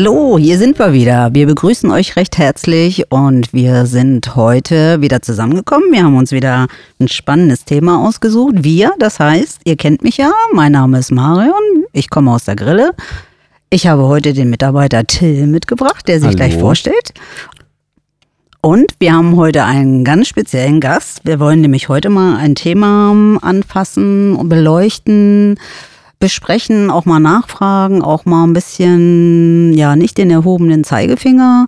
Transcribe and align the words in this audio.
Hallo, 0.00 0.38
hier 0.38 0.58
sind 0.58 0.78
wir 0.78 0.92
wieder. 0.92 1.30
Wir 1.34 1.44
begrüßen 1.46 1.90
euch 1.90 2.14
recht 2.14 2.38
herzlich 2.38 3.10
und 3.10 3.52
wir 3.52 3.84
sind 3.86 4.36
heute 4.36 5.00
wieder 5.00 5.22
zusammengekommen. 5.22 5.90
Wir 5.90 6.04
haben 6.04 6.16
uns 6.16 6.30
wieder 6.30 6.68
ein 7.00 7.08
spannendes 7.08 7.64
Thema 7.64 8.06
ausgesucht. 8.06 8.62
Wir, 8.62 8.92
das 9.00 9.18
heißt, 9.18 9.62
ihr 9.64 9.74
kennt 9.76 10.04
mich 10.04 10.16
ja. 10.16 10.30
Mein 10.52 10.70
Name 10.70 11.00
ist 11.00 11.10
Marion. 11.10 11.84
Ich 11.92 12.10
komme 12.10 12.30
aus 12.30 12.44
der 12.44 12.54
Grille. 12.54 12.92
Ich 13.70 13.88
habe 13.88 14.04
heute 14.04 14.34
den 14.34 14.50
Mitarbeiter 14.50 15.04
Till 15.04 15.48
mitgebracht, 15.48 16.06
der 16.06 16.20
sich 16.20 16.28
Hallo. 16.28 16.36
gleich 16.36 16.56
vorstellt. 16.56 17.12
Und 18.60 18.92
wir 19.00 19.14
haben 19.14 19.34
heute 19.34 19.64
einen 19.64 20.04
ganz 20.04 20.28
speziellen 20.28 20.78
Gast. 20.78 21.22
Wir 21.24 21.40
wollen 21.40 21.60
nämlich 21.60 21.88
heute 21.88 22.08
mal 22.08 22.36
ein 22.36 22.54
Thema 22.54 23.40
anfassen 23.42 24.36
und 24.36 24.48
beleuchten, 24.48 25.58
besprechen, 26.18 26.90
auch 26.90 27.04
mal 27.04 27.20
nachfragen, 27.20 28.02
auch 28.02 28.24
mal 28.24 28.44
ein 28.44 28.52
bisschen, 28.52 29.72
ja, 29.74 29.96
nicht 29.96 30.18
den 30.18 30.30
erhobenen 30.30 30.84
Zeigefinger 30.84 31.66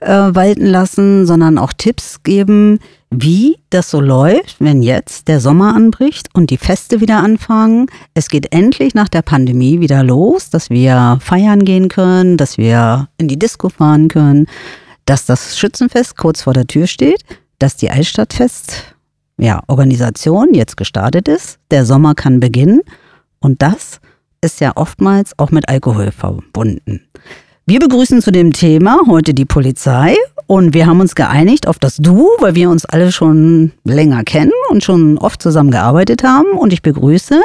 äh, 0.00 0.08
walten 0.08 0.66
lassen, 0.66 1.26
sondern 1.26 1.58
auch 1.58 1.72
Tipps 1.76 2.22
geben, 2.22 2.78
wie 3.10 3.58
das 3.70 3.90
so 3.90 4.00
läuft, 4.00 4.56
wenn 4.60 4.82
jetzt 4.82 5.26
der 5.26 5.40
Sommer 5.40 5.74
anbricht 5.74 6.28
und 6.32 6.50
die 6.50 6.58
Feste 6.58 7.00
wieder 7.00 7.18
anfangen. 7.18 7.86
Es 8.14 8.28
geht 8.28 8.54
endlich 8.54 8.94
nach 8.94 9.08
der 9.08 9.22
Pandemie 9.22 9.80
wieder 9.80 10.04
los, 10.04 10.50
dass 10.50 10.70
wir 10.70 11.18
feiern 11.20 11.64
gehen 11.64 11.88
können, 11.88 12.36
dass 12.36 12.56
wir 12.56 13.08
in 13.18 13.26
die 13.26 13.38
Disco 13.38 13.68
fahren 13.68 14.08
können, 14.08 14.46
dass 15.06 15.26
das 15.26 15.58
Schützenfest 15.58 16.16
kurz 16.16 16.42
vor 16.42 16.52
der 16.52 16.68
Tür 16.68 16.86
steht, 16.86 17.24
dass 17.58 17.76
die 17.76 17.90
Altstadtfest 17.90 18.94
ja, 19.38 19.60
Organisation 19.66 20.54
jetzt 20.54 20.76
gestartet 20.76 21.26
ist, 21.26 21.58
der 21.70 21.84
Sommer 21.84 22.14
kann 22.14 22.38
beginnen 22.38 22.82
und 23.40 23.62
das 23.62 24.00
ist 24.40 24.60
ja 24.60 24.72
oftmals 24.76 25.38
auch 25.38 25.50
mit 25.50 25.68
Alkohol 25.68 26.12
verbunden. 26.12 27.02
Wir 27.66 27.78
begrüßen 27.78 28.20
zu 28.22 28.32
dem 28.32 28.52
Thema 28.52 29.00
heute 29.06 29.32
die 29.32 29.44
Polizei 29.44 30.16
und 30.46 30.74
wir 30.74 30.86
haben 30.86 31.00
uns 31.00 31.14
geeinigt 31.14 31.68
auf 31.68 31.78
das 31.78 31.96
Du, 31.96 32.28
weil 32.40 32.54
wir 32.54 32.68
uns 32.70 32.84
alle 32.84 33.12
schon 33.12 33.72
länger 33.84 34.24
kennen 34.24 34.50
und 34.70 34.82
schon 34.82 35.18
oft 35.18 35.40
zusammengearbeitet 35.40 36.24
haben. 36.24 36.58
Und 36.58 36.72
ich 36.72 36.82
begrüße 36.82 37.40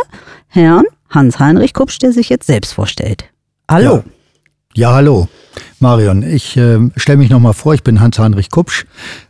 Herrn 0.47 0.85
Hans-Heinrich 1.09 1.73
Kupsch, 1.73 1.99
der 1.99 2.11
sich 2.11 2.29
jetzt 2.29 2.47
selbst 2.47 2.73
vorstellt. 2.73 3.25
Hallo. 3.69 4.03
Ja, 4.73 4.93
hallo. 4.93 5.27
Marion, 5.79 6.23
ich 6.23 6.57
äh, 6.57 6.79
stelle 6.97 7.19
mich 7.19 7.29
nochmal 7.29 7.53
vor, 7.53 7.75
ich 7.75 7.83
bin 7.83 8.01
Hans-Heinrich 8.01 8.49
Kupsch, 8.49 8.85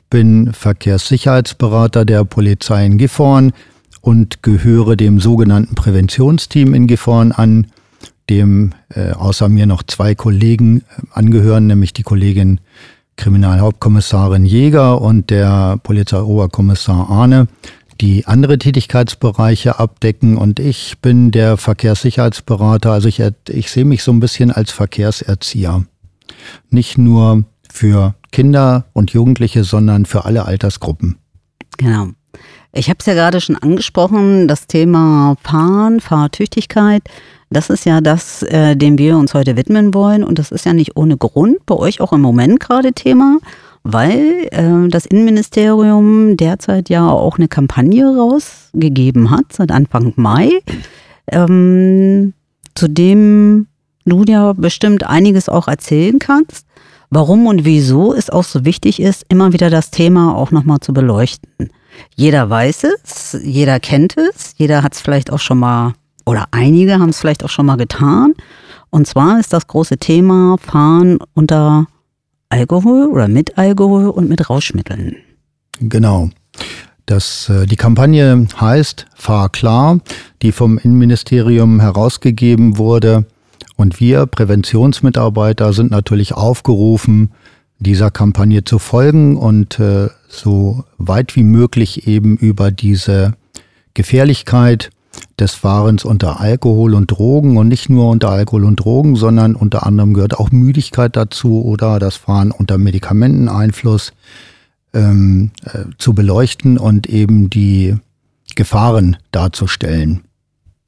bin 0.10 0.54
Verkehrssicherheitsberater 0.54 2.06
der 2.06 2.24
Polizei 2.24 2.86
in 2.86 2.98
Gifhorn 2.98 3.52
und 4.06 4.44
gehöre 4.44 4.96
dem 4.96 5.20
sogenannten 5.20 5.74
Präventionsteam 5.74 6.76
in 6.76 6.86
Gifhorn 6.86 7.32
an, 7.32 7.66
dem 8.30 8.74
äh, 8.90 9.14
außer 9.14 9.50
mir 9.50 9.66
noch 9.66 9.82
zwei 9.82 10.14
Kollegen 10.14 10.82
äh, 10.82 10.84
angehören, 11.12 11.66
nämlich 11.66 11.92
die 11.92 12.04
Kollegin 12.04 12.60
Kriminalhauptkommissarin 13.18 14.46
Jäger 14.46 15.02
und 15.02 15.32
der 15.32 15.80
Polizeioberkommissar 15.82 17.10
Arne, 17.10 17.48
die 18.00 18.28
andere 18.28 18.60
Tätigkeitsbereiche 18.60 19.80
abdecken 19.80 20.38
und 20.38 20.60
ich 20.60 21.00
bin 21.02 21.32
der 21.32 21.58
Verkehrssicherheitsberater, 21.58 22.92
also 22.92 23.08
ich, 23.08 23.24
ich 23.50 23.72
sehe 23.72 23.86
mich 23.86 24.04
so 24.04 24.12
ein 24.12 24.20
bisschen 24.20 24.52
als 24.52 24.70
Verkehrserzieher. 24.70 25.84
Nicht 26.70 27.00
nur 27.00 27.44
für 27.72 28.14
Kinder 28.32 28.86
und 28.94 29.14
Jugendliche, 29.14 29.64
sondern 29.64 30.06
für 30.06 30.26
alle 30.26 30.46
Altersgruppen. 30.46 31.18
Genau. 31.78 32.10
Ich 32.78 32.90
habe 32.90 32.98
es 33.00 33.06
ja 33.06 33.14
gerade 33.14 33.40
schon 33.40 33.56
angesprochen, 33.56 34.50
das 34.50 34.68
Thema 34.68 35.38
Fahren, 35.42 36.02
Fahrtüchtigkeit, 36.02 37.02
das 37.50 37.70
ist 37.70 37.86
ja 37.86 38.02
das, 38.02 38.44
äh, 38.44 38.76
dem 38.76 38.98
wir 38.98 39.18
uns 39.18 39.34
heute 39.34 39.56
widmen 39.56 39.94
wollen. 39.94 40.26
Und 40.26 40.40
das 40.40 40.52
ist 40.52 40.66
ja 40.66 40.74
nicht 40.74 40.98
ohne 40.98 41.16
Grund 41.16 41.66
bei 41.66 41.76
euch 41.76 42.02
auch 42.02 42.12
im 42.12 42.20
Moment 42.20 42.60
gerade 42.60 42.92
Thema, 42.92 43.38
weil 43.84 44.50
äh, 44.52 44.90
das 44.90 45.06
Innenministerium 45.06 46.36
derzeit 46.36 46.90
ja 46.90 47.10
auch 47.10 47.38
eine 47.38 47.48
Kampagne 47.48 48.06
rausgegeben 48.14 49.32
hat, 49.32 49.54
seit 49.54 49.72
Anfang 49.72 50.12
Mai, 50.18 50.50
ähm, 51.32 52.34
zu 52.74 52.90
dem 52.90 53.68
du 54.04 54.26
ja 54.28 54.52
bestimmt 54.52 55.06
einiges 55.06 55.48
auch 55.48 55.70
erzählen 55.70 56.20
kannst. 56.20 56.68
Warum 57.10 57.48
und 57.48 57.64
wieso 57.64 58.14
es 58.14 58.30
auch 58.30 58.44
so 58.44 58.66
wichtig 58.66 59.00
ist, 59.00 59.24
immer 59.30 59.54
wieder 59.54 59.70
das 59.70 59.92
Thema 59.92 60.36
auch 60.36 60.52
nochmal 60.52 60.82
zu 60.82 60.92
beleuchten. 60.92 61.70
Jeder 62.16 62.50
weiß 62.50 62.86
es, 62.86 63.38
jeder 63.44 63.80
kennt 63.80 64.16
es, 64.18 64.56
jeder 64.58 64.84
hat 64.84 64.94
es 64.94 65.02
vielleicht 65.02 65.32
auch 65.32 65.40
schon 65.40 65.60
mal, 65.60 65.94
oder 66.26 66.46
einige 66.52 67.00
haben 67.00 67.10
es 67.10 67.20
vielleicht 67.20 67.44
auch 67.44 67.50
schon 67.50 67.66
mal 67.66 67.78
getan. 67.78 68.34
Und 68.90 69.08
zwar 69.08 69.40
ist 69.40 69.52
das 69.52 69.68
große 69.68 69.98
Thema 69.98 70.58
Fahren 70.60 71.20
unter 71.34 71.88
Alkohol 72.50 73.08
oder 73.08 73.28
mit 73.28 73.58
Alkohol 73.58 74.08
und 74.10 74.30
mit 74.30 74.50
Rauschmitteln. 74.50 75.18
Genau. 75.80 76.30
Das, 77.06 77.50
äh, 77.50 77.66
die 77.66 77.76
Kampagne 77.76 78.48
heißt 78.60 79.06
Fahr 79.14 79.50
klar, 79.50 80.00
die 80.42 80.52
vom 80.52 80.78
Innenministerium 80.78 81.80
herausgegeben 81.80 82.78
wurde. 82.78 83.26
Und 83.76 84.00
wir 84.00 84.26
Präventionsmitarbeiter 84.26 85.74
sind 85.74 85.92
natürlich 85.92 86.34
aufgerufen, 86.34 87.32
dieser 87.86 88.12
Kampagne 88.12 88.64
zu 88.64 88.80
folgen 88.80 89.38
und 89.38 89.80
äh, 89.80 90.10
so 90.28 90.84
weit 90.98 91.36
wie 91.36 91.44
möglich 91.44 92.08
eben 92.08 92.36
über 92.38 92.72
diese 92.72 93.34
Gefährlichkeit 93.94 94.90
des 95.40 95.54
Fahrens 95.54 96.04
unter 96.04 96.40
Alkohol 96.40 96.94
und 96.94 97.12
Drogen 97.12 97.58
und 97.58 97.68
nicht 97.68 97.90
nur 97.90 98.10
unter 98.10 98.30
Alkohol 98.30 98.66
und 98.66 98.78
Drogen, 98.78 99.16
sondern 99.16 99.56
unter 99.56 99.86
anderem 99.86 100.14
gehört 100.14 100.38
auch 100.38 100.52
Müdigkeit 100.52 101.16
dazu 101.16 101.64
oder 101.64 102.00
das 102.00 102.16
Fahren 102.16 102.52
unter 102.52 102.78
Medikamenteneinfluss 102.78 104.14
ähm, 104.94 105.52
äh, 105.66 105.86
zu 105.98 106.14
beleuchten 106.14 106.78
und 106.78 107.08
eben 107.08 107.50
die 107.50 107.96
Gefahren 108.56 109.18
darzustellen. 109.32 110.22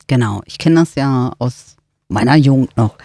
Genau, 0.07 0.41
ich 0.45 0.57
kenne 0.57 0.77
das 0.77 0.95
ja 0.95 1.33
aus 1.37 1.75
meiner 2.07 2.35
Jugend 2.35 2.75
noch. 2.77 2.95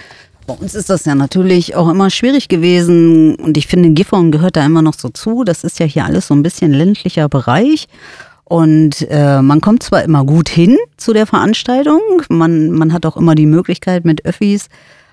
Bei 0.47 0.54
uns 0.54 0.75
ist 0.75 0.91
das 0.91 1.04
ja 1.04 1.14
natürlich 1.14 1.76
auch 1.76 1.88
immer 1.88 2.10
schwierig 2.10 2.48
gewesen 2.48 3.36
und 3.36 3.56
ich 3.56 3.66
finde, 3.66 3.91
Gifhorn 3.91 4.32
gehört 4.32 4.56
da 4.56 4.66
immer 4.66 4.82
noch 4.82 4.94
so 4.94 5.08
zu. 5.08 5.44
Das 5.44 5.64
ist 5.64 5.78
ja 5.78 5.86
hier 5.86 6.04
alles 6.04 6.26
so 6.26 6.34
ein 6.34 6.42
bisschen 6.42 6.72
ländlicher 6.72 7.28
Bereich. 7.28 7.86
Und 8.44 9.06
äh, 9.08 9.41
man 9.41 9.60
kommt 9.60 9.82
zwar 9.82 10.02
immer 10.02 10.25
gut 10.25 10.48
hin 10.48 10.76
zu 10.97 11.12
der 11.12 11.26
Veranstaltung, 11.26 12.00
man, 12.28 12.70
man 12.70 12.92
hat 12.92 13.06
auch 13.06 13.16
immer 13.16 13.34
die 13.34 13.47
Möglichkeit 13.47 14.04
mit 14.04 14.26
Öffis 14.26 14.69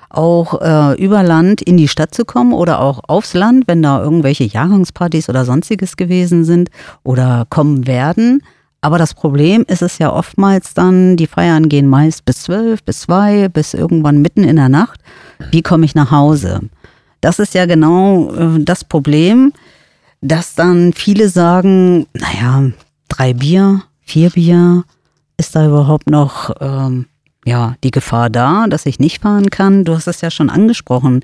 auch 0.09 0.59
äh, 0.61 1.01
über 1.01 1.23
Land 1.23 1.61
in 1.61 1.77
die 1.77 1.87
Stadt 1.87 2.13
zu 2.13 2.25
kommen 2.25 2.53
oder 2.53 2.79
auch 2.79 3.01
aufs 3.07 3.33
Land, 3.33 3.67
wenn 3.67 3.83
da 3.83 4.01
irgendwelche 4.01 4.43
Jahrgangspartys 4.43 5.29
oder 5.29 5.45
sonstiges 5.45 5.97
gewesen 5.97 6.43
sind 6.43 6.69
oder 7.03 7.45
kommen 7.49 7.87
werden. 7.87 8.41
Aber 8.81 8.97
das 8.97 9.13
Problem 9.13 9.65
ist 9.67 9.81
es 9.81 9.97
ja 9.97 10.11
oftmals 10.11 10.73
dann, 10.73 11.17
die 11.17 11.27
Feiern 11.27 11.67
gehen 11.67 11.87
meist 11.87 12.25
bis 12.25 12.43
zwölf, 12.43 12.83
bis 12.83 13.01
zwei, 13.01 13.49
bis 13.49 13.73
irgendwann 13.73 14.21
mitten 14.21 14.43
in 14.43 14.55
der 14.55 14.69
Nacht. 14.69 15.01
Wie 15.51 15.61
komme 15.61 15.85
ich 15.85 15.95
nach 15.95 16.11
Hause? 16.11 16.61
Das 17.21 17.39
ist 17.39 17.53
ja 17.53 17.65
genau 17.65 18.33
äh, 18.33 18.63
das 18.63 18.85
Problem, 18.85 19.51
dass 20.21 20.55
dann 20.55 20.93
viele 20.93 21.29
sagen, 21.29 22.07
naja, 22.13 22.71
drei 23.09 23.33
Bier, 23.33 23.83
vier 24.01 24.29
Bier, 24.29 24.83
ist 25.37 25.55
da 25.55 25.65
überhaupt 25.65 26.09
noch 26.09 26.53
ähm, 26.59 27.05
ja, 27.45 27.75
die 27.83 27.91
Gefahr 27.91 28.29
da, 28.29 28.67
dass 28.67 28.85
ich 28.85 28.99
nicht 28.99 29.21
fahren 29.21 29.49
kann? 29.49 29.85
Du 29.85 29.95
hast 29.95 30.07
es 30.07 30.21
ja 30.21 30.31
schon 30.31 30.49
angesprochen. 30.49 31.21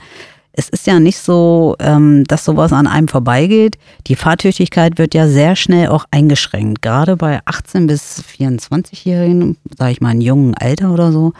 Es 0.57 0.69
ist 0.69 0.87
ja 0.87 1.01
nicht 1.01 1.17
so, 1.17 1.75
ähm, 1.79 2.23
dass 2.25 2.45
sowas 2.45 2.71
an 2.71 2.87
einem 2.87 3.09
vorbeigeht. 3.09 3.77
Die 4.07 4.15
Fahrtüchtigkeit 4.15 4.97
wird 4.97 5.13
ja 5.13 5.27
sehr 5.27 5.57
schnell 5.57 5.89
auch 5.89 6.05
eingeschränkt. 6.11 6.81
Gerade 6.81 7.17
bei 7.17 7.41
18- 7.41 7.87
bis 7.87 8.23
24-Jährigen, 8.23 9.57
sage 9.77 9.91
ich 9.91 9.99
mal, 9.99 10.11
in 10.11 10.21
jungen 10.21 10.55
Alter 10.55 10.93
oder 10.93 11.11
so, 11.11 11.33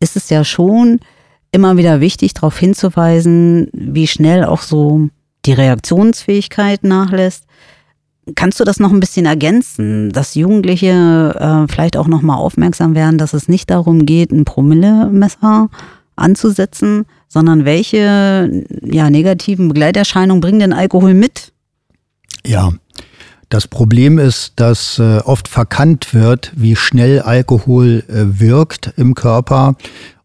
ist 0.00 0.16
es 0.16 0.28
ja 0.28 0.44
schon 0.44 0.98
immer 1.52 1.76
wieder 1.76 2.00
wichtig, 2.00 2.34
darauf 2.34 2.58
hinzuweisen, 2.58 3.68
wie 3.72 4.08
schnell 4.08 4.44
auch 4.44 4.62
so 4.62 5.08
die 5.46 5.52
Reaktionsfähigkeit 5.52 6.82
nachlässt. 6.82 7.44
Kannst 8.34 8.58
du 8.60 8.64
das 8.64 8.80
noch 8.80 8.92
ein 8.92 9.00
bisschen 9.00 9.24
ergänzen, 9.24 10.10
dass 10.10 10.34
Jugendliche 10.34 11.34
äh, 11.38 11.72
vielleicht 11.72 11.96
auch 11.96 12.08
noch 12.08 12.22
mal 12.22 12.36
aufmerksam 12.36 12.94
werden, 12.96 13.18
dass 13.18 13.32
es 13.32 13.48
nicht 13.48 13.70
darum 13.70 14.04
geht, 14.04 14.32
ein 14.32 14.44
Promillemesser 14.44 15.70
anzusetzen, 16.18 17.06
sondern 17.28 17.64
welche 17.64 18.64
ja, 18.82 19.10
negativen 19.10 19.68
Begleiterscheinungen 19.68 20.40
bringt 20.40 20.62
denn 20.62 20.72
Alkohol 20.72 21.14
mit? 21.14 21.52
Ja, 22.46 22.72
das 23.48 23.66
Problem 23.66 24.18
ist, 24.18 24.54
dass 24.56 24.98
äh, 24.98 25.18
oft 25.18 25.48
verkannt 25.48 26.12
wird, 26.12 26.52
wie 26.54 26.76
schnell 26.76 27.20
Alkohol 27.20 28.04
äh, 28.08 28.40
wirkt 28.40 28.92
im 28.96 29.14
Körper 29.14 29.76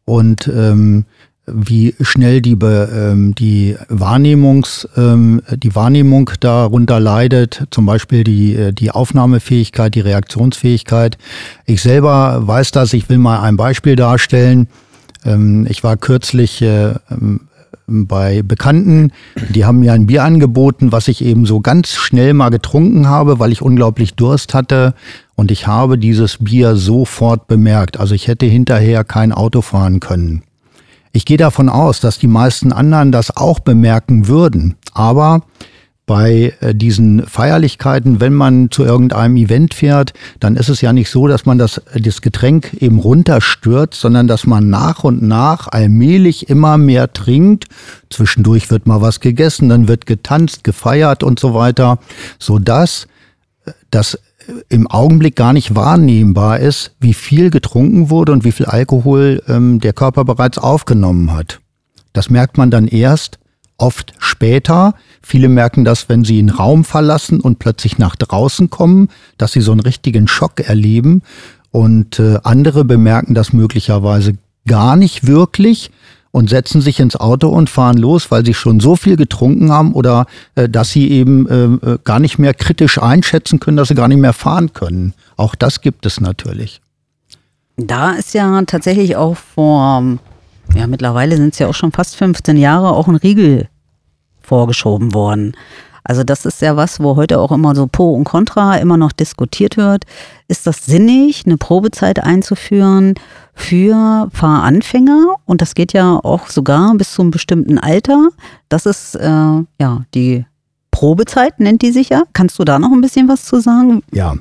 und 0.05 0.47
ähm, 0.47 1.05
wie 1.45 1.93
schnell 1.99 2.41
die, 2.41 2.53
ähm, 2.53 3.35
die, 3.35 3.75
Wahrnehmungs, 3.89 4.87
ähm, 4.95 5.41
die 5.55 5.75
Wahrnehmung 5.75 6.29
darunter 6.39 6.99
leidet, 6.99 7.65
zum 7.69 7.85
Beispiel 7.85 8.23
die, 8.23 8.55
äh, 8.55 8.73
die 8.73 8.91
Aufnahmefähigkeit, 8.91 9.93
die 9.95 10.01
Reaktionsfähigkeit. 10.01 11.17
Ich 11.65 11.81
selber 11.81 12.47
weiß 12.47 12.71
das, 12.71 12.93
ich 12.93 13.09
will 13.09 13.17
mal 13.17 13.41
ein 13.41 13.57
Beispiel 13.57 13.95
darstellen. 13.95 14.67
Ähm, 15.25 15.65
ich 15.69 15.83
war 15.83 15.97
kürzlich 15.97 16.61
äh, 16.61 16.93
bei 17.87 18.41
Bekannten, 18.43 19.11
die 19.49 19.65
haben 19.65 19.79
mir 19.79 19.93
ein 19.93 20.07
Bier 20.07 20.23
angeboten, 20.23 20.91
was 20.91 21.07
ich 21.07 21.23
eben 21.23 21.45
so 21.45 21.59
ganz 21.59 21.91
schnell 21.93 22.33
mal 22.33 22.49
getrunken 22.49 23.07
habe, 23.07 23.39
weil 23.39 23.51
ich 23.51 23.61
unglaublich 23.61 24.15
Durst 24.15 24.53
hatte. 24.53 24.93
Und 25.35 25.51
ich 25.51 25.67
habe 25.67 25.97
dieses 25.97 26.37
Bier 26.37 26.75
sofort 26.75 27.47
bemerkt. 27.47 27.99
Also 27.99 28.15
ich 28.15 28.27
hätte 28.27 28.45
hinterher 28.45 29.03
kein 29.03 29.31
Auto 29.31 29.61
fahren 29.61 29.99
können. 29.99 30.43
Ich 31.11 31.25
gehe 31.25 31.37
davon 31.37 31.69
aus, 31.69 31.99
dass 31.99 32.17
die 32.17 32.27
meisten 32.27 32.71
anderen 32.71 33.11
das 33.11 33.35
auch 33.35 33.59
bemerken 33.59 34.27
würden. 34.27 34.75
Aber 34.93 35.41
bei 36.05 36.53
äh, 36.59 36.75
diesen 36.75 37.25
Feierlichkeiten, 37.25 38.19
wenn 38.19 38.33
man 38.33 38.71
zu 38.71 38.83
irgendeinem 38.83 39.37
Event 39.37 39.73
fährt, 39.73 40.13
dann 40.39 40.57
ist 40.57 40.69
es 40.69 40.81
ja 40.81 40.91
nicht 40.91 41.09
so, 41.09 41.27
dass 41.27 41.45
man 41.45 41.57
das, 41.57 41.77
äh, 41.77 42.01
das 42.01 42.21
Getränk 42.21 42.73
eben 42.73 42.99
runterstürzt, 42.99 43.99
sondern 43.99 44.27
dass 44.27 44.45
man 44.45 44.69
nach 44.69 45.03
und 45.03 45.21
nach 45.21 45.69
allmählich 45.69 46.49
immer 46.49 46.77
mehr 46.77 47.13
trinkt. 47.13 47.65
Zwischendurch 48.09 48.69
wird 48.69 48.85
mal 48.85 49.01
was 49.01 49.21
gegessen, 49.21 49.69
dann 49.69 49.87
wird 49.87 50.05
getanzt, 50.05 50.63
gefeiert 50.63 51.23
und 51.23 51.39
so 51.39 51.53
weiter, 51.53 51.99
sodass 52.37 53.07
äh, 53.65 53.71
das 53.89 54.19
im 54.67 54.87
Augenblick 54.87 55.37
gar 55.37 55.53
nicht 55.53 55.73
wahrnehmbar 55.73 56.59
ist, 56.59 56.95
wie 56.99 57.13
viel 57.13 57.49
getrunken 57.49 58.09
wurde 58.09 58.33
und 58.33 58.43
wie 58.43 58.51
viel 58.51 58.65
Alkohol 58.65 59.41
ähm, 59.47 59.79
der 59.79 59.93
Körper 59.93 60.25
bereits 60.25 60.57
aufgenommen 60.57 61.31
hat. 61.31 61.61
Das 62.11 62.29
merkt 62.29 62.57
man 62.57 62.69
dann 62.69 62.87
erst 62.87 63.39
oft 63.77 64.13
später, 64.19 64.95
Viele 65.25 65.47
merken 65.47 65.85
das, 65.85 66.09
wenn 66.09 66.25
sie 66.25 66.37
einen 66.37 66.49
Raum 66.49 66.83
verlassen 66.83 67.39
und 67.39 67.57
plötzlich 67.57 67.97
nach 67.97 68.17
draußen 68.17 68.69
kommen, 68.69 69.07
dass 69.37 69.53
sie 69.53 69.61
so 69.61 69.71
einen 69.71 69.79
richtigen 69.79 70.27
Schock 70.27 70.59
erleben. 70.59 71.23
Und 71.71 72.19
äh, 72.19 72.39
andere 72.43 72.83
bemerken 72.83 73.33
das 73.33 73.53
möglicherweise 73.53 74.37
gar 74.67 74.97
nicht 74.97 75.25
wirklich 75.25 75.91
und 76.31 76.49
setzen 76.49 76.81
sich 76.81 76.99
ins 76.99 77.15
Auto 77.15 77.47
und 77.47 77.69
fahren 77.69 77.97
los, 77.97 78.31
weil 78.31 78.45
sie 78.45 78.53
schon 78.53 78.79
so 78.79 78.95
viel 78.95 79.15
getrunken 79.15 79.71
haben 79.71 79.93
oder 79.93 80.25
äh, 80.55 80.67
dass 80.67 80.91
sie 80.91 81.09
eben 81.09 81.47
äh, 81.47 81.91
äh 81.91 81.97
gar 82.03 82.19
nicht 82.19 82.37
mehr 82.37 82.53
kritisch 82.53 82.97
einschätzen 82.97 83.59
können, 83.59 83.77
dass 83.77 83.87
sie 83.87 83.95
gar 83.95 84.09
nicht 84.09 84.19
mehr 84.19 84.33
fahren 84.33 84.73
können. 84.73 85.13
Auch 85.37 85.55
das 85.55 85.81
gibt 85.81 86.05
es 86.05 86.19
natürlich. 86.19 86.81
Da 87.77 88.11
ist 88.11 88.33
ja 88.33 88.61
tatsächlich 88.63 89.15
auch 89.15 89.37
vor, 89.37 90.03
ja 90.75 90.87
mittlerweile 90.87 91.37
sind 91.37 91.53
es 91.53 91.59
ja 91.59 91.67
auch 91.67 91.73
schon 91.73 91.91
fast 91.91 92.17
15 92.17 92.57
Jahre, 92.57 92.91
auch 92.91 93.07
ein 93.07 93.15
Riegel 93.15 93.69
vorgeschoben 94.43 95.13
worden. 95.13 95.55
Also 96.03 96.23
das 96.23 96.45
ist 96.45 96.61
ja 96.61 96.75
was, 96.75 96.99
wo 96.99 97.15
heute 97.15 97.39
auch 97.39 97.51
immer 97.51 97.75
so 97.75 97.87
Pro 97.87 98.13
und 98.13 98.25
Contra 98.25 98.75
immer 98.75 98.97
noch 98.97 99.13
diskutiert 99.13 99.77
wird. 99.77 100.03
Ist 100.47 100.67
das 100.67 100.85
sinnig, 100.85 101.43
eine 101.45 101.57
Probezeit 101.57 102.21
einzuführen 102.21 103.15
für 103.53 104.27
Fahranfänger? 104.33 105.35
Und 105.45 105.61
das 105.61 105.75
geht 105.75 105.93
ja 105.93 106.19
auch 106.21 106.47
sogar 106.47 106.93
bis 106.95 107.13
zu 107.13 107.21
einem 107.21 107.31
bestimmten 107.31 107.79
Alter. 107.79 108.29
Das 108.67 108.85
ist 108.85 109.15
äh, 109.15 109.27
ja 109.27 110.05
die 110.13 110.45
Probezeit, 110.93 111.59
nennt 111.59 111.81
die 111.81 111.91
sich 111.91 112.09
ja. 112.09 112.23
Kannst 112.31 112.57
du 112.59 112.63
da 112.63 112.79
noch 112.79 112.91
ein 112.91 113.01
bisschen 113.01 113.27
was 113.27 113.43
zu 113.43 113.59
sagen? 113.59 114.03
Ja, 114.11 114.35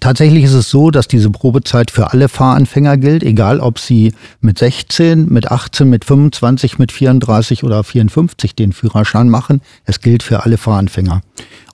Tatsächlich 0.00 0.42
ist 0.42 0.54
es 0.54 0.68
so, 0.68 0.90
dass 0.90 1.06
diese 1.06 1.30
Probezeit 1.30 1.92
für 1.92 2.12
alle 2.12 2.28
Fahranfänger 2.28 2.96
gilt, 2.96 3.22
egal 3.22 3.60
ob 3.60 3.78
sie 3.78 4.12
mit 4.40 4.58
16, 4.58 5.28
mit 5.28 5.52
18, 5.52 5.88
mit 5.88 6.04
25, 6.04 6.80
mit 6.80 6.90
34 6.90 7.62
oder 7.62 7.84
54 7.84 8.56
den 8.56 8.72
Führerschein 8.72 9.28
machen. 9.28 9.60
Es 9.84 10.00
gilt 10.00 10.24
für 10.24 10.42
alle 10.42 10.58
Fahranfänger. 10.58 11.20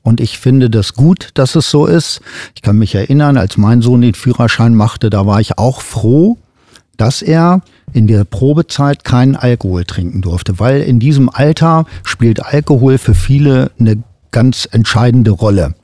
Und 0.03 0.20
ich 0.20 0.38
finde 0.38 0.69
das 0.69 0.93
gut, 0.93 1.31
dass 1.32 1.55
es 1.55 1.70
so 1.70 1.87
ist. 1.87 2.20
Ich 2.55 2.61
kann 2.61 2.76
mich 2.76 2.94
erinnern, 2.94 3.38
als 3.38 3.56
mein 3.56 3.81
Sohn 3.81 4.03
den 4.03 4.12
Führerschein 4.12 4.75
machte, 4.75 5.09
da 5.09 5.25
war 5.25 5.41
ich 5.41 5.56
auch 5.56 5.81
froh, 5.81 6.37
dass 6.99 7.23
er 7.23 7.62
in 7.94 8.06
der 8.06 8.25
Probezeit 8.25 9.05
keinen 9.05 9.37
Alkohol 9.37 9.85
trinken 9.85 10.20
durfte, 10.20 10.59
weil 10.59 10.82
in 10.82 10.99
diesem 10.99 11.31
Alter 11.31 11.87
spielt 12.05 12.44
Alkohol 12.44 12.99
für 12.99 13.15
viele 13.15 13.70
eine 13.81 14.03
ganz 14.31 14.69
entscheidende 14.71 15.31
Rolle 15.31 15.75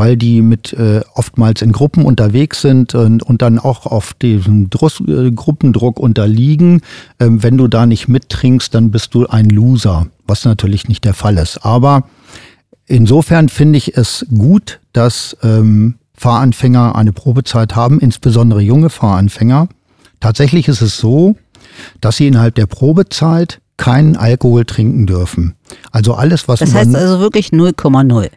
weil 0.00 0.16
die 0.16 0.40
mit 0.40 0.72
äh, 0.72 1.02
oftmals 1.14 1.60
in 1.60 1.72
Gruppen 1.72 2.06
unterwegs 2.06 2.62
sind 2.62 2.94
und, 2.94 3.22
und 3.22 3.42
dann 3.42 3.58
auch 3.58 3.84
auf 3.84 4.14
diesem 4.14 4.70
Druss, 4.70 4.98
äh, 5.06 5.30
Gruppendruck 5.30 6.00
unterliegen. 6.00 6.80
Ähm, 7.18 7.42
wenn 7.42 7.58
du 7.58 7.68
da 7.68 7.84
nicht 7.84 8.08
mittrinkst, 8.08 8.74
dann 8.74 8.90
bist 8.90 9.12
du 9.12 9.26
ein 9.26 9.50
Loser, 9.50 10.06
was 10.26 10.46
natürlich 10.46 10.88
nicht 10.88 11.04
der 11.04 11.12
Fall 11.12 11.36
ist. 11.36 11.66
Aber 11.66 12.04
insofern 12.86 13.50
finde 13.50 13.76
ich 13.76 13.94
es 13.98 14.24
gut, 14.34 14.80
dass 14.94 15.36
ähm, 15.42 15.96
Fahranfänger 16.14 16.96
eine 16.96 17.12
Probezeit 17.12 17.76
haben, 17.76 18.00
insbesondere 18.00 18.62
junge 18.62 18.88
Fahranfänger. 18.88 19.68
Tatsächlich 20.18 20.68
ist 20.68 20.80
es 20.80 20.96
so, 20.96 21.36
dass 22.00 22.16
sie 22.16 22.26
innerhalb 22.26 22.54
der 22.54 22.66
Probezeit 22.66 23.60
keinen 23.80 24.14
Alkohol 24.14 24.66
trinken 24.66 25.06
dürfen. 25.06 25.54
Also 25.90 26.12
alles, 26.12 26.48
was 26.48 26.60
Das 26.60 26.74
heißt 26.74 26.94
also 26.94 27.18
wirklich 27.18 27.48
0,0. 27.48 28.28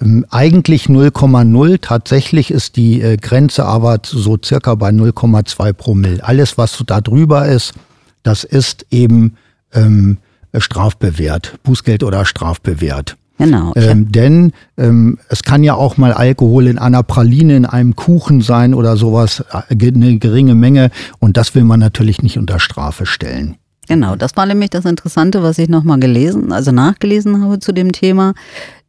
Ähm, 0.00 0.24
eigentlich 0.30 0.86
0,0. 0.86 1.78
Tatsächlich 1.82 2.50
ist 2.50 2.76
die 2.76 3.02
äh, 3.02 3.18
Grenze 3.18 3.66
aber 3.66 3.98
so 4.02 4.38
circa 4.42 4.74
bei 4.74 4.88
0,2 4.88 5.74
Promille. 5.74 6.24
Alles, 6.24 6.56
was 6.56 6.82
da 6.86 7.02
drüber 7.02 7.46
ist, 7.46 7.74
das 8.22 8.42
ist 8.42 8.86
eben 8.90 9.36
ähm, 9.74 10.16
strafbewehrt. 10.56 11.58
Bußgeld 11.62 12.02
oder 12.02 12.24
strafbewehrt. 12.24 13.18
Genau. 13.36 13.74
Ähm, 13.76 14.10
denn 14.10 14.52
ähm, 14.78 15.18
es 15.28 15.42
kann 15.42 15.62
ja 15.62 15.74
auch 15.74 15.98
mal 15.98 16.14
Alkohol 16.14 16.68
in 16.68 16.78
einer 16.78 17.02
Praline, 17.02 17.54
in 17.54 17.66
einem 17.66 17.96
Kuchen 17.96 18.40
sein 18.40 18.72
oder 18.72 18.96
sowas, 18.96 19.44
äh, 19.52 19.88
eine 19.88 20.18
geringe 20.18 20.54
Menge. 20.54 20.90
Und 21.18 21.36
das 21.36 21.54
will 21.54 21.64
man 21.64 21.80
natürlich 21.80 22.22
nicht 22.22 22.38
unter 22.38 22.58
Strafe 22.60 23.04
stellen. 23.04 23.58
Genau, 23.88 24.16
das 24.16 24.36
war 24.36 24.46
nämlich 24.46 24.70
das 24.70 24.84
Interessante, 24.84 25.42
was 25.42 25.58
ich 25.58 25.68
nochmal 25.68 26.00
gelesen, 26.00 26.52
also 26.52 26.72
nachgelesen 26.72 27.42
habe 27.42 27.58
zu 27.60 27.72
dem 27.72 27.92
Thema 27.92 28.34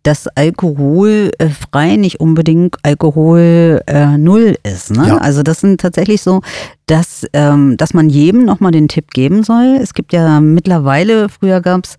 dass 0.07 0.27
alkoholfrei 0.35 1.89
äh, 1.89 1.97
nicht 1.97 2.21
unbedingt 2.21 2.77
Alkohol 2.81 3.81
äh, 3.87 4.17
null 4.17 4.55
ist. 4.63 4.91
Ne? 4.91 5.05
Ja. 5.05 5.17
Also 5.17 5.43
das 5.43 5.59
sind 5.59 5.81
tatsächlich 5.81 6.21
so, 6.21 6.41
dass, 6.85 7.25
ähm, 7.33 7.75
dass 7.75 7.93
man 7.93 8.09
jedem 8.09 8.45
nochmal 8.45 8.71
den 8.71 8.87
Tipp 8.87 9.11
geben 9.11 9.43
soll. 9.43 9.77
Es 9.81 9.93
gibt 9.93 10.13
ja 10.13 10.39
mittlerweile, 10.39 11.27
früher 11.27 11.59
gab 11.59 11.83
es 11.83 11.97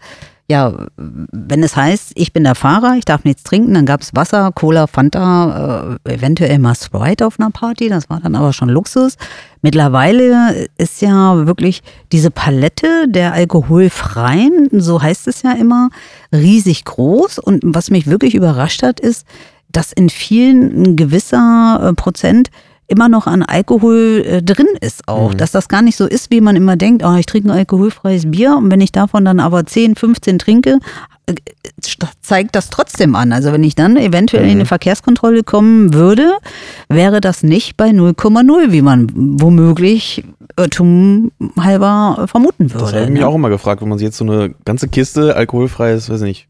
ja, 0.50 0.86
wenn 0.96 1.62
es 1.62 1.76
heißt, 1.76 2.12
ich 2.14 2.32
bin 2.32 2.44
der 2.44 2.54
Fahrer, 2.54 2.94
ich 2.96 3.04
darf 3.04 3.24
nichts 3.24 3.42
trinken, 3.42 3.74
dann 3.74 3.84
gab 3.84 4.00
es 4.00 4.14
Wasser, 4.14 4.50
Cola, 4.54 4.86
Fanta, 4.86 5.98
äh, 6.06 6.14
eventuell 6.14 6.58
mal 6.58 6.74
Sprite 6.74 7.26
auf 7.26 7.38
einer 7.38 7.50
Party, 7.50 7.90
das 7.90 8.08
war 8.08 8.20
dann 8.20 8.34
aber 8.34 8.54
schon 8.54 8.70
Luxus. 8.70 9.16
Mittlerweile 9.60 10.66
ist 10.78 11.02
ja 11.02 11.46
wirklich 11.46 11.82
diese 12.12 12.30
Palette 12.30 13.08
der 13.08 13.34
alkoholfreien, 13.34 14.68
so 14.72 15.02
heißt 15.02 15.28
es 15.28 15.42
ja 15.42 15.52
immer, 15.52 15.90
riesig 16.32 16.86
groß. 16.86 17.38
Und 17.38 17.60
was 17.62 17.90
mich 17.90 18.06
wirklich 18.06 18.34
überrascht 18.34 18.82
hat, 18.82 19.00
ist, 19.00 19.26
dass 19.70 19.92
in 19.92 20.08
vielen 20.08 20.82
ein 20.82 20.96
gewisser 20.96 21.90
äh, 21.90 21.92
Prozent 21.92 22.48
immer 22.88 23.08
noch 23.08 23.26
an 23.26 23.42
Alkohol 23.42 24.24
äh, 24.26 24.42
drin 24.42 24.66
ist 24.80 25.06
auch. 25.06 25.32
Mhm. 25.32 25.36
Dass 25.36 25.52
das 25.52 25.68
gar 25.68 25.82
nicht 25.82 25.96
so 25.96 26.06
ist, 26.06 26.30
wie 26.30 26.40
man 26.40 26.56
immer 26.56 26.76
denkt, 26.76 27.04
oh, 27.04 27.14
ich 27.16 27.26
trinke 27.26 27.48
ein 27.48 27.58
alkoholfreies 27.58 28.30
Bier 28.30 28.56
und 28.56 28.70
wenn 28.70 28.80
ich 28.80 28.92
davon 28.92 29.24
dann 29.24 29.40
aber 29.40 29.64
10, 29.64 29.94
15 29.94 30.38
trinke, 30.38 30.78
äh, 31.26 31.34
zeigt 32.22 32.56
das 32.56 32.70
trotzdem 32.70 33.14
an. 33.14 33.32
Also 33.32 33.52
wenn 33.52 33.62
ich 33.62 33.74
dann 33.74 33.96
eventuell 33.96 34.44
mhm. 34.44 34.48
in 34.48 34.56
eine 34.56 34.64
mhm. 34.64 34.68
Verkehrskontrolle 34.68 35.44
kommen 35.44 35.92
würde, 35.92 36.32
wäre 36.88 37.20
das 37.20 37.42
nicht 37.42 37.76
bei 37.76 37.90
0,0, 37.90 38.72
wie 38.72 38.82
man 38.82 39.08
womöglich 39.14 40.24
Irrtum 40.56 41.30
halber 41.60 42.26
vermuten 42.26 42.72
würde. 42.72 42.84
Das 42.84 42.94
habe 42.94 43.04
ich 43.04 43.10
mich 43.10 43.20
ne? 43.20 43.28
auch 43.28 43.34
immer 43.34 43.50
gefragt, 43.50 43.82
wenn 43.82 43.88
man 43.88 43.98
sich 43.98 44.06
jetzt 44.06 44.16
so 44.16 44.24
eine 44.24 44.54
ganze 44.64 44.88
Kiste 44.88 45.36
alkoholfreies, 45.36 46.08
weiß 46.08 46.22
nicht, 46.22 46.48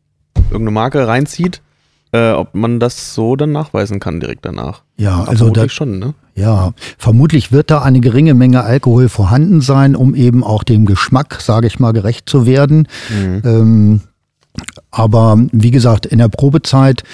irgendeine 0.51 0.71
Marke 0.71 1.07
reinzieht, 1.07 1.63
äh, 2.13 2.31
ob 2.33 2.55
man 2.55 2.81
das 2.81 3.15
so 3.15 3.37
dann 3.37 3.53
nachweisen 3.53 4.01
kann 4.01 4.21
direkt 4.21 4.45
danach. 4.45 4.83
Ja, 4.97 5.25
also 5.25 5.51
da, 5.51 5.69
schon, 5.69 5.99
ne? 5.99 6.15
Ja, 6.35 6.73
vermutlich 6.99 7.53
wird 7.53 7.71
da 7.71 7.83
eine 7.83 8.01
geringe 8.01 8.35
Menge 8.35 8.63
Alkohol 8.63 9.09
vorhanden 9.09 9.61
sein, 9.61 9.97
um 9.97 10.15
eben 10.15 10.43
auch 10.45 10.63
dem 10.63 10.87
Geschmack, 10.87 11.41
sage 11.41 11.67
ich 11.67 11.79
mal, 11.79 11.93
gerecht 11.93 12.29
zu 12.29 12.47
werden. 12.47 12.89
Mhm. 13.11 13.43
Ähm, 13.45 14.01
aber 14.91 15.37
wie 15.53 15.71
gesagt, 15.71 16.07
in 16.07 16.19
der 16.19 16.29
Probezeit 16.29 17.05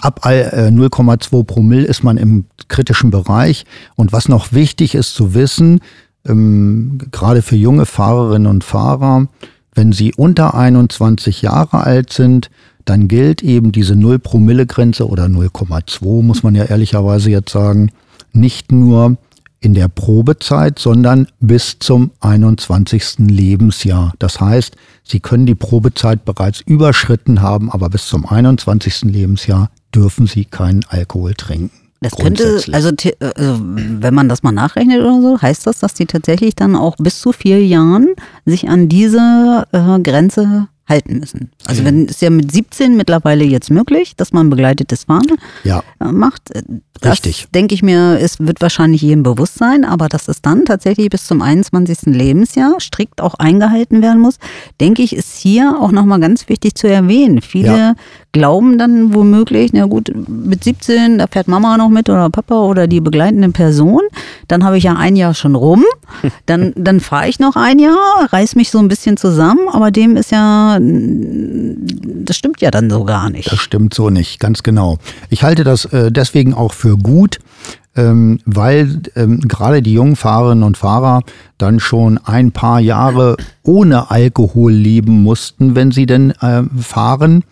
ab 0.00 0.24
0,2 0.24 1.40
äh, 1.40 1.44
Promille 1.44 1.86
ist 1.86 2.02
man 2.02 2.16
im 2.16 2.46
kritischen 2.68 3.10
Bereich. 3.10 3.64
Und 3.96 4.12
was 4.12 4.28
noch 4.28 4.52
wichtig 4.52 4.94
ist 4.94 5.14
zu 5.14 5.34
wissen, 5.34 5.80
ähm, 6.26 6.98
gerade 7.10 7.42
für 7.42 7.56
junge 7.56 7.86
Fahrerinnen 7.86 8.48
und 8.48 8.64
Fahrer, 8.64 9.28
wenn 9.74 9.92
sie 9.92 10.12
unter 10.14 10.54
21 10.54 11.42
Jahre 11.42 11.84
alt 11.84 12.12
sind, 12.12 12.50
dann 12.88 13.06
gilt 13.08 13.42
eben 13.42 13.72
diese 13.72 13.96
0 13.96 14.18
Promille 14.18 14.66
Grenze 14.66 15.08
oder 15.08 15.26
0,2 15.26 16.22
muss 16.22 16.42
man 16.42 16.54
ja 16.54 16.64
ehrlicherweise 16.64 17.30
jetzt 17.30 17.52
sagen, 17.52 17.90
nicht 18.32 18.72
nur 18.72 19.16
in 19.60 19.74
der 19.74 19.88
Probezeit, 19.88 20.78
sondern 20.78 21.26
bis 21.40 21.78
zum 21.80 22.12
21. 22.20 23.18
Lebensjahr. 23.18 24.12
Das 24.18 24.40
heißt, 24.40 24.76
Sie 25.02 25.20
können 25.20 25.46
die 25.46 25.54
Probezeit 25.54 26.24
bereits 26.24 26.60
überschritten 26.60 27.42
haben, 27.42 27.70
aber 27.70 27.90
bis 27.90 28.06
zum 28.06 28.24
21. 28.24 29.02
Lebensjahr 29.02 29.70
dürfen 29.94 30.26
Sie 30.26 30.44
keinen 30.44 30.84
Alkohol 30.88 31.34
trinken. 31.34 31.70
Das 32.00 32.14
könnte, 32.14 32.62
also, 32.70 32.90
also, 33.20 33.60
wenn 33.60 34.14
man 34.14 34.28
das 34.28 34.44
mal 34.44 34.52
nachrechnet 34.52 35.00
oder 35.00 35.20
so, 35.20 35.42
heißt 35.42 35.66
das, 35.66 35.80
dass 35.80 35.94
die 35.94 36.06
tatsächlich 36.06 36.54
dann 36.54 36.76
auch 36.76 36.94
bis 36.96 37.18
zu 37.18 37.32
vier 37.32 37.66
Jahren 37.66 38.14
sich 38.46 38.68
an 38.68 38.88
diese 38.88 39.66
äh, 39.72 39.98
Grenze 40.00 40.68
halten 40.88 41.18
müssen. 41.18 41.50
Also 41.66 41.84
wenn 41.84 42.06
es 42.08 42.20
ja 42.20 42.30
mit 42.30 42.50
17 42.50 42.96
mittlerweile 42.96 43.44
jetzt 43.44 43.70
möglich, 43.70 44.14
dass 44.16 44.32
man 44.32 44.48
begleitetes 44.50 45.04
Fahren 45.04 45.26
Ja, 45.64 45.82
äh, 46.00 46.06
macht. 46.12 46.50
Äh, 46.54 46.62
Das 47.00 47.12
Richtig. 47.12 47.46
denke 47.54 47.74
ich 47.74 47.82
mir, 47.82 48.18
es 48.20 48.40
wird 48.40 48.60
wahrscheinlich 48.60 49.02
jedem 49.02 49.22
bewusst 49.22 49.54
sein, 49.56 49.84
aber 49.84 50.08
dass 50.08 50.26
es 50.26 50.42
dann 50.42 50.64
tatsächlich 50.64 51.10
bis 51.10 51.26
zum 51.26 51.42
21. 51.42 52.06
Lebensjahr 52.06 52.80
strikt 52.80 53.20
auch 53.20 53.34
eingehalten 53.34 54.02
werden 54.02 54.20
muss, 54.20 54.38
denke 54.80 55.02
ich, 55.02 55.14
ist 55.14 55.36
hier 55.36 55.76
auch 55.80 55.92
nochmal 55.92 56.18
ganz 56.18 56.48
wichtig 56.48 56.74
zu 56.74 56.88
erwähnen. 56.88 57.40
Viele 57.40 57.68
Ja. 57.68 57.94
Glauben 58.32 58.78
dann 58.78 59.14
womöglich, 59.14 59.72
na 59.72 59.86
gut, 59.86 60.12
mit 60.28 60.62
17, 60.62 61.18
da 61.18 61.26
fährt 61.26 61.48
Mama 61.48 61.76
noch 61.76 61.88
mit 61.88 62.10
oder 62.10 62.28
Papa 62.30 62.60
oder 62.60 62.86
die 62.86 63.00
begleitende 63.00 63.48
Person, 63.50 64.02
dann 64.48 64.64
habe 64.64 64.78
ich 64.78 64.84
ja 64.84 64.96
ein 64.96 65.16
Jahr 65.16 65.34
schon 65.34 65.54
rum, 65.54 65.84
dann, 66.46 66.72
dann 66.76 67.00
fahre 67.00 67.28
ich 67.28 67.38
noch 67.38 67.56
ein 67.56 67.78
Jahr, 67.78 67.96
reiß 68.30 68.54
mich 68.54 68.70
so 68.70 68.78
ein 68.78 68.88
bisschen 68.88 69.16
zusammen, 69.16 69.68
aber 69.72 69.90
dem 69.90 70.16
ist 70.16 70.30
ja, 70.30 70.78
das 70.80 72.36
stimmt 72.36 72.60
ja 72.60 72.70
dann 72.70 72.90
so 72.90 73.04
gar 73.04 73.30
nicht. 73.30 73.50
Das 73.50 73.58
stimmt 73.58 73.94
so 73.94 74.10
nicht, 74.10 74.40
ganz 74.40 74.62
genau. 74.62 74.98
Ich 75.30 75.42
halte 75.42 75.64
das 75.64 75.86
äh, 75.86 76.12
deswegen 76.12 76.52
auch 76.52 76.74
für 76.74 76.98
gut, 76.98 77.38
ähm, 77.96 78.38
weil 78.44 79.00
ähm, 79.16 79.40
gerade 79.40 79.82
die 79.82 79.92
jungen 79.92 80.16
Fahrerinnen 80.16 80.64
und 80.64 80.76
Fahrer 80.76 81.22
dann 81.58 81.80
schon 81.80 82.18
ein 82.18 82.52
paar 82.52 82.78
Jahre 82.78 83.36
ohne 83.64 84.10
Alkohol 84.10 84.72
leben 84.72 85.22
mussten, 85.22 85.74
wenn 85.74 85.90
sie 85.90 86.06
denn 86.06 86.30
äh, 86.40 86.62
fahren. 86.80 87.42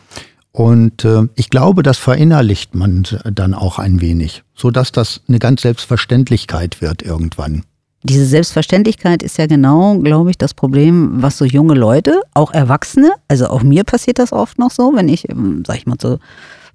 Und 0.56 1.04
äh, 1.04 1.28
ich 1.34 1.50
glaube, 1.50 1.82
das 1.82 1.98
verinnerlicht 1.98 2.74
man 2.74 3.06
dann 3.30 3.52
auch 3.52 3.78
ein 3.78 4.00
wenig, 4.00 4.42
sodass 4.54 4.90
das 4.90 5.20
eine 5.28 5.38
ganz 5.38 5.60
Selbstverständlichkeit 5.60 6.80
wird 6.80 7.02
irgendwann. 7.02 7.64
Diese 8.02 8.24
Selbstverständlichkeit 8.24 9.22
ist 9.22 9.36
ja 9.36 9.46
genau, 9.46 9.98
glaube 9.98 10.30
ich, 10.30 10.38
das 10.38 10.54
Problem, 10.54 11.20
was 11.20 11.36
so 11.36 11.44
junge 11.44 11.74
Leute, 11.74 12.22
auch 12.32 12.54
Erwachsene, 12.54 13.12
also 13.28 13.48
auch 13.48 13.62
mir 13.62 13.84
passiert 13.84 14.18
das 14.18 14.32
oft 14.32 14.58
noch 14.58 14.70
so, 14.70 14.94
wenn 14.94 15.10
ich, 15.10 15.28
ähm, 15.28 15.62
sag 15.66 15.76
ich 15.76 15.84
mal, 15.84 15.98
zu 15.98 16.18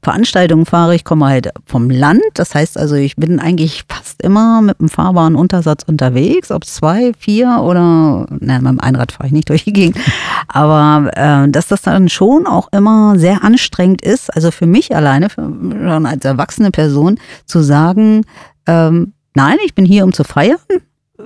Veranstaltungen 0.04 0.66
fahre, 0.66 0.96
ich 0.96 1.04
komme 1.04 1.28
halt 1.28 1.50
vom 1.66 1.90
Land, 1.90 2.24
das 2.34 2.56
heißt 2.56 2.78
also, 2.78 2.96
ich 2.96 3.16
bin 3.18 3.40
eigentlich 3.40 3.84
fast 3.88 4.22
immer 4.24 4.62
mit 4.62 4.80
einem 4.80 4.90
fahrbaren 4.90 5.36
Untersatz 5.36 5.84
unterwegs, 5.84 6.50
ob 6.50 6.66
zwei, 6.66 7.12
vier 7.20 7.60
oder, 7.62 8.26
nein, 8.40 8.64
dem 8.64 8.80
Einrad 8.80 9.12
fahre 9.12 9.28
ich 9.28 9.34
nicht 9.34 9.50
durch 9.50 9.64
die 9.64 9.74
Gegend, 9.74 9.98
aber 10.48 11.12
äh, 11.16 11.50
dass 11.50 11.68
das 11.68 11.84
dann 11.84 12.10
schon 12.10 12.48
auch 12.48 12.70
immer 12.72 13.18
sehr 13.18 13.44
anstrengend 13.44 14.02
ist, 14.02 14.34
also 14.34 14.50
für 14.50 14.66
mich 14.66 14.96
alleine, 14.96 15.30
für, 15.30 15.44
schon 15.44 16.06
als 16.06 16.26
erwachsene 16.26 16.72
Person, 16.72 17.20
zu 17.46 17.62
sagen, 17.62 18.26
ähm, 18.66 19.14
nein, 19.36 19.58
ich 19.66 19.76
bin 19.76 19.86
hier, 19.86 20.04
um 20.04 20.14
zu 20.14 20.24
feiern, 20.24 20.58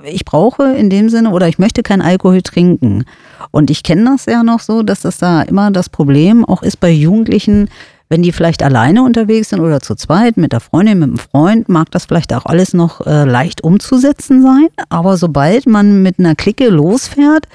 ich 0.04 0.26
brauche 0.26 0.74
in 0.74 0.90
dem 0.90 1.08
Sinne 1.08 1.30
oder 1.30 1.48
ich 1.48 1.58
möchte 1.58 1.82
keinen 1.82 2.02
Alkohol 2.02 2.42
trinken. 2.42 3.04
Und 3.50 3.70
ich 3.70 3.82
kenne 3.82 4.04
das 4.04 4.26
ja 4.26 4.42
noch 4.42 4.60
so, 4.60 4.82
dass 4.82 5.00
das 5.00 5.18
da 5.18 5.42
immer 5.42 5.70
das 5.70 5.88
Problem 5.88 6.44
auch 6.44 6.62
ist 6.62 6.80
bei 6.80 6.90
Jugendlichen, 6.90 7.68
wenn 8.08 8.22
die 8.22 8.32
vielleicht 8.32 8.62
alleine 8.62 9.02
unterwegs 9.02 9.48
sind 9.50 9.60
oder 9.60 9.80
zu 9.80 9.94
zweit 9.94 10.36
mit 10.36 10.52
der 10.52 10.60
Freundin, 10.60 10.98
mit 11.00 11.10
dem 11.10 11.18
Freund, 11.18 11.68
mag 11.68 11.90
das 11.90 12.06
vielleicht 12.06 12.32
auch 12.32 12.46
alles 12.46 12.72
noch 12.72 13.04
äh, 13.06 13.24
leicht 13.24 13.62
umzusetzen 13.62 14.42
sein. 14.42 14.68
Aber 14.88 15.16
sobald 15.16 15.66
man 15.66 16.02
mit 16.02 16.18
einer 16.18 16.34
Clique 16.34 16.68
losfährt, 16.68 17.46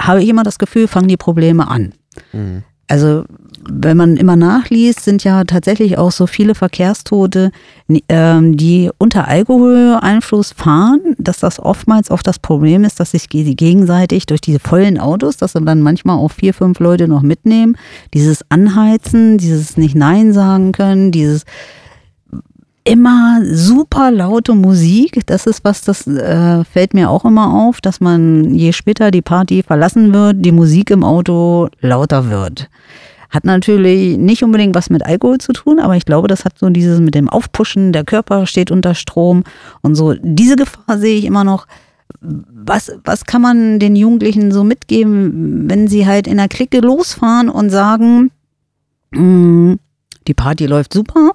habe 0.00 0.22
ich 0.22 0.28
immer 0.28 0.42
das 0.42 0.58
Gefühl, 0.58 0.88
fangen 0.88 1.08
die 1.08 1.16
Probleme 1.16 1.68
an. 1.68 1.92
Mhm. 2.32 2.64
Also 2.90 3.24
wenn 3.68 3.96
man 3.96 4.16
immer 4.16 4.34
nachliest, 4.34 5.00
sind 5.00 5.22
ja 5.22 5.44
tatsächlich 5.44 5.96
auch 5.96 6.10
so 6.10 6.26
viele 6.26 6.56
Verkehrstote, 6.56 7.52
ähm, 8.08 8.56
die 8.56 8.90
unter 8.98 9.28
Alkoholeinfluss 9.28 10.52
fahren, 10.52 11.14
dass 11.18 11.38
das 11.38 11.60
oftmals 11.60 12.10
auch 12.10 12.22
das 12.22 12.40
Problem 12.40 12.84
ist, 12.84 12.98
dass 12.98 13.12
sich 13.12 13.28
die 13.28 13.54
gegenseitig 13.54 14.26
durch 14.26 14.40
diese 14.40 14.58
vollen 14.58 14.98
Autos, 14.98 15.36
dass 15.36 15.52
sie 15.52 15.60
dann 15.60 15.82
manchmal 15.82 16.16
auch 16.16 16.32
vier, 16.32 16.52
fünf 16.52 16.80
Leute 16.80 17.06
noch 17.06 17.22
mitnehmen, 17.22 17.76
dieses 18.12 18.44
Anheizen, 18.48 19.38
dieses 19.38 19.76
nicht 19.76 19.94
Nein 19.94 20.32
sagen 20.32 20.72
können, 20.72 21.12
dieses 21.12 21.44
immer 22.84 23.40
super 23.44 24.10
laute 24.10 24.54
Musik. 24.54 25.20
Das 25.26 25.46
ist 25.46 25.64
was, 25.64 25.82
das 25.82 26.06
äh, 26.06 26.64
fällt 26.64 26.94
mir 26.94 27.10
auch 27.10 27.24
immer 27.24 27.52
auf, 27.52 27.80
dass 27.80 28.00
man, 28.00 28.54
je 28.54 28.72
später 28.72 29.10
die 29.10 29.22
Party 29.22 29.62
verlassen 29.62 30.12
wird, 30.12 30.44
die 30.44 30.52
Musik 30.52 30.90
im 30.90 31.04
Auto 31.04 31.68
lauter 31.80 32.30
wird. 32.30 32.68
Hat 33.28 33.44
natürlich 33.44 34.18
nicht 34.18 34.42
unbedingt 34.42 34.74
was 34.74 34.90
mit 34.90 35.04
Alkohol 35.06 35.38
zu 35.38 35.52
tun, 35.52 35.78
aber 35.78 35.96
ich 35.96 36.04
glaube, 36.04 36.26
das 36.26 36.44
hat 36.44 36.58
so 36.58 36.68
dieses 36.68 37.00
mit 37.00 37.14
dem 37.14 37.28
Aufpushen, 37.28 37.92
der 37.92 38.04
Körper 38.04 38.46
steht 38.46 38.70
unter 38.72 38.94
Strom 38.94 39.44
und 39.82 39.94
so. 39.94 40.14
Diese 40.20 40.56
Gefahr 40.56 40.98
sehe 40.98 41.16
ich 41.16 41.24
immer 41.24 41.44
noch. 41.44 41.66
Was, 42.20 42.90
was 43.04 43.24
kann 43.24 43.40
man 43.40 43.78
den 43.78 43.94
Jugendlichen 43.94 44.50
so 44.50 44.64
mitgeben, 44.64 45.70
wenn 45.70 45.86
sie 45.86 46.06
halt 46.06 46.26
in 46.26 46.38
der 46.38 46.48
Clique 46.48 46.80
losfahren 46.80 47.48
und 47.48 47.70
sagen, 47.70 48.32
"Mm, 49.12 49.74
die 50.26 50.34
Party 50.34 50.66
läuft 50.66 50.92
super, 50.92 51.30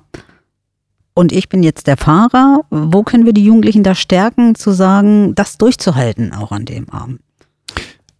und 1.15 1.31
ich 1.31 1.49
bin 1.49 1.63
jetzt 1.63 1.87
der 1.87 1.97
Fahrer. 1.97 2.61
Wo 2.69 3.01
können 3.01 3.25
wir 3.25 3.33
die 3.33 3.45
Jugendlichen 3.45 3.81
da 3.81 3.95
stärken, 3.95 4.53
zu 4.53 4.71
sagen, 4.71 5.33
das 5.33 5.57
durchzuhalten 5.57 6.33
auch 6.33 6.51
an 6.51 6.65
dem 6.65 6.89
Abend? 6.89 7.19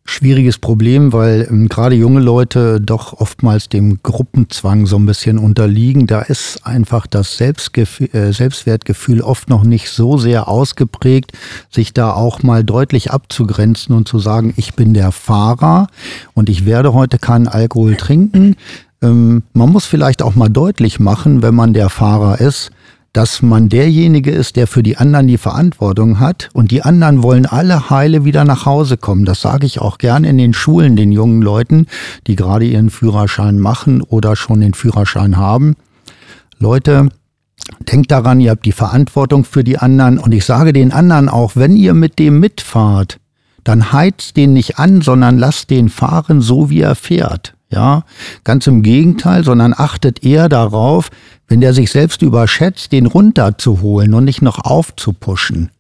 Schwieriges 0.08 0.60
Problem, 0.60 1.14
weil 1.14 1.48
ähm, 1.50 1.68
gerade 1.68 1.96
junge 1.96 2.20
Leute 2.20 2.80
doch 2.80 3.14
oftmals 3.14 3.70
dem 3.70 4.02
Gruppenzwang 4.04 4.86
so 4.86 4.98
ein 4.98 5.08
bisschen 5.08 5.40
unterliegen. 5.40 6.06
Da 6.06 6.22
ist 6.22 6.66
einfach 6.66 7.08
das 7.08 7.38
Selbstgef 7.38 8.02
äh, 8.14 8.32
Selbstwertgefühl 8.32 9.22
oft 9.22 9.50
noch 9.50 9.64
nicht 9.64 9.90
so 9.90 10.18
sehr 10.20 10.48
ausgeprägt, 10.48 11.32
sich 11.72 11.92
da 11.92 12.14
auch 12.14 12.44
mal 12.44 12.64
deutlich 12.64 13.12
abzugrenzen 13.12 13.96
und 13.96 14.08
zu 14.08 14.20
sagen, 14.20 14.54
ich 14.58 14.76
bin 14.76 14.94
der 14.94 15.12
Fahrer 15.12 15.88
und 16.36 16.50
ich 16.50 16.68
werde 16.68 16.94
heute 16.94 17.18
keinen 17.18 17.48
Alkohol 17.48 17.96
trinken. 17.96 18.58
Ähm, 19.02 19.42
man 19.54 19.72
muss 19.72 19.86
vielleicht 19.86 20.22
auch 20.22 20.36
mal 20.36 20.50
deutlich 20.50 21.00
machen, 21.00 21.42
wenn 21.42 21.56
man 21.56 21.74
der 21.74 21.90
Fahrer 21.90 22.40
ist, 22.40 22.72
dass 23.16 23.42
man 23.42 23.70
derjenige 23.70 24.30
ist, 24.30 24.58
der 24.58 24.68
für 24.68 24.84
die 24.84 24.98
anderen 24.98 25.28
die 25.28 25.38
Verantwortung 25.38 26.20
hat 26.20 26.50
und 26.52 26.70
die 26.70 26.82
anderen 26.82 27.24
wollen 27.24 27.46
alle 27.46 27.90
heile 27.90 28.26
wieder 28.26 28.44
nach 28.44 28.66
Hause 28.66 28.98
kommen. 28.98 29.24
Das 29.24 29.40
sage 29.40 29.66
ich 29.66 29.80
auch 29.80 30.00
gern 30.00 30.26
in 30.26 30.38
den 30.38 30.54
Schulen 30.54 30.98
den 30.98 31.14
jungen 31.14 31.42
Leuten, 31.42 31.88
die 32.28 32.36
gerade 32.36 32.66
ihren 32.66 32.90
Führerschein 32.90 33.58
machen 33.58 34.02
oder 34.02 34.36
schon 34.36 34.60
den 34.60 34.74
Führerschein 34.74 35.38
haben. 35.38 35.78
Leute, 36.60 37.08
denkt 37.90 38.12
daran, 38.12 38.42
ihr 38.42 38.52
habt 38.52 38.66
die 38.66 38.74
Verantwortung 38.74 39.46
für 39.46 39.64
die 39.64 39.78
anderen 39.78 40.18
und 40.18 40.34
ich 40.34 40.44
sage 40.44 40.74
den 40.74 40.92
anderen 40.92 41.30
auch, 41.30 41.56
wenn 41.56 41.78
ihr 41.78 41.94
mit 41.94 42.20
dem 42.20 42.42
mitfahrt, 42.42 43.22
dann 43.64 43.94
heizt 43.94 44.36
den 44.36 44.52
nicht 44.52 44.78
an, 44.78 45.00
sondern 45.00 45.38
lasst 45.38 45.70
den 45.70 45.88
fahren, 45.88 46.42
so 46.42 46.70
wie 46.70 46.82
er 46.82 46.96
fährt. 46.96 47.55
Ja, 47.72 48.04
ganz 48.44 48.68
im 48.68 48.84
Gegenteil, 48.84 49.44
sondern 49.44 49.74
achtet 49.76 50.24
eher 50.24 50.50
darauf, 50.50 51.10
wenn 51.48 51.62
der 51.62 51.74
sich 51.74 51.92
selbst 51.92 52.22
überschätzt, 52.22 52.92
den 52.92 53.06
runterzuholen 53.06 54.14
und 54.14 54.24
nicht 54.24 54.42
noch 54.42 54.60
aufzupuschen. 54.60 55.72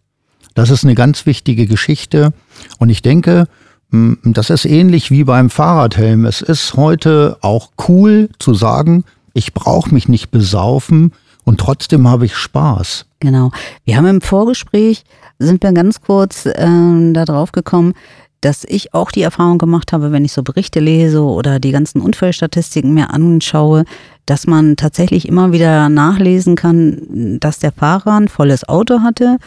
Das 0.55 0.69
ist 0.69 0.83
eine 0.83 0.95
ganz 0.95 1.25
wichtige 1.25 1.67
Geschichte. 1.67 2.33
Und 2.79 2.89
ich 2.89 3.01
denke, 3.01 3.47
mh, 3.91 4.17
das 4.23 4.49
ist 4.49 4.65
ähnlich 4.65 5.11
wie 5.11 5.23
beim 5.23 5.49
Fahrradhelm. 5.49 6.25
Es 6.25 6.41
ist 6.41 6.75
heute 6.75 7.37
auch 7.41 7.69
cool 7.87 8.29
zu 8.39 8.53
sagen, 8.53 9.03
ich 9.33 9.53
brauche 9.53 9.93
mich 9.93 10.07
nicht 10.07 10.31
besaufen 10.31 11.11
und 11.43 11.59
trotzdem 11.59 12.07
habe 12.07 12.25
ich 12.25 12.35
Spaß. 12.35 13.05
Genau. 13.19 13.51
Wir 13.83 13.97
haben 13.97 14.07
im 14.07 14.21
Vorgespräch, 14.21 15.03
sind 15.39 15.61
wir 15.61 15.73
ganz 15.73 16.01
kurz 16.01 16.47
ähm, 16.55 17.13
darauf 17.13 17.51
gekommen, 17.51 17.93
dass 18.41 18.63
ich 18.63 18.93
auch 18.93 19.11
die 19.11 19.21
Erfahrung 19.21 19.57
gemacht 19.57 19.93
habe, 19.93 20.11
wenn 20.11 20.25
ich 20.25 20.31
so 20.31 20.43
Berichte 20.43 20.79
lese 20.79 21.21
oder 21.21 21.59
die 21.59 21.71
ganzen 21.71 22.01
Unfallstatistiken 22.01 22.93
mir 22.93 23.11
anschaue, 23.11 23.85
dass 24.25 24.47
man 24.47 24.75
tatsächlich 24.75 25.27
immer 25.27 25.51
wieder 25.51 25.89
nachlesen 25.89 26.55
kann, 26.55 27.39
dass 27.39 27.59
der 27.59 27.71
Fahrer 27.71 28.13
ein 28.13 28.27
volles 28.27 28.67
Auto 28.67 29.01
hatte 29.01 29.37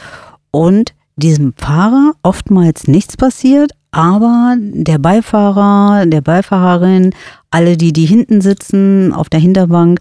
und 0.51 0.95
diesem 1.17 1.53
Fahrer 1.57 2.13
oftmals 2.23 2.87
nichts 2.87 3.17
passiert, 3.17 3.73
aber 3.91 4.57
der 4.59 4.99
Beifahrer, 4.99 6.07
der 6.07 6.21
Beifahrerin, 6.21 7.13
alle, 7.51 7.77
die, 7.77 7.93
die 7.93 8.07
hinten 8.07 8.41
sitzen 8.41 9.13
auf 9.13 9.29
der 9.29 9.41
Hinterbank, 9.41 10.01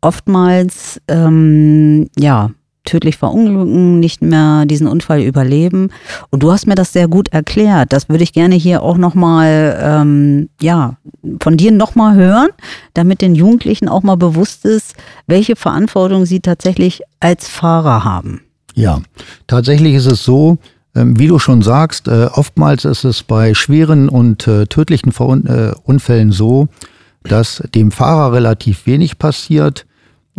oftmals 0.00 1.00
ähm, 1.08 2.08
ja 2.18 2.50
tödlich 2.90 3.16
verunglücken, 3.16 4.00
nicht 4.00 4.20
mehr 4.20 4.66
diesen 4.66 4.86
Unfall 4.86 5.20
überleben. 5.20 5.90
Und 6.30 6.42
du 6.42 6.50
hast 6.50 6.66
mir 6.66 6.74
das 6.74 6.92
sehr 6.92 7.08
gut 7.08 7.28
erklärt. 7.28 7.92
Das 7.92 8.08
würde 8.08 8.24
ich 8.24 8.32
gerne 8.32 8.56
hier 8.56 8.82
auch 8.82 8.96
nochmal, 8.96 9.78
ähm, 9.82 10.48
ja, 10.60 10.96
von 11.40 11.56
dir 11.56 11.70
nochmal 11.70 12.16
hören, 12.16 12.48
damit 12.94 13.22
den 13.22 13.34
Jugendlichen 13.34 13.88
auch 13.88 14.02
mal 14.02 14.16
bewusst 14.16 14.64
ist, 14.64 14.94
welche 15.26 15.56
Verantwortung 15.56 16.26
sie 16.26 16.40
tatsächlich 16.40 17.02
als 17.20 17.48
Fahrer 17.48 18.04
haben. 18.04 18.42
Ja, 18.74 19.00
tatsächlich 19.46 19.94
ist 19.94 20.06
es 20.06 20.24
so, 20.24 20.58
ähm, 20.96 21.18
wie 21.18 21.28
du 21.28 21.38
schon 21.38 21.62
sagst, 21.62 22.08
äh, 22.08 22.28
oftmals 22.32 22.84
ist 22.84 23.04
es 23.04 23.22
bei 23.22 23.54
schweren 23.54 24.08
und 24.08 24.48
äh, 24.48 24.66
tödlichen 24.66 25.12
äh, 25.46 25.72
Unfällen 25.84 26.32
so, 26.32 26.68
dass 27.22 27.62
dem 27.74 27.92
Fahrer 27.92 28.32
relativ 28.32 28.86
wenig 28.86 29.18
passiert. 29.18 29.86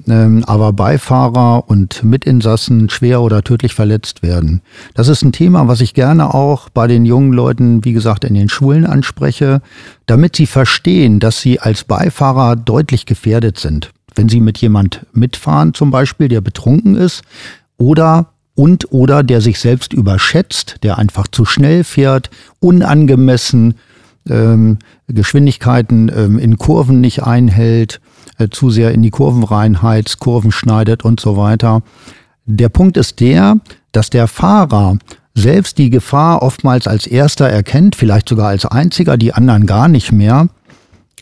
Ähm, 0.07 0.43
aber 0.45 0.73
Beifahrer 0.73 1.69
und 1.69 2.03
Mitinsassen 2.03 2.89
schwer 2.89 3.21
oder 3.21 3.43
tödlich 3.43 3.73
verletzt 3.73 4.23
werden. 4.23 4.61
Das 4.93 5.07
ist 5.07 5.21
ein 5.21 5.31
Thema, 5.31 5.67
was 5.67 5.81
ich 5.81 5.93
gerne 5.93 6.33
auch 6.33 6.69
bei 6.69 6.87
den 6.87 7.05
jungen 7.05 7.33
Leuten, 7.33 7.83
wie 7.85 7.93
gesagt, 7.93 8.23
in 8.23 8.33
den 8.33 8.49
Schulen 8.49 8.85
anspreche, 8.85 9.61
damit 10.05 10.35
sie 10.35 10.47
verstehen, 10.47 11.19
dass 11.19 11.41
sie 11.41 11.59
als 11.59 11.83
Beifahrer 11.83 12.55
deutlich 12.55 13.05
gefährdet 13.05 13.59
sind. 13.59 13.91
Wenn 14.15 14.29
sie 14.29 14.41
mit 14.41 14.57
jemand 14.57 15.05
mitfahren, 15.13 15.73
zum 15.73 15.91
Beispiel, 15.91 16.27
der 16.27 16.41
betrunken 16.41 16.95
ist 16.95 17.23
oder 17.77 18.27
und 18.55 18.91
oder 18.91 19.23
der 19.23 19.39
sich 19.41 19.59
selbst 19.59 19.93
überschätzt, 19.93 20.77
der 20.83 20.97
einfach 20.97 21.27
zu 21.27 21.45
schnell 21.45 21.83
fährt, 21.83 22.29
unangemessen 22.59 23.75
ähm, 24.29 24.79
Geschwindigkeiten 25.07 26.11
ähm, 26.15 26.37
in 26.37 26.57
Kurven 26.57 27.01
nicht 27.01 27.23
einhält, 27.23 28.01
äh, 28.41 28.49
zu 28.49 28.69
sehr 28.69 28.91
in 28.91 29.01
die 29.01 29.11
Kurven 29.11 29.43
reinheizt, 29.43 30.19
Kurven 30.19 30.51
schneidet 30.51 31.03
und 31.03 31.19
so 31.19 31.37
weiter. 31.37 31.81
Der 32.45 32.69
Punkt 32.69 32.97
ist 32.97 33.19
der, 33.19 33.57
dass 33.91 34.09
der 34.09 34.27
Fahrer 34.27 34.97
selbst 35.33 35.77
die 35.77 35.89
Gefahr 35.89 36.41
oftmals 36.41 36.87
als 36.87 37.07
erster 37.07 37.47
erkennt, 37.47 37.95
vielleicht 37.95 38.27
sogar 38.27 38.49
als 38.49 38.65
einziger, 38.65 39.17
die 39.17 39.33
anderen 39.33 39.65
gar 39.65 39.87
nicht 39.87 40.11
mehr. 40.11 40.47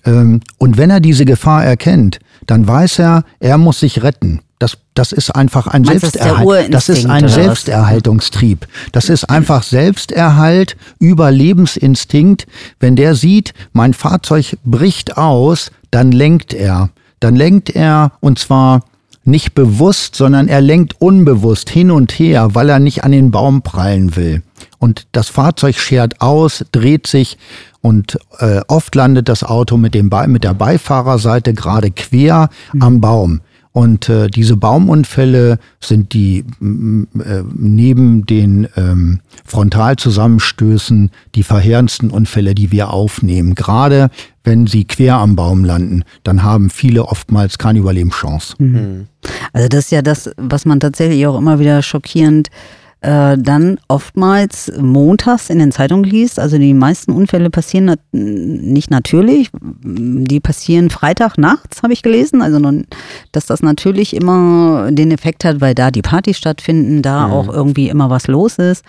Ähm, 0.05 0.41
und 0.57 0.77
wenn 0.77 0.89
er 0.89 0.99
diese 0.99 1.25
Gefahr 1.25 1.63
erkennt, 1.63 2.19
dann 2.47 2.67
weiß 2.67 2.99
er, 2.99 3.23
er 3.39 3.57
muss 3.57 3.79
sich 3.79 4.01
retten. 4.01 4.41
Das, 4.59 4.77
das 4.93 5.13
ist 5.13 5.29
einfach 5.29 5.67
ein 5.67 5.85
Selbsterhalt. 5.85 6.73
Das 6.73 6.89
ist 6.89 7.05
ein 7.05 7.29
Selbsterhaltungstrieb. 7.29 8.67
Das 8.91 9.07
ist 9.07 9.29
einfach 9.29 9.63
Selbsterhalt, 9.63 10.75
Überlebensinstinkt. 10.99 12.45
Wenn 12.79 12.97
der 12.97 13.15
sieht, 13.15 13.53
mein 13.71 13.93
Fahrzeug 13.93 14.57
bricht 14.65 15.17
aus, 15.17 15.71
dann 15.91 16.11
lenkt 16.11 16.53
er. 16.53 16.89
Dann 17.19 17.35
lenkt 17.35 17.69
er 17.69 18.11
und 18.19 18.39
zwar 18.39 18.81
nicht 19.23 19.53
bewusst, 19.53 20.15
sondern 20.15 20.47
er 20.47 20.61
lenkt 20.61 21.01
unbewusst 21.01 21.69
hin 21.69 21.91
und 21.91 22.11
her, 22.13 22.55
weil 22.55 22.69
er 22.69 22.79
nicht 22.79 23.03
an 23.03 23.11
den 23.11 23.31
Baum 23.31 23.61
prallen 23.61 24.15
will. 24.15 24.41
Und 24.79 25.07
das 25.11 25.29
Fahrzeug 25.29 25.77
schert 25.77 26.21
aus, 26.21 26.65
dreht 26.71 27.05
sich 27.05 27.38
und 27.81 28.17
äh, 28.39 28.61
oft 28.67 28.95
landet 28.95 29.29
das 29.29 29.43
Auto 29.43 29.77
mit, 29.77 29.93
dem 29.93 30.09
mit 30.27 30.43
der 30.43 30.53
Beifahrerseite 30.53 31.53
gerade 31.53 31.91
quer 31.91 32.49
mhm. 32.73 32.81
am 32.81 33.01
Baum. 33.01 33.41
Und 33.79 34.09
äh, 34.09 34.27
diese 34.27 34.57
Baumunfälle 34.57 35.57
sind 35.79 36.12
die 36.12 36.39
äh, 36.39 37.43
neben 37.55 38.25
den 38.25 38.67
ähm, 38.75 39.21
Frontalzusammenstößen 39.45 41.12
die 41.33 41.43
verheerendsten 41.43 42.09
Unfälle, 42.09 42.55
die 42.55 42.74
wir 42.74 42.89
aufnehmen. 42.89 43.55
Gerade 43.55 44.09
wenn 44.43 44.67
sie 44.67 44.83
quer 44.83 45.15
am 45.19 45.38
Baum 45.38 45.63
landen, 45.63 46.03
dann 46.25 46.43
haben 46.43 46.69
viele 46.69 47.05
oftmals 47.05 47.57
keine 47.57 47.79
Überlebenschance. 47.79 48.55
Mhm. 48.57 49.07
Also 49.53 49.69
das 49.69 49.86
ist 49.86 49.91
ja 49.91 50.01
das, 50.01 50.29
was 50.36 50.65
man 50.65 50.81
tatsächlich 50.81 51.25
auch 51.25 51.38
immer 51.38 51.59
wieder 51.59 51.81
schockierend 51.81 52.50
äh, 52.50 52.78
dann 53.01 53.79
oftmals 53.88 54.72
montags 54.77 55.50
in 55.50 55.59
den 55.59 55.72
Zeitungen 55.72 56.03
liest. 56.03 56.38
Also 56.38 56.57
die 56.57 56.74
meisten 56.74 57.14
Unfälle 57.14 57.50
passieren 57.50 57.85
nat 57.85 58.00
nicht 58.12 58.92
natürlich, 58.92 59.50
die 59.53 60.40
passieren 60.42 60.90
Freitag 60.90 61.38
nachts, 61.38 61.81
habe 61.81 61.94
ich 61.94 62.03
gelesen. 62.03 62.42
Also 62.42 62.59
nun, 62.59 62.88
dass 63.31 63.46
das 63.46 63.62
natürlich 63.62 64.14
immer 64.14 64.92
den 64.92 65.12
Effekt 65.12 65.46
hat, 65.46 65.62
weil 65.62 65.75
da 65.75 65.92
die 65.92 66.01
Partys 66.01 66.38
stattfinden, 66.38 67.01
da 67.01 67.27
mhm. 67.27 67.33
auch 67.33 67.48
irgendwie 67.48 67.88
immer 67.88 68.09
was 68.09 68.27
los 68.27 68.57
ist 68.57 68.83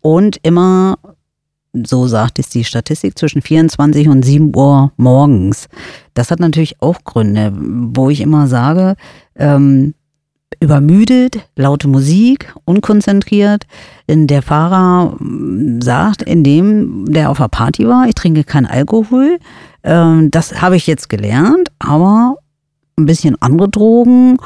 und 0.00 0.38
immer 0.42 0.98
so 1.72 2.06
sagt 2.06 2.38
es 2.38 2.48
die 2.50 2.64
Statistik, 2.64 3.18
zwischen 3.18 3.40
24 3.42 4.08
und 4.08 4.24
7 4.24 4.54
Uhr 4.54 4.92
morgens. 4.96 5.68
Das 6.14 6.30
hat 6.30 6.40
natürlich 6.40 6.82
auch 6.82 7.02
Gründe, 7.04 7.52
wo 7.56 8.10
ich 8.10 8.20
immer 8.20 8.46
sage, 8.46 8.96
ähm, 9.36 9.94
übermüdet, 10.62 11.40
laute 11.56 11.88
Musik, 11.88 12.54
unkonzentriert. 12.64 13.66
Der 14.08 14.42
Fahrer 14.42 15.16
mm, 15.18 15.80
sagt, 15.80 16.22
indem 16.22 17.04
der 17.06 17.30
auf 17.30 17.38
der 17.38 17.48
Party 17.48 17.86
war, 17.86 18.06
ich 18.06 18.14
trinke 18.14 18.44
keinen 18.44 18.66
Alkohol. 18.66 19.38
Ähm, 19.82 20.30
das 20.30 20.62
habe 20.62 20.76
ich 20.76 20.86
jetzt 20.86 21.08
gelernt, 21.08 21.70
aber 21.78 22.36
ein 22.96 23.06
bisschen 23.06 23.40
andere 23.40 23.68
Drogen, 23.68 24.36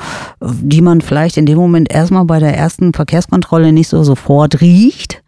die 0.40 0.80
man 0.80 1.00
vielleicht 1.00 1.36
in 1.36 1.46
dem 1.46 1.58
Moment 1.58 1.92
erstmal 1.92 2.24
bei 2.24 2.38
der 2.38 2.56
ersten 2.56 2.92
Verkehrskontrolle 2.92 3.72
nicht 3.72 3.88
so 3.88 4.02
sofort 4.02 4.60
riecht, 4.60 5.22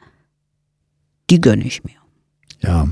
die 1.29 1.41
gönne 1.41 1.65
ich 1.65 1.85
mir. 1.85 1.97
Ja, 2.61 2.89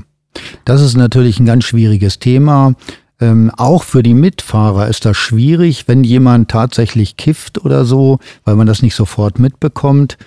das 0.65 0.81
ist 0.81 0.95
natürlich 0.95 1.39
ein 1.39 1.45
ganz 1.45 1.63
schwieriges 1.63 2.19
Thema. 2.19 2.75
Ähm, 3.19 3.51
auch 3.55 3.83
für 3.83 4.03
die 4.03 4.13
Mitfahrer 4.13 4.87
ist 4.87 5.05
das 5.05 5.17
schwierig, 5.17 5.87
wenn 5.87 6.03
jemand 6.03 6.49
tatsächlich 6.49 7.17
kifft 7.17 7.63
oder 7.63 7.83
so, 7.83 8.19
weil 8.45 8.55
man 8.55 8.67
das 8.67 8.81
nicht 8.81 8.95
sofort 8.95 9.39
mitbekommt. 9.39 10.17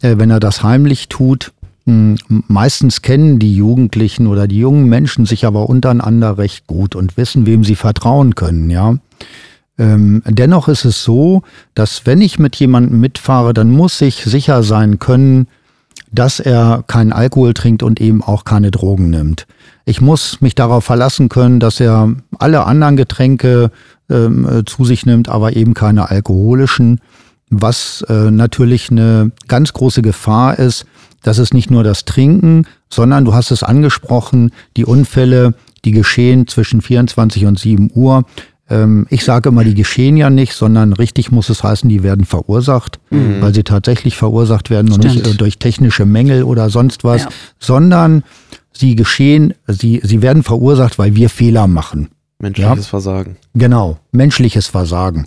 Äh, 0.00 0.16
wenn 0.16 0.30
er 0.30 0.40
das 0.40 0.62
heimlich 0.62 1.08
tut, 1.08 1.52
hm, 1.84 2.16
meistens 2.48 3.02
kennen 3.02 3.38
die 3.38 3.54
Jugendlichen 3.54 4.26
oder 4.26 4.46
die 4.46 4.58
jungen 4.58 4.86
Menschen 4.86 5.26
sich 5.26 5.44
aber 5.44 5.68
untereinander 5.68 6.38
recht 6.38 6.66
gut 6.66 6.94
und 6.94 7.16
wissen, 7.16 7.46
wem 7.46 7.64
sie 7.64 7.76
vertrauen 7.76 8.34
können, 8.34 8.70
ja. 8.70 8.96
Ähm, 9.78 10.22
dennoch 10.26 10.68
ist 10.68 10.84
es 10.84 11.04
so, 11.04 11.42
dass 11.74 12.04
wenn 12.04 12.20
ich 12.20 12.38
mit 12.38 12.56
jemandem 12.56 13.00
mitfahre, 13.00 13.54
dann 13.54 13.70
muss 13.70 14.00
ich 14.00 14.24
sicher 14.24 14.62
sein 14.64 14.98
können, 14.98 15.46
dass 16.10 16.40
er 16.40 16.84
keinen 16.86 17.12
Alkohol 17.12 17.54
trinkt 17.54 17.82
und 17.82 18.00
eben 18.00 18.22
auch 18.22 18.44
keine 18.44 18.70
Drogen 18.70 19.10
nimmt. 19.10 19.46
Ich 19.88 20.02
muss 20.02 20.42
mich 20.42 20.54
darauf 20.54 20.84
verlassen 20.84 21.30
können, 21.30 21.60
dass 21.60 21.80
er 21.80 22.14
alle 22.38 22.66
anderen 22.66 22.98
Getränke 22.98 23.70
ähm, 24.10 24.46
äh, 24.46 24.64
zu 24.66 24.84
sich 24.84 25.06
nimmt, 25.06 25.30
aber 25.30 25.56
eben 25.56 25.72
keine 25.72 26.10
alkoholischen, 26.10 27.00
was 27.48 28.04
äh, 28.10 28.30
natürlich 28.30 28.90
eine 28.90 29.32
ganz 29.46 29.72
große 29.72 30.02
Gefahr 30.02 30.58
ist. 30.58 30.84
Das 31.22 31.38
ist 31.38 31.54
nicht 31.54 31.70
nur 31.70 31.84
das 31.84 32.04
Trinken, 32.04 32.66
sondern 32.90 33.24
du 33.24 33.32
hast 33.32 33.50
es 33.50 33.62
angesprochen, 33.62 34.50
die 34.76 34.84
Unfälle, 34.84 35.54
die 35.86 35.92
geschehen 35.92 36.46
zwischen 36.46 36.82
24 36.82 37.46
und 37.46 37.58
7 37.58 37.90
Uhr. 37.94 38.24
Ähm, 38.68 39.06
ich 39.08 39.24
sage 39.24 39.48
immer, 39.48 39.64
die 39.64 39.74
geschehen 39.74 40.18
ja 40.18 40.28
nicht, 40.28 40.52
sondern 40.52 40.92
richtig 40.92 41.32
muss 41.32 41.48
es 41.48 41.64
heißen, 41.64 41.88
die 41.88 42.02
werden 42.02 42.26
verursacht, 42.26 43.00
mhm. 43.08 43.40
weil 43.40 43.54
sie 43.54 43.64
tatsächlich 43.64 44.18
verursacht 44.18 44.68
werden 44.68 44.88
Stimmt. 44.88 45.04
und 45.04 45.14
nicht 45.14 45.26
äh, 45.26 45.34
durch 45.34 45.58
technische 45.58 46.04
Mängel 46.04 46.42
oder 46.42 46.68
sonst 46.68 47.04
was, 47.04 47.22
ja. 47.22 47.28
sondern 47.58 48.22
sie 48.78 48.94
geschehen, 48.94 49.54
sie, 49.66 50.00
sie 50.04 50.22
werden 50.22 50.42
verursacht, 50.42 50.98
weil 50.98 51.14
wir 51.16 51.30
Fehler 51.30 51.66
machen. 51.66 52.08
Menschliches 52.38 52.84
ja? 52.86 52.90
Versagen. 52.90 53.36
Genau, 53.54 53.98
menschliches 54.12 54.68
Versagen. 54.68 55.26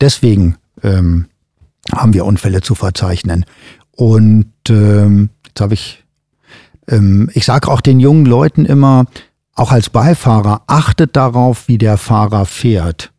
Deswegen 0.00 0.56
ähm, 0.82 1.26
haben 1.92 2.14
wir 2.14 2.24
Unfälle 2.24 2.60
zu 2.60 2.74
verzeichnen. 2.74 3.44
Und 3.90 4.52
ähm, 4.68 5.30
jetzt 5.46 5.60
habe 5.60 5.74
ich, 5.74 6.04
ähm, 6.88 7.30
ich 7.34 7.44
sage 7.44 7.68
auch 7.68 7.80
den 7.80 8.00
jungen 8.00 8.26
Leuten 8.26 8.64
immer, 8.64 9.06
auch 9.54 9.72
als 9.72 9.90
Beifahrer, 9.90 10.62
achtet 10.66 11.16
darauf, 11.16 11.68
wie 11.68 11.78
der 11.78 11.96
Fahrer 11.96 12.46
fährt. 12.46 13.12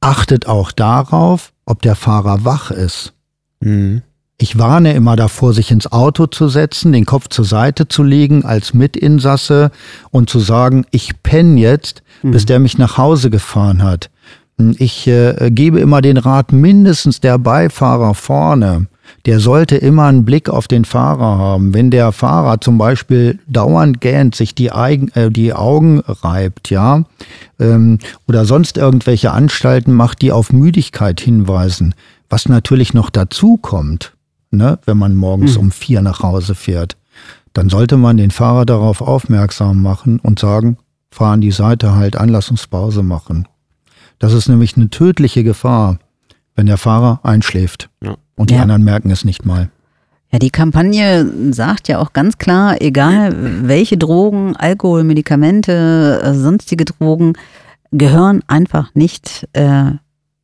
Achtet 0.00 0.46
auch 0.46 0.72
darauf, 0.72 1.52
ob 1.64 1.82
der 1.82 1.96
Fahrer 1.96 2.44
wach 2.44 2.70
ist. 2.70 3.14
Mhm. 3.60 4.02
Ich 4.38 4.58
warne 4.58 4.92
immer 4.92 5.16
davor, 5.16 5.54
sich 5.54 5.70
ins 5.70 5.90
Auto 5.90 6.26
zu 6.26 6.48
setzen, 6.48 6.92
den 6.92 7.06
Kopf 7.06 7.28
zur 7.28 7.46
Seite 7.46 7.88
zu 7.88 8.02
legen 8.02 8.44
als 8.44 8.74
Mitinsasse 8.74 9.70
und 10.10 10.28
zu 10.28 10.40
sagen, 10.40 10.84
ich 10.90 11.22
penne 11.22 11.58
jetzt, 11.58 12.02
mhm. 12.22 12.32
bis 12.32 12.44
der 12.44 12.58
mich 12.58 12.76
nach 12.76 12.98
Hause 12.98 13.30
gefahren 13.30 13.82
hat. 13.82 14.10
Ich 14.78 15.06
äh, 15.06 15.50
gebe 15.50 15.80
immer 15.80 16.02
den 16.02 16.16
Rat, 16.16 16.52
mindestens 16.52 17.20
der 17.20 17.38
Beifahrer 17.38 18.14
vorne 18.14 18.86
der 19.24 19.40
sollte 19.40 19.76
immer 19.76 20.06
einen 20.06 20.24
Blick 20.24 20.48
auf 20.48 20.68
den 20.68 20.84
Fahrer 20.84 21.38
haben. 21.38 21.74
Wenn 21.74 21.90
der 21.90 22.12
Fahrer 22.12 22.60
zum 22.60 22.78
Beispiel 22.78 23.38
dauernd 23.46 24.00
gähnt, 24.00 24.34
sich 24.34 24.54
die, 24.54 24.72
Eigen, 24.72 25.08
äh, 25.14 25.30
die 25.30 25.52
Augen 25.52 26.00
reibt, 26.00 26.70
ja, 26.70 27.04
ähm, 27.58 27.98
oder 28.28 28.44
sonst 28.44 28.78
irgendwelche 28.78 29.32
Anstalten 29.32 29.92
macht, 29.92 30.22
die 30.22 30.32
auf 30.32 30.52
Müdigkeit 30.52 31.20
hinweisen, 31.20 31.94
was 32.28 32.48
natürlich 32.48 32.94
noch 32.94 33.10
dazu 33.10 33.56
kommt, 33.56 34.12
ne, 34.56 34.78
wenn 34.84 34.98
man 34.98 35.14
morgens 35.14 35.54
mhm. 35.54 35.60
um 35.60 35.70
vier 35.70 36.02
nach 36.02 36.22
Hause 36.22 36.54
fährt, 36.54 36.96
dann 37.52 37.68
sollte 37.68 37.96
man 37.96 38.16
den 38.16 38.30
Fahrer 38.30 38.66
darauf 38.66 39.00
aufmerksam 39.00 39.82
machen 39.82 40.20
und 40.20 40.38
sagen, 40.38 40.76
fahr 41.10 41.32
an 41.32 41.40
die 41.40 41.52
Seite 41.52 41.94
halt 41.94 42.16
an, 42.16 42.28
lass 42.28 42.50
uns 42.50 42.66
Pause 42.66 43.02
machen. 43.02 43.48
Das 44.18 44.32
ist 44.32 44.48
nämlich 44.48 44.76
eine 44.76 44.90
tödliche 44.90 45.44
Gefahr, 45.44 45.98
wenn 46.54 46.66
der 46.66 46.78
Fahrer 46.78 47.20
einschläft. 47.22 47.88
Ja. 48.02 48.16
Und 48.34 48.50
die 48.50 48.54
ja. 48.54 48.62
anderen 48.62 48.84
merken 48.84 49.10
es 49.10 49.24
nicht 49.24 49.44
mal. 49.44 49.70
Ja, 50.32 50.38
die 50.38 50.50
Kampagne 50.50 51.52
sagt 51.52 51.88
ja 51.88 51.98
auch 51.98 52.12
ganz 52.12 52.38
klar, 52.38 52.80
egal 52.80 53.34
welche 53.66 53.96
Drogen, 53.96 54.56
Alkohol, 54.56 55.04
Medikamente, 55.04 56.34
sonstige 56.34 56.84
Drogen, 56.84 57.34
gehören 57.92 58.42
einfach 58.48 58.94
nicht 58.94 59.48
äh, 59.52 59.92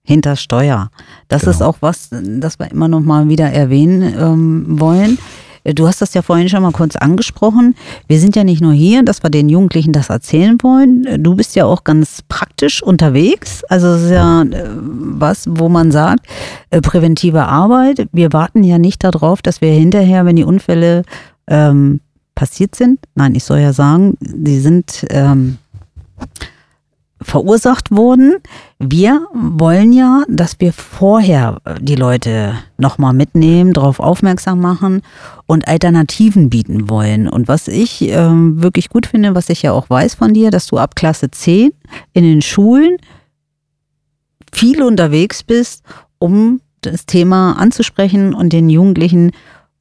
hinter 0.05 0.37
Steuer. 0.37 0.91
Das 1.29 1.43
genau. 1.43 1.51
ist 1.53 1.63
auch 1.63 1.77
was, 1.81 2.11
das 2.11 2.59
wir 2.59 2.71
immer 2.71 2.89
noch 2.89 3.01
mal 3.01 3.29
wieder 3.29 3.51
erwähnen 3.51 4.15
ähm, 4.19 4.81
wollen. 4.81 5.19
äh, 5.65 5.75
du 5.75 5.87
hast 5.87 6.03
das 6.03 6.15
ja 6.15 6.23
vorhin 6.23 6.49
schon 6.49 6.63
mal 6.63 6.73
kurz 6.73 6.97
angesprochen. 6.97 7.75
Wir 8.09 8.19
sind 8.19 8.35
ja 8.35 8.45
nicht 8.45 8.61
nur 8.61 8.73
hier, 8.73 9.05
dass 9.05 9.23
wir 9.23 9.31
den 9.31 9.49
Jugendlichen 9.49 9.93
das 9.93 10.11
erzählen 10.11 10.59
wollen. 10.63 11.07
Äh, 11.07 11.19
du 11.19 11.37
bist 11.37 11.55
ja 11.55 11.65
auch 11.65 11.85
ganz 11.85 12.23
praktisch 12.29 12.83
unterwegs. 12.83 13.63
Also 13.69 13.89
es 13.89 14.03
ist 14.03 14.11
ja 14.11 14.43
äh, 14.43 14.69
was, 14.75 15.45
wo 15.49 15.69
man 15.69 15.93
sagt, 15.93 16.27
präventive 16.71 17.45
Arbeit. 17.45 18.09
Wir 18.13 18.33
warten 18.33 18.65
ja 18.65 18.79
nicht 18.79 19.05
darauf, 19.05 19.41
dass 19.41 19.61
wir 19.61 19.71
hinterher, 19.71 20.27
wenn 20.27 20.37
die 20.37 20.45
Unfälle 20.45 21.03
ähm, 21.47 22.01
passiert 22.35 22.75
sind, 22.75 22.99
nein, 23.15 23.35
ich 23.35 23.45
soll 23.45 23.59
ja 23.59 23.73
sagen, 23.73 24.17
die 24.21 24.59
sind 24.59 25.07
ähm, 25.11 25.59
verursacht 27.23 27.91
wurden. 27.91 28.37
Wir 28.79 29.27
wollen 29.33 29.93
ja, 29.93 30.25
dass 30.29 30.61
wir 30.61 30.73
vorher 30.73 31.59
die 31.81 31.95
Leute 31.95 32.55
nochmal 32.79 33.13
mitnehmen, 33.13 33.73
darauf 33.73 34.01
aufmerksam 34.01 34.61
machen 34.61 35.03
und 35.47 35.69
Alternativen 35.69 36.51
bieten 36.51 36.91
wollen. 36.91 37.29
Und 37.29 37.49
was 37.49 37.69
ich 37.69 38.03
äh, 38.03 38.17
wirklich 38.17 38.89
gut 38.89 39.07
finde, 39.07 39.35
was 39.35 39.49
ich 39.49 39.63
ja 39.63 39.73
auch 39.73 39.89
weiß 39.91 40.15
von 40.15 40.35
dir, 40.35 40.51
dass 40.51 40.67
du 40.67 40.79
ab 40.79 40.97
Klasse 40.97 41.31
10 41.31 41.73
in 42.13 42.25
den 42.25 42.43
Schulen 42.43 42.97
viel 44.53 44.83
unterwegs 44.83 45.43
bist, 45.43 45.83
um 46.19 46.61
das 46.83 47.07
Thema 47.07 47.53
anzusprechen 47.53 48.35
und 48.35 48.53
den 48.53 48.69
Jugendlichen 48.69 49.33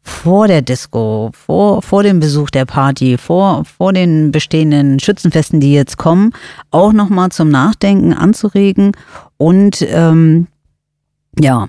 vor 0.03 0.47
der 0.47 0.61
Disco, 0.61 1.31
vor, 1.33 1.81
vor 1.81 2.03
dem 2.03 2.19
Besuch 2.19 2.49
der 2.49 2.65
Party, 2.65 3.17
vor, 3.17 3.65
vor 3.65 3.93
den 3.93 4.31
bestehenden 4.31 4.99
Schützenfesten, 4.99 5.59
die 5.59 5.73
jetzt 5.73 5.97
kommen, 5.97 6.33
auch 6.71 6.93
nochmal 6.93 7.29
zum 7.29 7.49
Nachdenken 7.49 8.13
anzuregen 8.13 8.91
und 9.37 9.85
ähm, 9.89 10.47
ja, 11.39 11.67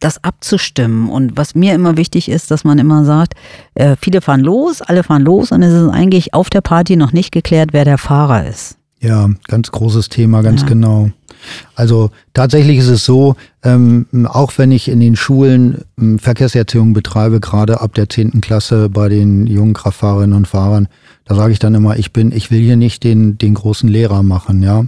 das 0.00 0.22
abzustimmen. 0.22 1.08
Und 1.08 1.36
was 1.36 1.54
mir 1.54 1.74
immer 1.74 1.96
wichtig 1.96 2.28
ist, 2.28 2.50
dass 2.50 2.64
man 2.64 2.78
immer 2.78 3.04
sagt, 3.04 3.34
äh, 3.74 3.96
viele 4.00 4.20
fahren 4.20 4.40
los, 4.40 4.82
alle 4.82 5.02
fahren 5.02 5.22
los 5.22 5.52
und 5.52 5.62
es 5.62 5.72
ist 5.72 5.88
eigentlich 5.88 6.34
auf 6.34 6.50
der 6.50 6.60
Party 6.60 6.96
noch 6.96 7.12
nicht 7.12 7.32
geklärt, 7.32 7.70
wer 7.72 7.84
der 7.84 7.98
Fahrer 7.98 8.46
ist. 8.46 8.76
Ja, 9.00 9.30
ganz 9.48 9.70
großes 9.70 10.08
Thema, 10.08 10.42
ganz 10.42 10.62
ja. 10.62 10.68
genau. 10.68 11.10
Also 11.74 12.10
tatsächlich 12.34 12.78
ist 12.78 12.88
es 12.88 13.04
so, 13.04 13.36
ähm, 13.62 14.06
auch 14.28 14.52
wenn 14.56 14.72
ich 14.72 14.88
in 14.88 15.00
den 15.00 15.16
Schulen 15.16 15.82
ähm, 15.98 16.18
Verkehrserziehung 16.18 16.92
betreibe, 16.92 17.40
gerade 17.40 17.80
ab 17.80 17.94
der 17.94 18.08
zehnten 18.08 18.40
Klasse 18.40 18.88
bei 18.88 19.08
den 19.08 19.46
jungen 19.46 19.74
Kraftfahrerinnen 19.74 20.36
und 20.36 20.48
Fahrern, 20.48 20.88
da 21.24 21.34
sage 21.34 21.52
ich 21.52 21.58
dann 21.58 21.74
immer, 21.74 21.96
ich 21.96 22.12
bin, 22.12 22.32
ich 22.32 22.50
will 22.50 22.60
hier 22.60 22.76
nicht 22.76 23.04
den, 23.04 23.38
den 23.38 23.54
großen 23.54 23.88
Lehrer 23.88 24.22
machen, 24.22 24.62
ja. 24.62 24.84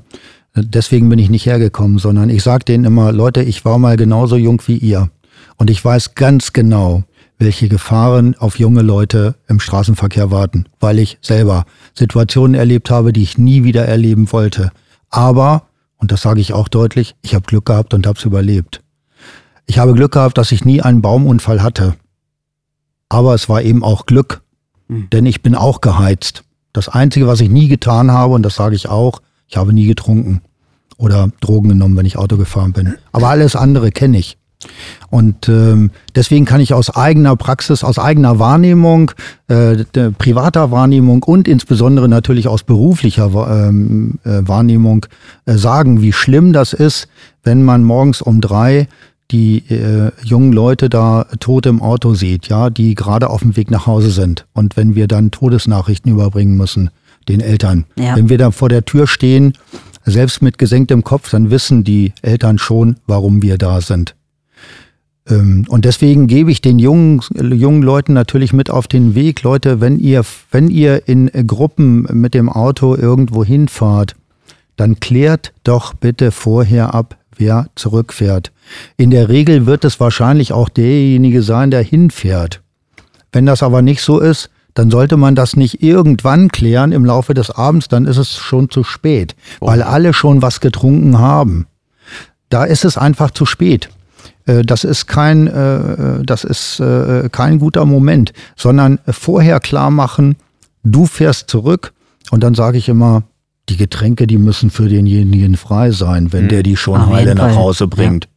Deswegen 0.56 1.08
bin 1.08 1.18
ich 1.18 1.30
nicht 1.30 1.46
hergekommen, 1.46 1.98
sondern 1.98 2.30
ich 2.30 2.44
sage 2.44 2.64
denen 2.64 2.84
immer, 2.84 3.10
Leute, 3.10 3.42
ich 3.42 3.64
war 3.64 3.78
mal 3.78 3.96
genauso 3.96 4.36
jung 4.36 4.62
wie 4.66 4.76
ihr. 4.76 5.10
Und 5.56 5.68
ich 5.68 5.84
weiß 5.84 6.14
ganz 6.14 6.52
genau, 6.52 7.02
welche 7.38 7.68
Gefahren 7.68 8.36
auf 8.38 8.58
junge 8.58 8.82
Leute 8.82 9.34
im 9.48 9.58
Straßenverkehr 9.58 10.30
warten, 10.30 10.66
weil 10.78 10.98
ich 10.98 11.18
selber 11.20 11.66
Situationen 11.94 12.54
erlebt 12.54 12.90
habe, 12.90 13.12
die 13.12 13.22
ich 13.22 13.38
nie 13.38 13.64
wieder 13.64 13.84
erleben 13.86 14.30
wollte. 14.32 14.70
Aber 15.10 15.64
und 16.04 16.12
das 16.12 16.20
sage 16.20 16.42
ich 16.42 16.52
auch 16.52 16.68
deutlich, 16.68 17.16
ich 17.22 17.34
habe 17.34 17.46
Glück 17.46 17.64
gehabt 17.64 17.94
und 17.94 18.06
habe 18.06 18.18
es 18.18 18.26
überlebt. 18.26 18.82
Ich 19.64 19.78
habe 19.78 19.94
Glück 19.94 20.12
gehabt, 20.12 20.36
dass 20.36 20.52
ich 20.52 20.62
nie 20.62 20.82
einen 20.82 21.00
Baumunfall 21.00 21.62
hatte. 21.62 21.94
Aber 23.08 23.34
es 23.34 23.48
war 23.48 23.62
eben 23.62 23.82
auch 23.82 24.04
Glück, 24.04 24.42
mhm. 24.88 25.08
denn 25.08 25.24
ich 25.24 25.40
bin 25.40 25.54
auch 25.54 25.80
geheizt. 25.80 26.44
Das 26.74 26.90
Einzige, 26.90 27.26
was 27.26 27.40
ich 27.40 27.48
nie 27.48 27.68
getan 27.68 28.10
habe, 28.10 28.34
und 28.34 28.42
das 28.42 28.54
sage 28.54 28.76
ich 28.76 28.86
auch, 28.86 29.22
ich 29.48 29.56
habe 29.56 29.72
nie 29.72 29.86
getrunken 29.86 30.42
oder 30.98 31.30
Drogen 31.40 31.70
genommen, 31.70 31.96
wenn 31.96 32.04
ich 32.04 32.18
Auto 32.18 32.36
gefahren 32.36 32.74
bin. 32.74 32.96
Aber 33.12 33.30
alles 33.30 33.56
andere 33.56 33.90
kenne 33.90 34.18
ich. 34.18 34.36
Und 35.10 35.48
ähm, 35.48 35.90
deswegen 36.14 36.44
kann 36.44 36.60
ich 36.60 36.74
aus 36.74 36.94
eigener 36.94 37.36
Praxis, 37.36 37.84
aus 37.84 37.98
eigener 37.98 38.38
Wahrnehmung, 38.38 39.12
äh, 39.48 39.84
privater 40.18 40.70
Wahrnehmung 40.70 41.22
und 41.22 41.48
insbesondere 41.48 42.08
natürlich 42.08 42.48
aus 42.48 42.62
beruflicher 42.62 43.30
ähm, 43.68 44.18
äh, 44.24 44.40
Wahrnehmung 44.46 45.06
äh, 45.46 45.54
sagen, 45.54 46.00
wie 46.00 46.12
schlimm 46.12 46.52
das 46.52 46.72
ist, 46.72 47.08
wenn 47.42 47.62
man 47.62 47.84
morgens 47.84 48.22
um 48.22 48.40
drei 48.40 48.88
die 49.30 49.58
äh, 49.70 50.10
jungen 50.22 50.52
Leute 50.52 50.88
da 50.90 51.26
tot 51.40 51.66
im 51.66 51.80
Auto 51.80 52.14
sieht, 52.14 52.48
ja, 52.48 52.70
die 52.70 52.94
gerade 52.94 53.30
auf 53.30 53.40
dem 53.40 53.56
Weg 53.56 53.70
nach 53.70 53.86
Hause 53.86 54.10
sind. 54.10 54.46
Und 54.52 54.76
wenn 54.76 54.94
wir 54.94 55.08
dann 55.08 55.30
Todesnachrichten 55.30 56.12
überbringen 56.12 56.56
müssen, 56.56 56.90
den 57.28 57.40
Eltern. 57.40 57.86
Ja. 57.98 58.16
Wenn 58.16 58.28
wir 58.28 58.38
da 58.38 58.50
vor 58.50 58.68
der 58.68 58.84
Tür 58.84 59.06
stehen, 59.06 59.54
selbst 60.04 60.42
mit 60.42 60.58
gesenktem 60.58 61.04
Kopf, 61.04 61.30
dann 61.30 61.50
wissen 61.50 61.84
die 61.84 62.12
Eltern 62.22 62.58
schon, 62.58 62.96
warum 63.06 63.42
wir 63.42 63.58
da 63.58 63.80
sind. 63.80 64.14
Ähm, 65.28 65.64
und 65.68 65.84
deswegen 65.84 66.26
gebe 66.26 66.50
ich 66.50 66.60
den 66.60 66.78
jungen, 66.78 67.20
jungen 67.32 67.82
Leuten 67.82 68.12
natürlich 68.12 68.52
mit 68.52 68.70
auf 68.70 68.86
den 68.86 69.14
Weg, 69.14 69.42
Leute, 69.42 69.80
wenn 69.80 69.98
ihr, 69.98 70.24
wenn 70.50 70.68
ihr 70.68 71.08
in 71.08 71.30
Gruppen 71.46 72.06
mit 72.12 72.34
dem 72.34 72.48
Auto 72.48 72.96
irgendwo 72.96 73.44
hinfahrt, 73.44 74.16
dann 74.76 75.00
klärt 75.00 75.52
doch 75.62 75.94
bitte 75.94 76.30
vorher 76.30 76.94
ab, 76.94 77.16
wer 77.36 77.68
zurückfährt. 77.74 78.52
In 78.96 79.10
der 79.10 79.28
Regel 79.28 79.66
wird 79.66 79.84
es 79.84 80.00
wahrscheinlich 80.00 80.52
auch 80.52 80.68
derjenige 80.68 81.42
sein, 81.42 81.70
der 81.70 81.82
hinfährt. 81.82 82.60
Wenn 83.32 83.46
das 83.46 83.62
aber 83.62 83.82
nicht 83.82 84.02
so 84.02 84.20
ist, 84.20 84.50
dann 84.74 84.90
sollte 84.90 85.16
man 85.16 85.36
das 85.36 85.56
nicht 85.56 85.82
irgendwann 85.82 86.48
klären 86.48 86.90
im 86.90 87.04
Laufe 87.04 87.32
des 87.32 87.50
Abends, 87.50 87.88
dann 87.88 88.06
ist 88.06 88.16
es 88.16 88.36
schon 88.36 88.70
zu 88.70 88.82
spät, 88.82 89.36
weil 89.60 89.82
alle 89.82 90.12
schon 90.12 90.42
was 90.42 90.60
getrunken 90.60 91.18
haben. 91.18 91.66
Da 92.48 92.64
ist 92.64 92.84
es 92.84 92.98
einfach 92.98 93.30
zu 93.30 93.46
spät. 93.46 93.88
Äh, 94.46 94.62
das 94.62 94.84
ist 94.84 95.06
kein, 95.06 95.46
äh, 95.46 96.22
das 96.24 96.44
ist 96.44 96.80
äh, 96.80 97.28
kein 97.30 97.58
guter 97.58 97.84
Moment, 97.84 98.32
sondern 98.56 98.98
vorher 99.06 99.60
klar 99.60 99.90
machen, 99.90 100.36
du 100.82 101.06
fährst 101.06 101.48
zurück 101.48 101.92
und 102.30 102.42
dann 102.42 102.54
sage 102.54 102.78
ich 102.78 102.88
immer, 102.88 103.22
die 103.68 103.76
Getränke, 103.76 104.26
die 104.26 104.38
müssen 104.38 104.70
für 104.70 104.88
denjenigen 104.88 105.56
frei 105.56 105.90
sein, 105.90 106.32
wenn 106.32 106.44
mhm. 106.44 106.48
der 106.48 106.62
die 106.62 106.76
schon 106.76 107.06
heile 107.06 107.34
nach 107.34 107.56
Hause 107.56 107.88
bringt. 107.88 108.24
Ja. 108.24 108.30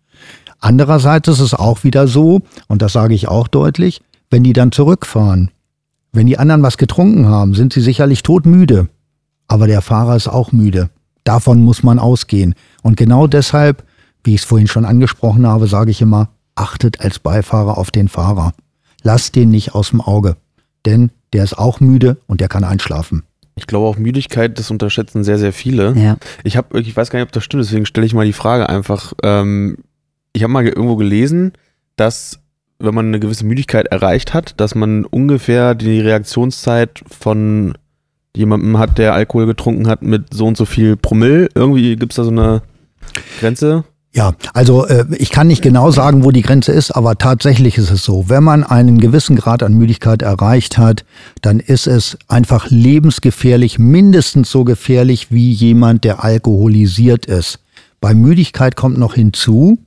Andererseits 0.60 1.28
ist 1.28 1.40
es 1.40 1.54
auch 1.54 1.84
wieder 1.84 2.08
so, 2.08 2.42
und 2.68 2.82
das 2.82 2.94
sage 2.94 3.14
ich 3.14 3.28
auch 3.28 3.48
deutlich, 3.48 4.02
wenn 4.30 4.44
die 4.44 4.54
dann 4.54 4.72
zurückfahren, 4.72 5.52
wenn 6.14 6.28
die 6.28 6.40
anderen 6.40 6.64
was 6.64 6.78
getrunken 6.78 7.28
haben, 7.28 7.54
sind 7.54 7.74
sie 7.74 7.82
sicherlich 7.82 8.24
todmüde. 8.24 8.88
Aber 9.48 9.68
der 9.68 9.82
Fahrer 9.82 10.16
ist 10.16 10.28
auch 10.28 10.52
müde. 10.52 10.90
Davon 11.24 11.62
muss 11.62 11.84
man 11.84 12.00
ausgehen. 12.00 12.56
Und 12.82 12.98
genau 12.98 13.28
deshalb 13.28 13.84
wie 14.28 14.36
ich 14.36 14.42
es 14.42 14.46
vorhin 14.46 14.68
schon 14.68 14.86
angesprochen 14.86 15.48
habe, 15.48 15.68
sage 15.68 15.90
ich 15.90 16.02
immer, 16.02 16.30
achtet 16.54 17.00
als 17.00 17.18
Beifahrer 17.18 17.78
auf 17.78 17.90
den 17.92 18.10
Fahrer. 18.10 18.52
Lasst 19.02 19.36
den 19.36 19.50
nicht 19.50 19.74
aus 19.74 19.92
dem 19.92 20.02
Auge, 20.02 20.36
denn 20.86 21.12
der 21.34 21.46
ist 21.46 21.58
auch 21.58 21.80
müde 21.80 22.18
und 22.28 22.42
der 22.42 22.50
kann 22.50 22.66
einschlafen. 22.66 23.24
Ich 23.56 23.68
glaube 23.68 23.88
auch 23.88 23.98
Müdigkeit, 23.98 24.60
das 24.60 24.70
unterschätzen 24.70 25.24
sehr, 25.24 25.40
sehr 25.40 25.54
viele. 25.54 25.94
Ja. 25.98 26.18
Ich 26.44 26.58
habe, 26.58 26.80
ich 26.82 26.96
weiß 26.96 27.10
gar 27.10 27.20
nicht, 27.20 27.28
ob 27.28 27.32
das 27.32 27.44
stimmt, 27.44 27.64
deswegen 27.64 27.86
stelle 27.86 28.06
ich 28.06 28.14
mal 28.14 28.26
die 28.26 28.34
Frage 28.34 28.70
einfach. 28.70 29.14
Ähm, 29.24 29.78
ich 30.34 30.44
habe 30.44 30.54
mal 30.54 30.68
irgendwo 30.68 30.98
gelesen, 30.98 31.54
dass 31.96 32.40
wenn 32.80 32.94
man 32.94 33.08
eine 33.08 33.20
gewisse 33.20 33.46
Müdigkeit 33.46 33.88
erreicht 33.88 34.34
hat, 34.34 34.60
dass 34.60 34.76
man 34.76 35.06
ungefähr 35.06 35.74
die 35.74 36.02
Reaktionszeit 36.02 37.02
von 37.10 37.76
jemandem 38.36 38.78
hat, 38.78 38.98
der 38.98 39.14
Alkohol 39.14 39.48
getrunken 39.48 39.88
hat 39.88 40.04
mit 40.04 40.34
so 40.34 40.46
und 40.46 40.58
so 40.58 40.66
viel 40.66 40.98
Promille. 40.98 41.50
Irgendwie 41.56 41.96
gibt 41.96 42.12
es 42.12 42.18
da 42.18 42.24
so 42.24 42.30
eine 42.30 42.62
Grenze? 43.40 43.86
Ja, 44.18 44.34
also 44.52 44.88
äh, 44.88 45.06
ich 45.20 45.30
kann 45.30 45.46
nicht 45.46 45.62
genau 45.62 45.92
sagen, 45.92 46.24
wo 46.24 46.32
die 46.32 46.42
Grenze 46.42 46.72
ist, 46.72 46.90
aber 46.90 47.20
tatsächlich 47.20 47.78
ist 47.78 47.92
es 47.92 48.04
so, 48.04 48.28
wenn 48.30 48.44
man 48.44 48.64
einen 48.64 48.98
gewissen 48.98 49.36
Grad 49.36 49.62
an 49.62 49.76
Müdigkeit 49.76 50.24
erreicht 50.24 50.80
hat, 50.80 51.06
dann 51.44 51.60
ist 51.60 51.86
es 51.86 52.18
einfach 52.28 52.72
lebensgefährlich, 52.72 53.78
mindestens 53.78 54.50
so 54.50 54.64
gefährlich 54.64 55.32
wie 55.32 55.52
jemand, 55.52 56.04
der 56.04 56.24
alkoholisiert 56.24 57.28
ist. 57.28 57.60
Bei 58.02 58.16
Müdigkeit 58.16 58.76
kommt 58.76 58.98
noch 58.98 59.14
hinzu, 59.14 59.78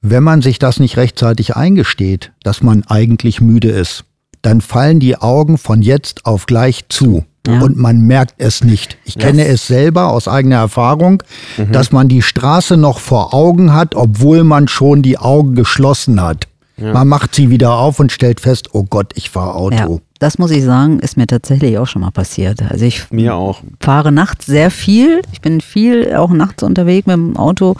wenn 0.00 0.22
man 0.22 0.40
sich 0.40 0.60
das 0.60 0.78
nicht 0.78 0.96
rechtzeitig 0.96 1.56
eingesteht, 1.56 2.30
dass 2.44 2.62
man 2.62 2.84
eigentlich 2.84 3.40
müde 3.40 3.70
ist, 3.70 4.04
dann 4.42 4.60
fallen 4.60 5.00
die 5.00 5.16
Augen 5.16 5.58
von 5.58 5.82
jetzt 5.82 6.24
auf 6.24 6.46
gleich 6.46 6.84
zu. 6.88 7.24
Ja. 7.46 7.60
Und 7.60 7.76
man 7.76 8.00
merkt 8.00 8.36
es 8.38 8.64
nicht. 8.64 8.96
Ich 9.04 9.16
yes. 9.16 9.24
kenne 9.24 9.46
es 9.46 9.66
selber 9.66 10.10
aus 10.10 10.28
eigener 10.28 10.56
Erfahrung, 10.56 11.22
mhm. 11.58 11.72
dass 11.72 11.92
man 11.92 12.08
die 12.08 12.22
Straße 12.22 12.76
noch 12.76 12.98
vor 12.98 13.34
Augen 13.34 13.74
hat, 13.74 13.94
obwohl 13.94 14.44
man 14.44 14.66
schon 14.66 15.02
die 15.02 15.18
Augen 15.18 15.54
geschlossen 15.54 16.22
hat. 16.22 16.46
Ja. 16.76 16.92
Man 16.92 17.06
macht 17.06 17.34
sie 17.34 17.50
wieder 17.50 17.74
auf 17.74 18.00
und 18.00 18.10
stellt 18.10 18.40
fest, 18.40 18.70
oh 18.72 18.84
Gott, 18.84 19.12
ich 19.14 19.30
fahre 19.30 19.54
Auto. 19.54 19.76
Ja, 19.76 19.98
das 20.18 20.38
muss 20.38 20.50
ich 20.50 20.64
sagen, 20.64 20.98
ist 21.00 21.16
mir 21.16 21.26
tatsächlich 21.26 21.78
auch 21.78 21.86
schon 21.86 22.02
mal 22.02 22.10
passiert. 22.10 22.62
Also 22.68 22.84
ich 22.84 23.10
mir 23.10 23.34
auch. 23.34 23.60
fahre 23.80 24.10
nachts 24.10 24.46
sehr 24.46 24.70
viel. 24.70 25.20
Ich 25.32 25.40
bin 25.40 25.60
viel 25.60 26.14
auch 26.14 26.30
nachts 26.30 26.62
unterwegs 26.62 27.06
mit 27.06 27.14
dem 27.14 27.36
Auto 27.36 27.76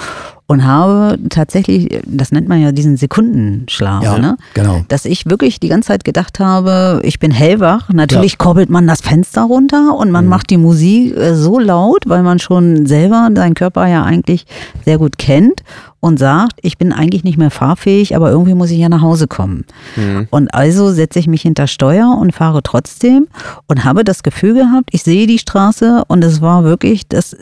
und 0.47 0.65
habe 0.65 1.19
tatsächlich, 1.31 2.01
das 2.07 2.31
nennt 2.31 2.49
man 2.49 2.61
ja 2.61 2.71
diesen 2.71 2.99
Sekundenschlaf, 2.99 4.05
ja, 4.05 4.19
ne? 4.19 4.37
genau. 4.53 4.85
dass 4.89 5.07
ich 5.07 5.25
wirklich 5.25 5.59
die 5.59 5.69
ganze 5.69 5.89
Zeit 5.89 6.05
gedacht 6.05 6.39
habe, 6.39 7.01
ich 7.03 7.19
bin 7.19 7.31
hellwach. 7.31 7.89
Natürlich 7.91 8.33
ja. 8.33 8.39
koppelt 8.39 8.69
man 8.69 8.87
das 8.87 9.01
Fenster 9.01 9.43
runter 9.43 9.97
und 9.97 10.11
man 10.11 10.25
mhm. 10.25 10.31
macht 10.31 10.51
die 10.51 10.59
Musik 10.59 11.17
äh, 11.17 11.35
so 11.35 11.59
laut, 11.59 12.05
weil 12.07 12.23
man 12.23 12.39
schon 12.39 12.85
selber 12.85 13.31
seinen 13.35 13.55
Körper 13.55 13.87
ja 13.87 14.05
eigentlich 14.05 14.45
sehr 14.85 14.99
gut 14.99 15.17
kennt 15.17 15.63
und 16.01 16.19
sagt, 16.19 16.59
ich 16.61 16.77
bin 16.77 16.93
eigentlich 16.93 17.25
nicht 17.25 17.39
mehr 17.39 17.51
fahrfähig, 17.51 18.15
aber 18.15 18.31
irgendwie 18.31 18.53
muss 18.53 18.71
ich 18.71 18.79
ja 18.79 18.91
nach 18.91 19.01
Hause 19.01 19.27
kommen. 19.27 19.65
Mhm. 19.97 20.29
Und 20.31 20.53
also 20.53 20.93
setze 20.93 21.19
ich 21.19 21.27
mich 21.27 21.41
hinter 21.41 21.67
Steuer 21.67 22.19
und 22.21 22.35
fahre 22.35 22.63
trotzdem 22.63 23.29
und 23.67 23.85
habe 23.85 24.05
das 24.05 24.23
Gefühl 24.23 24.53
gehabt, 24.53 24.91
ich 24.93 25.03
sehe 25.03 25.27
die 25.27 25.39
Straße 25.39 26.03
und 26.07 26.23
es 26.23 26.43
war 26.43 26.65
wirklich 26.65 27.09
das 27.09 27.35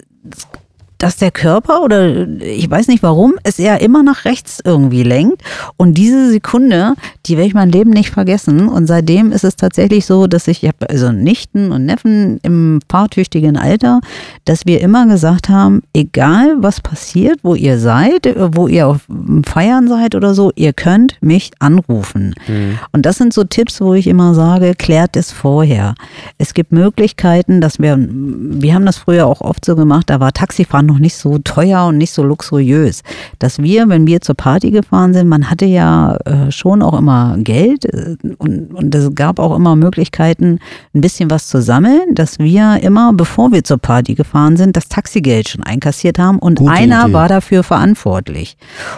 dass 1.03 1.17
der 1.17 1.33
Körper 1.33 1.83
oder 1.83 2.29
ich 2.41 2.71
weiß 2.71 2.87
nicht 2.87 3.03
warum, 3.03 3.35
es 3.43 3.59
eher 3.59 3.81
immer 3.81 4.05
nach 4.05 4.25
rechts 4.25 4.61
irgendwie 4.65 5.03
lenkt. 5.03 5.43
Und 5.77 5.95
diese 5.95 6.31
Sekunde, 6.31 6.95
die 7.27 7.37
werde 7.37 7.49
ich 7.49 7.55
mein 7.55 7.73
Leben 7.73 7.91
nicht 7.91 8.11
vergessen. 8.11 8.69
Und 8.69 8.87
seitdem 8.87 9.33
ist 9.33 9.43
es 9.43 9.57
tatsächlich 9.57 10.07
so, 10.07 10.29
dass 10.29 10.47
ich, 10.47 10.63
ich 10.63 10.69
habe 10.69 10.89
also 10.89 11.11
Nichten 11.11 11.73
und 11.73 11.87
Neffen 11.87 12.39
im 12.45 12.79
fahrtüchtigen 12.89 13.57
Alter, 13.57 14.01
dass 14.45 14.65
wir 14.65 14.81
immer 14.81 15.09
gesagt 15.09 15.49
haben, 15.49 15.83
egal 15.93 16.55
was 16.59 16.81
passiert, 16.81 17.41
wo 17.43 17.57
ihr 17.57 17.81
seid, 17.81 18.33
wo 18.53 18.69
ihr 18.69 18.87
auf 18.87 19.01
Feiern 19.45 19.89
seid 19.89 20.15
oder 20.15 20.35
so, 20.35 20.53
ihr 20.55 20.73
könnt 20.73 21.17
mich 21.21 21.51
anrufen. 21.59 22.37
Mhm. 22.47 22.79
Und 22.93 23.07
das 23.07 23.17
sind 23.17 23.33
so 23.33 23.43
Tipps, 23.43 23.81
wo 23.81 23.95
ich 23.95 24.07
immer 24.07 24.35
sage, 24.35 24.75
klärt 24.79 25.17
es 25.17 25.33
vorher. 25.33 25.97
Es 26.39 26.55
gibt 26.55 26.71
Möglichkeiten, 26.71 27.61
dass 27.61 27.81
wir, 27.81 27.99
wir 27.99 28.73
haben 28.73 28.87
das 28.87 28.99
früher 28.99 29.27
auch 29.27 29.41
oft 29.41 29.65
so 29.65 29.75
gemacht, 29.75 30.09
da 30.09 30.21
war 30.21 30.33
Taxifahren 30.33 30.92
noch 30.93 30.99
nicht 30.99 31.17
so 31.17 31.39
teuer 31.39 31.87
und 31.87 31.99
nicht 31.99 32.13
so 32.13 32.23
luxuriös. 32.23 33.03
Dass 33.39 33.59
wir, 33.59 33.89
wenn 33.89 34.07
wir 34.07 34.21
zur 34.21 34.35
Party 34.35 34.71
gefahren 34.71 35.15
sind, 35.15 35.29
man 35.29 35.51
hatte 35.51 35.65
ja 35.65 36.17
äh, 36.25 36.51
schon 36.51 36.83
auch 36.83 36.99
immer 36.99 37.37
Geld 37.39 37.85
äh, 37.87 38.17
und, 38.39 38.75
und 38.75 38.95
es 38.95 39.15
gab 39.15 39.39
auch 39.39 39.57
immer 39.57 39.75
Möglichkeiten, 39.75 40.59
ein 40.95 41.01
bisschen 41.01 41.31
was 41.31 41.49
zu 41.49 41.63
sammeln, 41.63 42.15
dass 42.15 42.39
wir 42.39 42.83
immer, 42.83 43.13
bevor 43.13 43.53
wir 43.53 43.65
zur 43.65 43.79
Party 43.79 44.15
gefahren 44.15 44.57
sind, 44.57 44.77
das 44.77 44.89
Taxigeld 44.89 45.49
schon 45.49 45.63
einkassiert 45.63 46.19
haben 46.19 46.39
und 46.39 46.59
Gute 46.59 46.73
einer 46.73 47.05
Idee. 47.05 47.13
war 47.15 47.29
dafür 47.29 47.63
verantwortlich. 47.63 48.57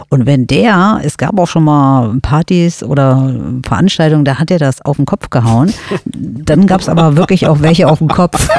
Und 0.09 0.27
wenn 0.27 0.47
der, 0.47 1.01
es 1.05 1.17
gab 1.17 1.39
auch 1.39 1.49
schon 1.49 1.65
mal 1.65 2.19
Partys 2.21 2.83
oder 2.83 3.35
Veranstaltungen, 3.65 4.25
da 4.25 4.39
hat 4.39 4.51
er 4.51 4.59
das 4.59 4.83
auf 4.83 4.97
den 4.97 5.07
Kopf 5.07 5.31
gehauen, 5.31 5.73
dann 6.05 6.67
gab 6.67 6.81
es 6.81 6.89
aber 6.89 7.17
wirklich 7.17 7.47
auch 7.47 7.61
welche 7.61 7.89
auf 7.89 7.99
den 7.99 8.09
Kopf. 8.09 8.49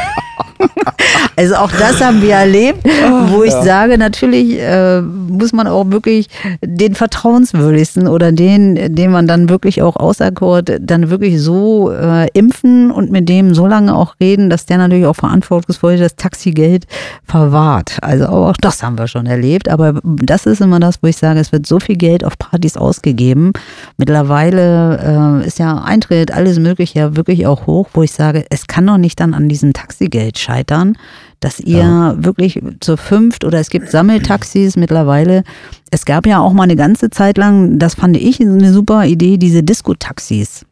Also 1.35 1.55
auch 1.55 1.71
das 1.71 2.01
haben 2.01 2.21
wir 2.21 2.35
erlebt, 2.35 2.79
oh, 2.85 3.33
wo 3.33 3.43
ich 3.43 3.51
ja. 3.51 3.63
sage, 3.63 3.97
natürlich 3.97 4.59
äh, 4.59 5.01
muss 5.01 5.53
man 5.53 5.67
auch 5.67 5.89
wirklich 5.91 6.27
den 6.63 6.95
vertrauenswürdigsten 6.95 8.07
oder 8.07 8.31
den, 8.31 8.95
den 8.95 9.11
man 9.11 9.27
dann 9.27 9.49
wirklich 9.49 9.81
auch 9.81 9.95
auserkort, 9.95 10.71
dann 10.79 11.09
wirklich 11.09 11.41
so 11.41 11.91
äh, 11.91 12.27
impfen 12.33 12.91
und 12.91 13.11
mit 13.11 13.27
dem 13.29 13.53
so 13.53 13.67
lange 13.67 13.95
auch 13.95 14.15
reden, 14.19 14.49
dass 14.49 14.65
der 14.65 14.77
natürlich 14.77 15.05
auch 15.05 15.15
verantwortungsvoll 15.15 15.97
das 15.97 16.15
Taxigeld 16.15 16.85
verwahrt. 17.25 17.97
Also 18.01 18.27
auch 18.27 18.57
das 18.57 18.83
haben 18.83 18.97
wir 18.97 19.07
schon 19.07 19.25
erlebt. 19.25 19.69
Aber 19.69 19.99
das 20.03 20.45
ist 20.45 20.61
immer 20.61 20.79
das, 20.79 21.01
wo 21.01 21.07
ich 21.07 21.17
sage, 21.17 21.39
es 21.39 21.51
wird 21.51 21.65
so 21.65 21.79
viel 21.79 21.97
Geld 21.97 22.23
auf 22.23 22.37
Partys 22.37 22.77
ausgegeben. 22.77 23.51
Mittlerweile 23.97 25.41
äh, 25.43 25.47
ist 25.47 25.59
ja 25.59 25.81
Eintritt, 25.83 26.31
alles 26.31 26.59
Mögliche 26.59 26.99
ja 26.99 27.15
wirklich 27.15 27.45
auch 27.47 27.67
hoch, 27.67 27.89
wo 27.93 28.03
ich 28.03 28.11
sage, 28.11 28.45
es 28.49 28.67
kann 28.67 28.87
doch 28.87 28.97
nicht 28.97 29.19
dann 29.19 29.33
an 29.33 29.49
diesem 29.49 29.73
Taxigeld 29.73 30.37
scheitern, 30.37 30.97
dass 31.45 31.59
ihr 31.59 31.77
ja. 31.77 32.15
wirklich 32.17 32.59
zu 32.79 32.97
fünft 32.97 33.45
oder 33.45 33.59
es 33.59 33.69
gibt 33.69 33.91
Sammeltaxis 33.91 34.77
mittlerweile. 34.77 35.43
Es 35.91 36.03
gab 36.03 36.25
ja 36.25 36.39
auch 36.39 36.53
mal 36.53 36.63
eine 36.63 36.75
ganze 36.75 37.11
Zeit 37.11 37.37
lang, 37.37 37.77
das 37.77 37.93
fand 37.93 38.17
ich 38.17 38.41
eine 38.41 38.73
super 38.73 39.05
Idee, 39.05 39.37
diese 39.37 39.61
Disco-Taxis. 39.61 40.65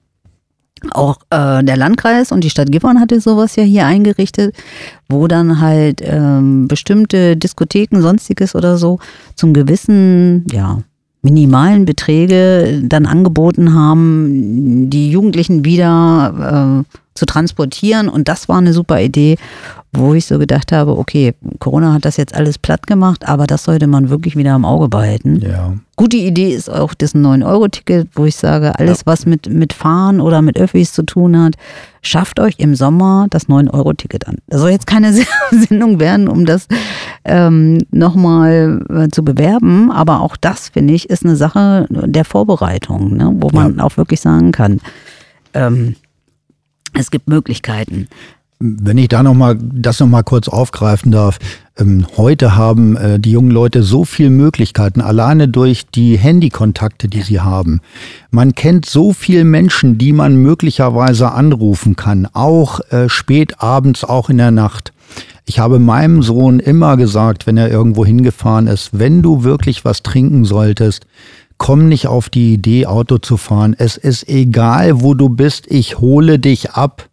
Auch 0.89 1.17
äh, 1.29 1.63
der 1.63 1.77
Landkreis 1.77 2.31
und 2.31 2.43
die 2.43 2.49
Stadt 2.49 2.71
Gifhorn 2.71 2.99
hatte 2.99 3.21
sowas 3.21 3.55
ja 3.55 3.62
hier 3.62 3.86
eingerichtet, 3.86 4.55
wo 5.07 5.27
dann 5.27 5.62
halt 5.62 6.01
ähm, 6.03 6.67
bestimmte 6.67 7.38
Diskotheken, 7.38 8.01
sonstiges 8.01 8.55
oder 8.55 8.79
so 8.79 8.97
zum 9.36 9.53
gewissen, 9.53 10.43
ja, 10.51 10.79
minimalen 11.21 11.86
Beträge 11.86 12.81
dann 12.83 13.05
angeboten 13.05 13.75
haben, 13.75 14.89
die 14.89 15.12
Jugendlichen 15.12 15.65
wieder 15.65 16.83
äh, 16.83 17.02
zu 17.13 17.26
transportieren. 17.26 18.10
Und 18.10 18.28
das 18.28 18.49
war 18.49 18.58
eine 18.58 18.73
super 18.73 19.02
Idee, 19.02 19.38
wo 19.95 20.15
ich 20.15 20.26
so 20.26 20.39
gedacht 20.39 20.71
habe, 20.71 20.97
okay, 20.97 21.36
Corona 21.60 21.93
hat 21.93 22.06
das 22.06 22.17
jetzt 22.17 22.34
alles 22.34 22.58
platt 22.58 22.88
gemacht, 22.88 23.28
aber 23.28 23.45
das 23.45 23.63
sollte 23.63 23.86
man 23.86 24.10
wirklich 24.10 24.36
wieder 24.36 24.56
im 24.56 24.65
Auge 24.65 24.89
behalten. 24.89 25.39
Ja. 25.39 25.73
Gute 25.95 26.17
Idee 26.17 26.49
ist 26.56 26.67
auch 26.67 26.95
das 26.95 27.13
9-Euro-Ticket, 27.13 28.10
wo 28.15 28.26
ich 28.26 28.36
sage, 28.36 28.78
alles, 28.80 29.02
ja. 29.02 29.06
was 29.06 29.28
mit, 29.28 29.47
mit 29.47 29.71
Fahren 29.71 30.19
oder 30.19 30.41
mit 30.41 30.60
Öffis 30.60 30.93
zu 30.93 31.04
tun 31.04 31.39
hat, 31.39 31.54
schafft 32.02 32.39
euch 32.39 32.56
im 32.58 32.73
Sommer 32.73 33.28
das 33.30 33.47
9-Euro-Ticket 33.47 34.28
an. 34.28 34.38
Das 34.47 34.62
soll 34.62 34.71
jetzt 34.71 34.88
keine 34.88 35.13
Sendung 35.52 35.99
werden, 35.99 36.28
um 36.28 36.47
das 36.47 36.67
ähm, 37.23 37.78
nochmal 37.91 38.84
äh, 38.89 39.10
zu 39.10 39.23
bewerben, 39.23 39.91
aber 39.91 40.21
auch 40.21 40.36
das, 40.38 40.69
finde 40.69 40.95
ich, 40.95 41.12
ist 41.12 41.23
eine 41.23 41.36
Sache 41.36 41.86
der 41.91 42.26
Vorbereitung, 42.26 43.15
ne, 43.15 43.32
wo 43.36 43.52
man 43.52 43.78
ja. 43.78 43.84
auch 43.84 43.95
wirklich 43.97 44.21
sagen 44.21 44.52
kann, 44.52 44.80
ähm, 45.54 45.95
es 46.93 47.12
gibt 47.12 47.27
Möglichkeiten. 47.27 48.08
Wenn 48.60 48.97
ich 48.97 49.10
da 49.10 49.23
noch 49.23 49.34
mal 49.34 49.58
das 49.60 49.99
noch 49.99 50.08
mal 50.08 50.23
kurz 50.23 50.47
aufgreifen 50.47 51.12
darf, 51.12 51.38
ähm, 51.77 52.06
heute 52.15 52.56
haben 52.56 52.95
äh, 52.95 53.19
die 53.19 53.32
jungen 53.32 53.51
Leute 53.51 53.84
so 53.84 54.06
viele 54.06 54.29
Möglichkeiten, 54.29 55.01
alleine 55.01 55.49
durch 55.49 55.88
die 55.88 56.17
Handykontakte, 56.17 57.08
die 57.10 57.23
sie 57.23 57.41
haben. 57.41 57.82
Man 58.32 58.56
kennt 58.56 58.86
so 58.86 59.12
viele 59.12 59.43
Menschen, 59.43 59.97
die 59.97 60.13
man 60.13 60.38
möglicherweise 60.38 61.32
anrufen 61.32 61.95
kann, 61.95 62.27
auch 62.32 62.79
äh, 62.91 63.10
spät 63.10 63.60
abends, 63.60 64.03
auch 64.03 64.29
in 64.29 64.38
der 64.38 64.51
Nacht. 64.51 64.93
Ich 65.45 65.60
habe 65.60 65.79
meinem 65.79 66.23
Sohn 66.23 66.60
immer 66.60 66.95
gesagt, 66.95 67.47
wenn 67.47 67.58
er 67.58 67.69
irgendwo 67.69 68.06
hingefahren 68.06 68.67
ist, 68.67 68.97
wenn 68.97 69.21
du 69.21 69.43
wirklich 69.43 69.84
was 69.84 70.03
trinken 70.03 70.45
solltest, 70.45 71.06
komm 71.57 71.87
nicht 71.87 72.07
auf 72.07 72.29
die 72.29 72.53
Idee, 72.53 72.85
Auto 72.85 73.17
zu 73.17 73.37
fahren. 73.37 73.75
Es 73.77 73.97
ist 73.97 74.27
egal, 74.27 75.01
wo 75.01 75.13
du 75.13 75.29
bist, 75.29 75.65
ich 75.69 75.99
hole 75.99 76.39
dich 76.39 76.71
ab. 76.71 77.09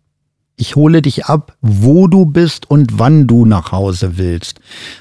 Ich 0.57 0.77
hole 0.77 1.01
dich 1.01 1.25
ab, 1.25 1.57
wo 1.63 2.07
du 2.07 2.27
bist 2.27 2.71
und 2.71 2.99
wann 2.99 3.27
du 3.27 3.47
nach 3.47 3.73
Hause 3.73 4.19
willst. 4.19 4.61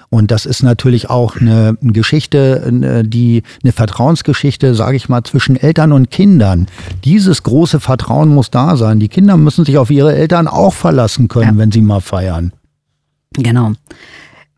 Und 0.10 0.32
das 0.32 0.46
ist 0.46 0.64
natürlich 0.64 1.10
auch 1.10 1.36
eine 1.36 1.78
Geschichte, 1.82 3.04
die 3.06 3.44
eine 3.62 3.74
Vertrauensgeschichte, 3.74 4.74
sage 4.74 4.96
ich 4.96 5.10
mal, 5.10 5.22
zwischen 5.26 5.58
Eltern 5.58 5.92
und 5.92 6.12
Kindern. 6.12 6.68
Dieses 7.04 7.44
große 7.44 7.82
Vertrauen 7.82 8.30
muss 8.30 8.52
da 8.52 8.78
sein. 8.78 9.02
Die 9.02 9.10
Kinder 9.10 9.36
müssen 9.36 9.66
sich 9.66 9.78
auf 9.78 9.92
ihre 9.92 10.16
Eltern 10.16 10.48
auch 10.48 10.74
verlassen 10.74 11.28
können, 11.28 11.56
ja. 11.56 11.58
wenn 11.58 11.74
sie 11.74 11.82
mal 11.82 12.00
feiern. 12.00 12.54
Genau. 13.34 13.74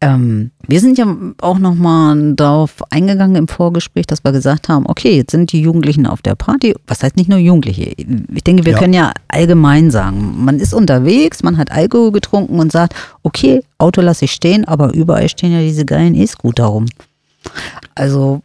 Ähm, 0.04 0.50
wir 0.68 0.80
sind 0.80 0.98
ja 0.98 1.06
auch 1.42 1.60
nochmal 1.60 2.34
darauf 2.34 2.82
eingegangen 2.90 3.36
im 3.36 3.48
Vorgespräch, 3.48 4.08
dass 4.08 4.24
wir 4.24 4.32
gesagt 4.32 4.68
haben, 4.68 4.88
okay, 4.88 5.16
jetzt 5.16 5.32
sind 5.32 5.52
die 5.52 5.62
Jugendlichen 5.62 6.08
auf 6.08 6.24
der 6.24 6.34
Party. 6.34 6.74
Was 6.88 7.04
heißt 7.04 7.18
nicht 7.18 7.30
nur 7.30 7.38
Jugendliche? 7.38 7.94
Ich 8.34 8.44
denke, 8.44 8.66
wir 8.66 8.74
ja. 8.74 8.80
können 8.80 8.94
ja 8.94 9.12
allgemein 9.28 9.92
sagen, 9.92 10.44
man 10.44 10.60
ist 10.60 10.74
unterwegs, 10.74 11.44
man 11.44 11.58
hat 11.58 11.72
Alkohol 11.72 12.12
getrunken 12.12 12.60
und 12.60 12.72
sagt, 12.72 12.96
okay, 13.22 13.64
Auto 13.78 14.02
lasse 14.02 14.26
ich 14.26 14.32
stehen, 14.32 14.66
aber 14.66 14.92
überall 14.94 15.30
stehen 15.30 15.54
ja 15.54 15.62
diese 15.62 15.86
geilen 15.86 16.16
E-Scooter 16.16 16.66
rum. 16.66 16.88
Also, 17.94 18.42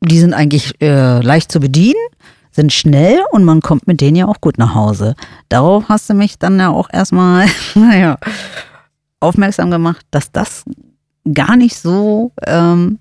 die 0.00 0.20
sind 0.20 0.34
eigentlich 0.34 0.80
äh, 0.80 1.20
leicht 1.20 1.50
zu 1.50 1.58
bedienen 1.58 1.94
sind 2.54 2.72
schnell 2.72 3.18
und 3.32 3.42
man 3.42 3.60
kommt 3.60 3.88
mit 3.88 4.00
denen 4.00 4.16
ja 4.16 4.26
auch 4.26 4.40
gut 4.40 4.58
nach 4.58 4.76
Hause. 4.76 5.16
Darauf 5.48 5.88
hast 5.88 6.08
du 6.08 6.14
mich 6.14 6.38
dann 6.38 6.60
ja 6.60 6.70
auch 6.70 6.88
erstmal, 6.92 7.48
naja, 7.74 8.16
aufmerksam 9.24 9.70
gemacht, 9.70 10.04
dass 10.10 10.30
das 10.30 10.64
gar 11.32 11.56
nicht 11.56 11.76
so 11.76 12.32
ähm, 12.46 12.98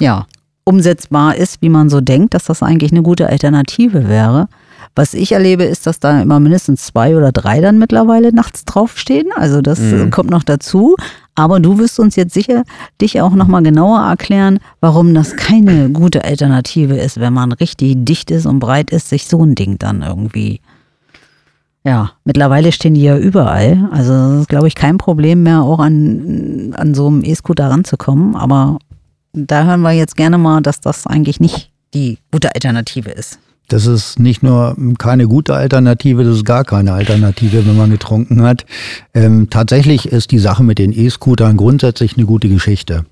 ja, 0.00 0.26
umsetzbar 0.64 1.36
ist, 1.36 1.62
wie 1.62 1.68
man 1.68 1.88
so 1.88 2.00
denkt, 2.00 2.34
dass 2.34 2.44
das 2.44 2.62
eigentlich 2.62 2.92
eine 2.92 3.02
gute 3.02 3.28
Alternative 3.28 4.08
wäre. 4.08 4.48
Was 4.96 5.14
ich 5.14 5.32
erlebe, 5.32 5.62
ist, 5.64 5.86
dass 5.86 6.00
da 6.00 6.20
immer 6.20 6.40
mindestens 6.40 6.86
zwei 6.86 7.16
oder 7.16 7.30
drei 7.30 7.60
dann 7.60 7.78
mittlerweile 7.78 8.34
nachts 8.34 8.64
draufstehen. 8.64 9.28
Also 9.36 9.62
das 9.62 9.78
mhm. 9.78 10.10
kommt 10.10 10.30
noch 10.30 10.42
dazu. 10.42 10.96
Aber 11.36 11.60
du 11.60 11.78
wirst 11.78 12.00
uns 12.00 12.16
jetzt 12.16 12.34
sicher 12.34 12.64
dich 13.00 13.20
auch 13.20 13.32
nochmal 13.32 13.62
genauer 13.62 14.00
erklären, 14.00 14.58
warum 14.80 15.14
das 15.14 15.36
keine 15.36 15.90
gute 15.90 16.24
Alternative 16.24 16.96
ist, 16.96 17.20
wenn 17.20 17.32
man 17.32 17.52
richtig 17.52 18.04
dicht 18.04 18.30
ist 18.30 18.46
und 18.46 18.58
breit 18.58 18.90
ist, 18.90 19.08
sich 19.08 19.26
so 19.26 19.42
ein 19.44 19.54
Ding 19.54 19.78
dann 19.78 20.02
irgendwie 20.02 20.60
ja, 21.84 22.12
mittlerweile 22.24 22.72
stehen 22.72 22.94
die 22.94 23.02
ja 23.02 23.16
überall. 23.16 23.88
Also 23.90 24.12
das 24.12 24.40
ist, 24.42 24.48
glaube 24.48 24.68
ich, 24.68 24.74
kein 24.74 24.98
Problem 24.98 25.42
mehr, 25.42 25.62
auch 25.62 25.78
an, 25.78 26.74
an 26.76 26.94
so 26.94 27.06
einem 27.06 27.24
E-Scooter 27.24 27.68
ranzukommen. 27.68 28.36
Aber 28.36 28.78
da 29.32 29.64
hören 29.64 29.80
wir 29.80 29.92
jetzt 29.92 30.16
gerne 30.16 30.38
mal, 30.38 30.60
dass 30.60 30.80
das 30.80 31.06
eigentlich 31.06 31.40
nicht 31.40 31.70
die 31.94 32.18
gute 32.30 32.54
Alternative 32.54 33.10
ist. 33.10 33.38
Das 33.68 33.86
ist 33.86 34.18
nicht 34.18 34.42
nur 34.42 34.76
keine 34.98 35.28
gute 35.28 35.54
Alternative, 35.54 36.24
das 36.24 36.38
ist 36.38 36.44
gar 36.44 36.64
keine 36.64 36.92
Alternative, 36.92 37.64
wenn 37.64 37.76
man 37.76 37.90
getrunken 37.90 38.42
hat. 38.42 38.66
Ähm, 39.14 39.48
tatsächlich 39.48 40.06
ist 40.06 40.32
die 40.32 40.40
Sache 40.40 40.64
mit 40.64 40.78
den 40.78 40.92
E-Scootern 40.92 41.56
grundsätzlich 41.56 42.16
eine 42.16 42.26
gute 42.26 42.48
Geschichte 42.48 43.04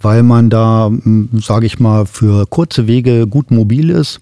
weil 0.00 0.22
man 0.22 0.50
da, 0.50 0.86
hm, 0.86 1.30
sage 1.40 1.66
ich 1.66 1.78
mal, 1.78 2.06
für 2.06 2.46
kurze 2.46 2.86
Wege 2.86 3.26
gut 3.26 3.50
mobil 3.50 3.90
ist. 3.90 4.20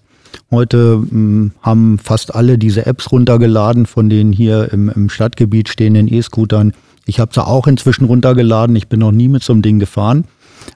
Heute 0.50 0.98
mh, 0.98 1.10
hm, 1.10 1.52
haben 1.62 1.98
fast 1.98 2.34
alle 2.34 2.58
diese 2.58 2.86
Apps 2.86 3.12
runtergeladen 3.12 3.86
von 3.86 4.08
den 4.08 4.32
hier 4.32 4.72
im, 4.72 4.88
im 4.88 5.08
Stadtgebiet 5.08 5.68
stehenden 5.68 6.12
E-Scootern. 6.12 6.72
Ich 7.06 7.20
habe 7.20 7.32
sie 7.34 7.46
auch 7.46 7.66
inzwischen 7.66 8.06
runtergeladen. 8.06 8.74
Ich 8.76 8.88
bin 8.88 9.00
noch 9.00 9.12
nie 9.12 9.28
mit 9.28 9.42
so 9.42 9.52
einem 9.52 9.62
Ding 9.62 9.78
gefahren, 9.78 10.24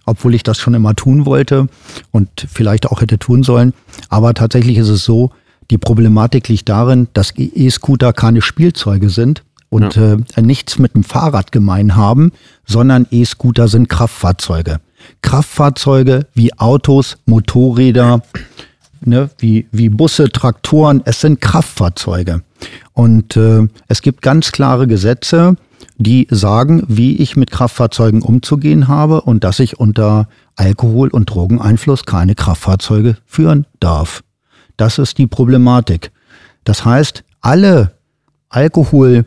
obwohl 0.04 0.34
ich 0.34 0.42
das 0.42 0.58
schon 0.58 0.74
immer 0.74 0.94
tun 0.94 1.26
wollte 1.26 1.68
und 2.10 2.28
vielleicht 2.50 2.86
auch 2.86 3.00
hätte 3.00 3.18
tun 3.18 3.42
sollen. 3.42 3.72
Aber 4.08 4.34
tatsächlich 4.34 4.76
ist 4.76 4.88
es 4.88 5.04
so, 5.04 5.30
die 5.70 5.78
Problematik 5.78 6.48
liegt 6.48 6.68
darin, 6.68 7.08
dass 7.12 7.32
E-Scooter 7.36 8.12
keine 8.12 8.42
Spielzeuge 8.42 9.10
sind 9.10 9.42
und 9.70 9.96
ja. 9.96 10.14
äh, 10.14 10.42
nichts 10.42 10.78
mit 10.78 10.94
dem 10.94 11.04
Fahrrad 11.04 11.52
gemein 11.52 11.94
haben, 11.94 12.32
sondern 12.66 13.06
E-Scooter 13.10 13.68
sind 13.68 13.88
Kraftfahrzeuge. 13.88 14.80
Kraftfahrzeuge 15.22 16.26
wie 16.34 16.58
Autos, 16.58 17.18
Motorräder, 17.26 18.22
ne, 19.04 19.30
wie, 19.38 19.66
wie 19.72 19.88
Busse, 19.88 20.28
Traktoren, 20.28 21.02
es 21.04 21.20
sind 21.20 21.40
Kraftfahrzeuge. 21.40 22.42
Und 22.92 23.36
äh, 23.36 23.66
es 23.88 24.02
gibt 24.02 24.22
ganz 24.22 24.52
klare 24.52 24.86
Gesetze, 24.86 25.56
die 25.96 26.26
sagen, 26.30 26.84
wie 26.88 27.16
ich 27.16 27.36
mit 27.36 27.50
Kraftfahrzeugen 27.50 28.22
umzugehen 28.22 28.88
habe 28.88 29.22
und 29.22 29.44
dass 29.44 29.60
ich 29.60 29.78
unter 29.78 30.28
Alkohol- 30.56 31.10
und 31.10 31.26
Drogeneinfluss 31.26 32.04
keine 32.04 32.34
Kraftfahrzeuge 32.34 33.16
führen 33.26 33.66
darf. 33.80 34.22
Das 34.76 34.98
ist 34.98 35.18
die 35.18 35.26
Problematik. 35.26 36.12
Das 36.64 36.84
heißt, 36.84 37.24
alle 37.40 37.92
Alkohol- 38.48 39.24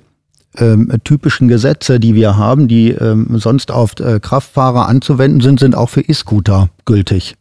ähm, 0.57 0.91
typischen 1.03 1.47
Gesetze, 1.47 1.99
die 1.99 2.13
wir 2.13 2.37
haben, 2.37 2.67
die 2.67 2.89
ähm, 2.89 3.27
sonst 3.39 3.71
auf 3.71 3.97
äh, 3.99 4.19
Kraftfahrer 4.19 4.87
anzuwenden 4.87 5.41
sind, 5.41 5.59
sind 5.59 5.75
auch 5.75 5.89
für 5.89 6.01
E-Scooter 6.01 6.69
gültig. 6.85 7.35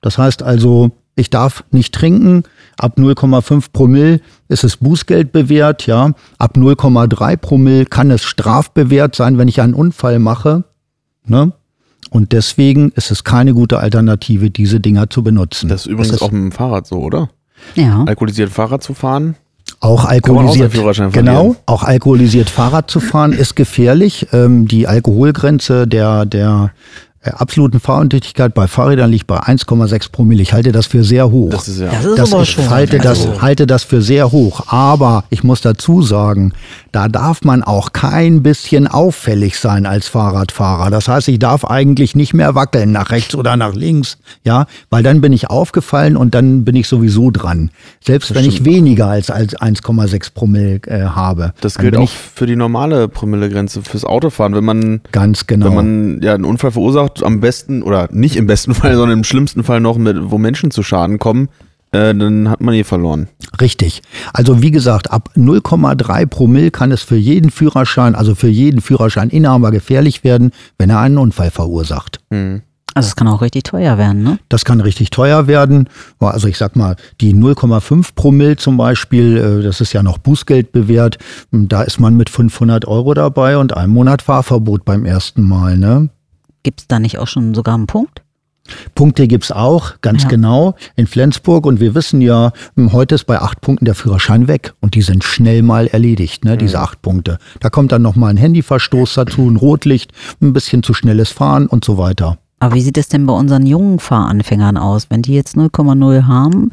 Das 0.00 0.18
heißt 0.18 0.42
also, 0.42 0.92
ich 1.14 1.30
darf 1.30 1.64
nicht 1.70 1.94
trinken. 1.94 2.44
Ab 2.78 2.96
0,5 2.98 3.66
Promille 3.72 4.20
ist 4.48 4.64
es 4.64 4.78
Bußgeld 4.78 5.32
bewährt, 5.32 5.86
ja. 5.86 6.12
Ab 6.38 6.56
0,3 6.56 7.36
Promille 7.36 7.86
kann 7.86 8.10
es 8.10 8.22
strafbewehrt 8.22 9.14
sein, 9.14 9.38
wenn 9.38 9.48
ich 9.48 9.60
einen 9.60 9.74
Unfall 9.74 10.18
mache. 10.18 10.64
Ne? 11.26 11.52
Und 12.10 12.32
deswegen 12.32 12.92
ist 12.92 13.10
es 13.10 13.24
keine 13.24 13.54
gute 13.54 13.78
Alternative, 13.78 14.50
diese 14.50 14.80
Dinger 14.80 15.08
zu 15.08 15.22
benutzen. 15.22 15.68
Das 15.68 15.82
ist 15.82 15.86
übrigens 15.86 16.08
das 16.08 16.16
ist 16.16 16.22
auch 16.22 16.30
mit 16.30 16.42
dem 16.42 16.52
Fahrrad 16.52 16.86
so, 16.86 16.96
oder? 16.96 17.30
Ja. 17.74 18.04
Alkoholisiert 18.04 18.50
Fahrrad 18.50 18.82
zu 18.82 18.94
fahren? 18.94 19.36
Auch 19.80 20.04
alkoholisiert, 20.04 20.72
genau, 21.12 21.56
auch 21.66 21.82
alkoholisiert 21.82 22.50
Fahrrad 22.50 22.88
zu 22.88 23.00
fahren 23.00 23.32
ist 23.32 23.56
gefährlich. 23.56 24.28
Ähm, 24.32 24.68
die 24.68 24.86
Alkoholgrenze 24.86 25.88
der, 25.88 26.24
der 26.24 26.70
äh, 26.70 27.11
absoluten 27.24 27.78
Fahruntüchtigkeit 27.78 28.52
bei 28.52 28.66
Fahrrädern 28.66 29.10
liegt 29.10 29.26
bei 29.26 29.38
1,6 29.38 30.10
Promille. 30.10 30.42
Ich 30.42 30.52
halte 30.52 30.72
das 30.72 30.86
für 30.86 31.04
sehr 31.04 31.30
hoch. 31.30 31.50
Das 31.50 31.68
ist 31.68 31.78
ja. 31.78 31.90
Das 31.90 32.04
ist 32.04 32.18
das 32.18 32.32
aber 32.32 32.42
ich 32.42 32.58
halte 32.68 32.98
das, 32.98 33.40
halte 33.40 33.66
das 33.66 33.84
für 33.84 34.02
sehr 34.02 34.32
hoch. 34.32 34.64
Aber 34.72 35.24
ich 35.30 35.44
muss 35.44 35.60
dazu 35.60 36.02
sagen, 36.02 36.52
da 36.90 37.08
darf 37.08 37.42
man 37.42 37.62
auch 37.62 37.92
kein 37.92 38.42
bisschen 38.42 38.88
auffällig 38.88 39.58
sein 39.58 39.86
als 39.86 40.08
Fahrradfahrer. 40.08 40.90
Das 40.90 41.06
heißt, 41.06 41.28
ich 41.28 41.38
darf 41.38 41.64
eigentlich 41.64 42.16
nicht 42.16 42.34
mehr 42.34 42.54
wackeln 42.54 42.92
nach 42.92 43.10
rechts 43.10 43.34
oder 43.34 43.56
nach 43.56 43.74
links, 43.74 44.18
ja, 44.44 44.66
weil 44.90 45.02
dann 45.02 45.20
bin 45.20 45.32
ich 45.32 45.48
aufgefallen 45.48 46.16
und 46.16 46.34
dann 46.34 46.64
bin 46.64 46.74
ich 46.74 46.88
sowieso 46.88 47.30
dran. 47.30 47.70
Selbst 48.04 48.30
das 48.30 48.36
wenn 48.36 48.50
stimmt. 48.50 48.66
ich 48.66 48.74
weniger 48.74 49.06
als, 49.06 49.30
als 49.30 49.56
1,6 49.56 50.34
Promille 50.34 50.80
äh, 50.86 51.04
habe. 51.04 51.54
Das 51.60 51.78
gilt 51.78 51.96
auch 51.96 52.10
für 52.10 52.46
die 52.46 52.56
normale 52.56 53.08
Promillegrenze 53.08 53.82
fürs 53.82 54.04
Autofahren. 54.04 54.54
Wenn 54.54 54.64
man 54.64 55.00
ganz 55.12 55.46
genau, 55.46 55.66
wenn 55.66 55.74
man 55.74 56.22
ja 56.22 56.34
einen 56.34 56.44
Unfall 56.44 56.72
verursacht, 56.72 57.11
am 57.22 57.40
besten 57.40 57.82
oder 57.82 58.08
nicht 58.12 58.36
im 58.36 58.46
besten 58.46 58.74
Fall, 58.74 58.94
sondern 58.94 59.18
im 59.18 59.24
schlimmsten 59.24 59.64
Fall 59.64 59.80
noch, 59.80 59.98
mit, 59.98 60.16
wo 60.20 60.38
Menschen 60.38 60.70
zu 60.70 60.82
Schaden 60.82 61.18
kommen, 61.18 61.48
äh, 61.92 62.14
dann 62.14 62.48
hat 62.48 62.60
man 62.60 62.74
eh 62.74 62.84
verloren. 62.84 63.28
Richtig. 63.60 64.02
Also 64.32 64.62
wie 64.62 64.70
gesagt, 64.70 65.10
ab 65.10 65.30
0,3 65.36 66.26
Promille 66.26 66.70
kann 66.70 66.90
es 66.90 67.02
für 67.02 67.16
jeden 67.16 67.50
Führerschein, 67.50 68.14
also 68.14 68.34
für 68.34 68.48
jeden 68.48 68.80
Führerscheininhaber 68.80 69.70
gefährlich 69.70 70.24
werden, 70.24 70.52
wenn 70.78 70.90
er 70.90 71.00
einen 71.00 71.18
Unfall 71.18 71.50
verursacht. 71.50 72.20
Mhm. 72.30 72.62
Also 72.94 73.08
es 73.08 73.16
kann 73.16 73.28
auch 73.28 73.40
richtig 73.40 73.64
teuer 73.64 73.96
werden, 73.96 74.22
ne? 74.22 74.38
Das 74.50 74.64
kann 74.66 74.80
richtig 74.80 75.10
teuer 75.10 75.46
werden. 75.46 75.88
Also 76.18 76.46
ich 76.48 76.58
sag 76.58 76.76
mal, 76.76 76.96
die 77.20 77.34
0,5 77.34 78.08
Promille 78.14 78.56
zum 78.56 78.76
Beispiel, 78.76 79.38
äh, 79.38 79.62
das 79.62 79.80
ist 79.80 79.94
ja 79.94 80.02
noch 80.02 80.18
Bußgeld 80.18 80.72
bewährt, 80.72 81.18
da 81.50 81.82
ist 81.82 82.00
man 82.00 82.16
mit 82.16 82.28
500 82.28 82.86
Euro 82.86 83.14
dabei 83.14 83.56
und 83.56 83.74
einem 83.76 83.92
Monat 83.92 84.20
Fahrverbot 84.20 84.84
beim 84.84 85.06
ersten 85.06 85.42
Mal, 85.42 85.78
ne? 85.78 86.10
Gibt 86.62 86.80
es 86.80 86.88
da 86.88 86.98
nicht 86.98 87.18
auch 87.18 87.28
schon 87.28 87.54
sogar 87.54 87.74
einen 87.74 87.86
Punkt? 87.86 88.22
Punkte 88.94 89.26
gibt 89.26 89.44
es 89.44 89.52
auch, 89.52 90.00
ganz 90.02 90.22
ja. 90.22 90.28
genau, 90.28 90.74
in 90.96 91.06
Flensburg. 91.06 91.66
Und 91.66 91.80
wir 91.80 91.94
wissen 91.94 92.20
ja, 92.20 92.52
hm, 92.76 92.92
heute 92.92 93.16
ist 93.16 93.24
bei 93.24 93.40
acht 93.40 93.60
Punkten 93.60 93.84
der 93.84 93.94
Führerschein 93.94 94.48
weg. 94.48 94.74
Und 94.80 94.94
die 94.94 95.02
sind 95.02 95.24
schnell 95.24 95.62
mal 95.62 95.88
erledigt, 95.88 96.44
ne, 96.44 96.54
mhm. 96.54 96.58
diese 96.58 96.80
acht 96.80 97.02
Punkte. 97.02 97.38
Da 97.60 97.70
kommt 97.70 97.92
dann 97.92 98.02
nochmal 98.02 98.30
ein 98.30 98.36
Handyverstoß 98.36 99.14
dazu, 99.14 99.48
ein 99.48 99.56
Rotlicht, 99.56 100.12
ein 100.40 100.52
bisschen 100.52 100.82
zu 100.82 100.94
schnelles 100.94 101.30
Fahren 101.30 101.66
und 101.66 101.84
so 101.84 101.98
weiter. 101.98 102.38
Aber 102.60 102.76
wie 102.76 102.80
sieht 102.80 102.96
es 102.96 103.08
denn 103.08 103.26
bei 103.26 103.32
unseren 103.32 103.66
jungen 103.66 103.98
Fahranfängern 103.98 104.76
aus? 104.76 105.10
Wenn 105.10 105.22
die 105.22 105.34
jetzt 105.34 105.56
0,0 105.56 106.26
haben, 106.28 106.70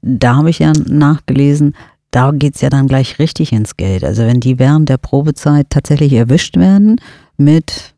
da 0.00 0.36
habe 0.36 0.50
ich 0.50 0.60
ja 0.60 0.72
nachgelesen, 0.86 1.74
da 2.12 2.30
geht 2.30 2.54
es 2.54 2.60
ja 2.60 2.70
dann 2.70 2.86
gleich 2.86 3.18
richtig 3.18 3.52
ins 3.52 3.76
Geld. 3.76 4.04
Also 4.04 4.22
wenn 4.22 4.38
die 4.38 4.60
während 4.60 4.88
der 4.88 4.98
Probezeit 4.98 5.70
tatsächlich 5.70 6.12
erwischt 6.12 6.56
werden 6.56 7.00
mit, 7.38 7.94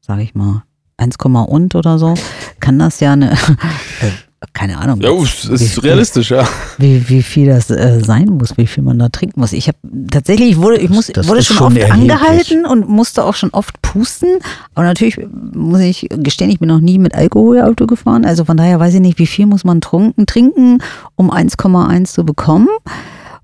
sage 0.00 0.22
ich 0.22 0.36
mal, 0.36 0.62
1, 0.96 1.16
und 1.16 1.74
oder 1.74 1.98
so, 1.98 2.14
kann 2.60 2.78
das 2.78 3.00
ja 3.00 3.12
eine, 3.12 3.32
äh, 4.00 4.10
keine 4.52 4.78
Ahnung. 4.78 5.00
Ja, 5.00 5.10
es 5.10 5.44
ist 5.46 5.82
wie, 5.82 5.88
realistisch, 5.88 6.30
ja. 6.30 6.46
Wie, 6.78 7.08
wie 7.08 7.22
viel 7.22 7.46
das 7.46 7.70
äh, 7.70 8.00
sein 8.00 8.26
muss, 8.26 8.56
wie 8.56 8.66
viel 8.66 8.82
man 8.82 8.98
da 8.98 9.08
trinken 9.08 9.40
muss. 9.40 9.52
Ich 9.52 9.68
habe 9.68 9.78
tatsächlich, 10.10 10.50
ich 10.50 10.56
wurde, 10.58 10.76
ich 10.76 10.90
muss, 10.90 11.06
das 11.08 11.26
wurde 11.28 11.42
schon, 11.42 11.56
schon 11.56 11.66
oft 11.68 11.76
erheblich. 11.76 12.12
angehalten 12.12 12.66
und 12.66 12.88
musste 12.88 13.24
auch 13.24 13.34
schon 13.34 13.50
oft 13.50 13.80
pusten. 13.82 14.38
Aber 14.74 14.84
natürlich 14.84 15.18
muss 15.52 15.80
ich 15.80 16.08
gestehen, 16.10 16.50
ich 16.50 16.58
bin 16.58 16.68
noch 16.68 16.80
nie 16.80 16.98
mit 16.98 17.14
Alkoholauto 17.14 17.86
gefahren. 17.86 18.24
Also 18.24 18.44
von 18.44 18.56
daher 18.56 18.78
weiß 18.78 18.94
ich 18.94 19.00
nicht, 19.00 19.18
wie 19.18 19.26
viel 19.26 19.46
muss 19.46 19.64
man 19.64 19.80
trunken, 19.80 20.26
trinken, 20.26 20.78
um 21.16 21.30
1,1 21.30 22.04
zu 22.04 22.24
bekommen. 22.24 22.68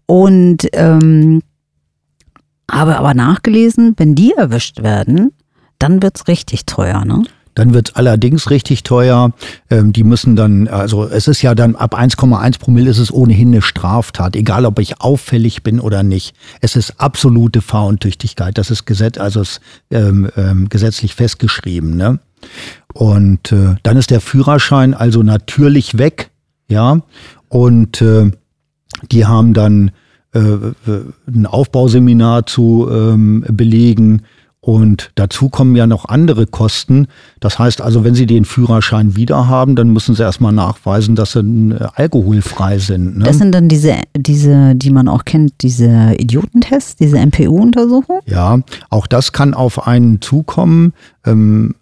Und 0.07 0.67
ähm, 0.73 1.43
habe 2.71 2.99
aber 2.99 3.15
nachgelesen, 3.15 3.95
wenn 3.97 4.15
die 4.15 4.33
erwischt 4.33 4.83
werden, 4.83 5.33
dann 5.79 6.03
wird 6.03 6.17
es 6.17 6.29
richtig 6.29 6.67
teuer, 6.67 7.05
ne? 7.05 7.25
Dann 7.61 7.75
wird 7.75 7.91
es 7.91 7.95
allerdings 7.95 8.49
richtig 8.49 8.85
teuer. 8.85 9.33
Ähm, 9.69 9.93
die 9.93 10.03
müssen 10.03 10.35
dann, 10.35 10.67
also 10.67 11.05
es 11.05 11.29
ist 11.29 11.43
ja 11.43 11.55
dann 11.55 11.77
ab 11.77 11.95
1,1 11.95 12.59
Promille 12.59 12.89
ist 12.89 12.97
es 12.97 13.13
ohnehin 13.13 13.49
eine 13.49 13.61
Straftat, 13.61 14.35
egal 14.35 14.65
ob 14.65 14.79
ich 14.79 15.03
auffällig 15.03 15.63
bin 15.63 15.79
oder 15.79 16.03
nicht. 16.03 16.35
Es 16.63 16.75
ist 16.75 16.95
absolute 16.99 17.61
Fahruntüchtigkeit. 17.61 18.57
Das 18.57 18.71
ist 18.71 18.87
Gesetz, 18.87 19.19
also 19.19 19.43
ist, 19.43 19.61
ähm, 19.91 20.31
ähm, 20.39 20.71
gesetzlich 20.71 21.15
festgeschrieben. 21.15 21.99
Ne? 21.99 22.19
Und 22.95 23.53
äh, 23.53 23.75
dann 23.83 23.99
ist 23.99 24.11
der 24.11 24.23
Führerschein 24.23 24.95
also 24.95 25.23
natürlich 25.23 25.99
weg, 25.99 26.31
ja. 26.67 27.03
Und 27.51 28.01
äh, 28.01 28.31
die 29.13 29.27
haben 29.27 29.53
dann 29.53 29.91
äh, 30.33 30.41
ein 31.27 31.45
Aufbauseminar 31.45 32.47
zu 32.47 32.89
ähm, 32.91 33.45
belegen 33.51 34.23
und 34.63 35.11
dazu 35.15 35.49
kommen 35.49 35.75
ja 35.75 35.87
noch 35.87 36.05
andere 36.05 36.47
Kosten. 36.47 37.07
Das 37.41 37.59
heißt 37.59 37.81
also, 37.81 38.05
wenn 38.05 38.15
Sie 38.15 38.27
den 38.27 38.45
Führerschein 38.45 39.17
wieder 39.17 39.49
haben, 39.49 39.75
dann 39.75 39.89
müssen 39.89 40.15
Sie 40.15 40.23
erstmal 40.23 40.53
nachweisen, 40.53 41.17
dass 41.17 41.33
Sie 41.33 41.41
äh, 41.41 41.87
alkoholfrei 41.95 42.79
sind. 42.79 43.19
Ne? 43.19 43.25
Das 43.25 43.39
sind 43.39 43.53
dann 43.53 43.69
diese, 43.69 43.95
diese, 44.15 44.75
die 44.75 44.91
man 44.91 45.09
auch 45.09 45.25
kennt, 45.25 45.55
diese 45.63 46.15
Idiotentests, 46.19 46.97
diese 46.97 47.19
MPU-Untersuchung? 47.19 48.21
Ja, 48.27 48.61
auch 48.91 49.07
das 49.07 49.33
kann 49.33 49.55
auf 49.55 49.87
einen 49.87 50.21
zukommen. 50.21 50.93
Ähm, 51.25 51.75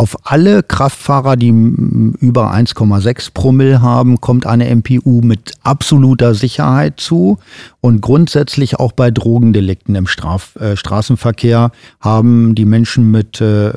auf 0.00 0.16
alle 0.24 0.62
Kraftfahrer, 0.62 1.36
die 1.36 1.50
über 1.50 2.54
1,6 2.54 3.34
Promille 3.34 3.82
haben, 3.82 4.18
kommt 4.22 4.46
eine 4.46 4.74
MPU 4.74 5.20
mit 5.20 5.52
absoluter 5.62 6.34
Sicherheit 6.34 6.98
zu. 6.98 7.36
Und 7.82 8.00
grundsätzlich 8.00 8.76
auch 8.76 8.92
bei 8.92 9.10
Drogendelikten 9.10 9.94
im 9.96 10.06
Straf, 10.06 10.56
äh, 10.56 10.74
Straßenverkehr 10.74 11.70
haben 12.00 12.54
die 12.54 12.64
Menschen 12.64 13.10
mit 13.10 13.42
äh, 13.42 13.72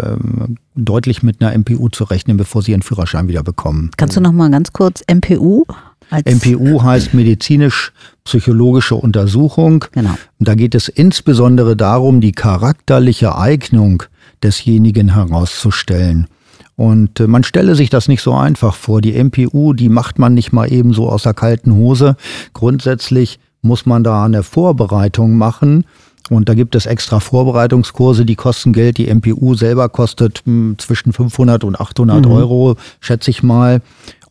deutlich 0.75 1.23
mit 1.23 1.41
einer 1.41 1.57
MPU 1.57 1.89
zu 1.89 2.05
rechnen, 2.05 2.37
bevor 2.37 2.61
sie 2.61 2.71
ihren 2.71 2.83
Führerschein 2.83 3.27
wieder 3.27 3.43
bekommen. 3.43 3.91
Kannst 3.97 4.15
du 4.15 4.21
noch 4.21 4.31
mal 4.31 4.49
ganz 4.49 4.71
kurz 4.71 5.03
MPU? 5.13 5.65
MPU 6.09 6.83
heißt 6.83 7.13
medizinisch-psychologische 7.13 8.95
Untersuchung. 8.95 9.83
Genau. 9.91 10.15
Und 10.39 10.47
da 10.47 10.55
geht 10.55 10.73
es 10.73 10.87
insbesondere 10.87 11.75
darum, 11.75 12.21
die 12.21 12.31
charakterliche 12.31 13.37
Eignung 13.37 14.03
desjenigen 14.43 15.13
herauszustellen. 15.13 16.27
Und 16.75 17.19
äh, 17.19 17.27
man 17.27 17.43
stelle 17.43 17.75
sich 17.75 17.89
das 17.89 18.07
nicht 18.07 18.21
so 18.21 18.33
einfach 18.33 18.75
vor. 18.75 19.01
Die 19.01 19.21
MPU, 19.21 19.73
die 19.73 19.89
macht 19.89 20.19
man 20.19 20.33
nicht 20.33 20.51
mal 20.51 20.71
eben 20.71 20.93
so 20.93 21.09
aus 21.09 21.23
der 21.23 21.33
kalten 21.33 21.75
Hose. 21.75 22.15
Grundsätzlich 22.53 23.39
muss 23.61 23.85
man 23.85 24.03
da 24.03 24.25
eine 24.25 24.43
Vorbereitung 24.43 25.37
machen. 25.37 25.85
Und 26.29 26.49
da 26.49 26.53
gibt 26.53 26.75
es 26.75 26.85
extra 26.85 27.19
Vorbereitungskurse, 27.19 28.25
die 28.25 28.35
kosten 28.35 28.73
Geld. 28.73 28.97
Die 28.97 29.13
MPU 29.13 29.55
selber 29.55 29.89
kostet 29.89 30.41
hm, 30.45 30.75
zwischen 30.79 31.13
500 31.13 31.63
und 31.63 31.79
800 31.79 32.25
mhm. 32.25 32.31
Euro, 32.31 32.75
schätze 32.99 33.29
ich 33.29 33.43
mal. 33.43 33.81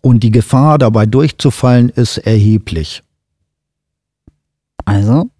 Und 0.01 0.25
die 0.25 0.31
Gefahr 0.31 0.79
dabei 0.79 1.07
durchzufallen 1.07 1.91
ist 1.91 2.19
erheblich. 2.19 3.03
Also 4.85 5.31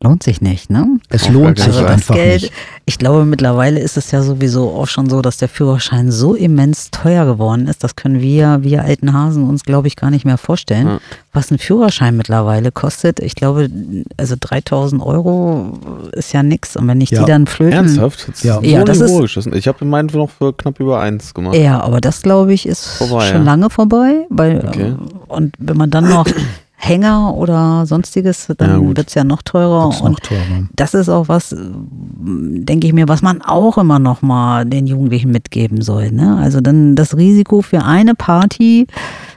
lohnt 0.00 0.22
sich 0.22 0.40
nicht, 0.40 0.70
ne? 0.70 1.00
Es 1.08 1.28
lohnt 1.28 1.58
sich 1.58 1.66
also 1.66 1.84
einfach 1.84 2.14
Geld, 2.14 2.42
nicht. 2.42 2.52
Ich 2.84 2.98
glaube, 2.98 3.24
mittlerweile 3.24 3.80
ist 3.80 3.96
es 3.96 4.12
ja 4.12 4.22
sowieso 4.22 4.70
auch 4.70 4.86
schon 4.86 5.10
so, 5.10 5.22
dass 5.22 5.38
der 5.38 5.48
Führerschein 5.48 6.12
so 6.12 6.34
immens 6.34 6.92
teuer 6.92 7.24
geworden 7.26 7.66
ist. 7.66 7.82
Das 7.82 7.96
können 7.96 8.20
wir, 8.20 8.62
wir 8.62 8.84
alten 8.84 9.12
Hasen, 9.12 9.48
uns, 9.48 9.64
glaube 9.64 9.88
ich, 9.88 9.96
gar 9.96 10.10
nicht 10.10 10.24
mehr 10.24 10.38
vorstellen, 10.38 10.86
ja. 10.86 10.98
was 11.32 11.50
ein 11.50 11.58
Führerschein 11.58 12.16
mittlerweile 12.16 12.70
kostet. 12.70 13.18
Ich 13.18 13.34
glaube, 13.34 13.68
also 14.16 14.36
3000 14.38 15.02
Euro 15.02 15.78
ist 16.12 16.32
ja 16.32 16.44
nichts. 16.44 16.76
Und 16.76 16.86
wenn 16.86 17.00
ich 17.00 17.10
ja. 17.10 17.24
die 17.24 17.26
dann 17.26 17.48
flöten. 17.48 17.74
Ernsthaft? 17.74 18.28
Das 18.28 18.42
ja, 18.44 18.60
ja 18.60 18.84
das 18.84 19.00
ist, 19.00 19.46
Ich 19.48 19.66
habe 19.66 19.84
meinen 19.84 20.10
noch 20.12 20.30
für 20.30 20.52
knapp 20.52 20.78
über 20.78 21.00
eins 21.00 21.34
gemacht. 21.34 21.56
Ja, 21.56 21.80
aber 21.80 22.00
das, 22.00 22.22
glaube 22.22 22.52
ich, 22.52 22.66
ist 22.66 22.86
vorbei, 22.86 23.26
schon 23.26 23.44
lange 23.44 23.68
vorbei. 23.68 24.26
Weil, 24.30 24.64
okay. 24.64 24.94
Und 25.26 25.56
wenn 25.58 25.76
man 25.76 25.90
dann 25.90 26.08
noch 26.08 26.26
Hänger 26.80 27.34
oder 27.34 27.86
sonstiges, 27.86 28.46
dann 28.56 28.82
ja, 28.82 28.96
wird 28.96 29.08
es 29.08 29.14
ja 29.14 29.24
noch 29.24 29.42
teurer. 29.42 29.88
und 29.88 30.12
noch 30.12 30.20
teurer. 30.20 30.68
das 30.76 30.94
ist 30.94 31.08
auch 31.08 31.28
was, 31.28 31.54
denke 31.54 32.86
ich 32.86 32.92
mir, 32.92 33.08
was 33.08 33.20
man 33.20 33.42
auch 33.42 33.78
immer 33.78 33.98
noch 33.98 34.22
mal 34.22 34.64
den 34.64 34.86
Jugendlichen 34.86 35.32
mitgeben 35.32 35.82
soll. 35.82 36.12
Ne? 36.12 36.36
Also 36.36 36.60
dann 36.60 36.94
das 36.94 37.16
Risiko 37.16 37.62
für 37.62 37.84
eine 37.84 38.14
Party, 38.14 38.86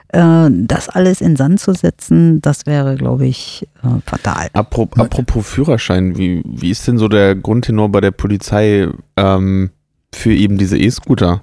äh, 0.10 0.50
das 0.52 0.88
alles 0.88 1.20
in 1.20 1.36
Sand 1.36 1.60
zu 1.60 1.74
setzen, 1.74 2.42
das 2.42 2.68
wäre, 2.68 2.96
glaube 2.96 3.26
ich, 3.26 3.68
äh, 3.84 4.00
fatal. 4.06 4.50
Apropos, 4.54 5.04
apropos 5.04 5.48
Führerschein, 5.48 6.16
wie, 6.18 6.44
wie 6.46 6.70
ist 6.70 6.88
denn 6.88 7.00
so 7.00 7.08
der 7.08 7.34
Grundtenor 7.34 7.90
bei 7.90 8.02
der 8.02 8.12
Polizei 8.12 8.88
ähm, 9.18 9.72
für 10.14 10.32
eben 10.32 10.60
diese 10.60 10.78
E-Scooter? 10.78 11.42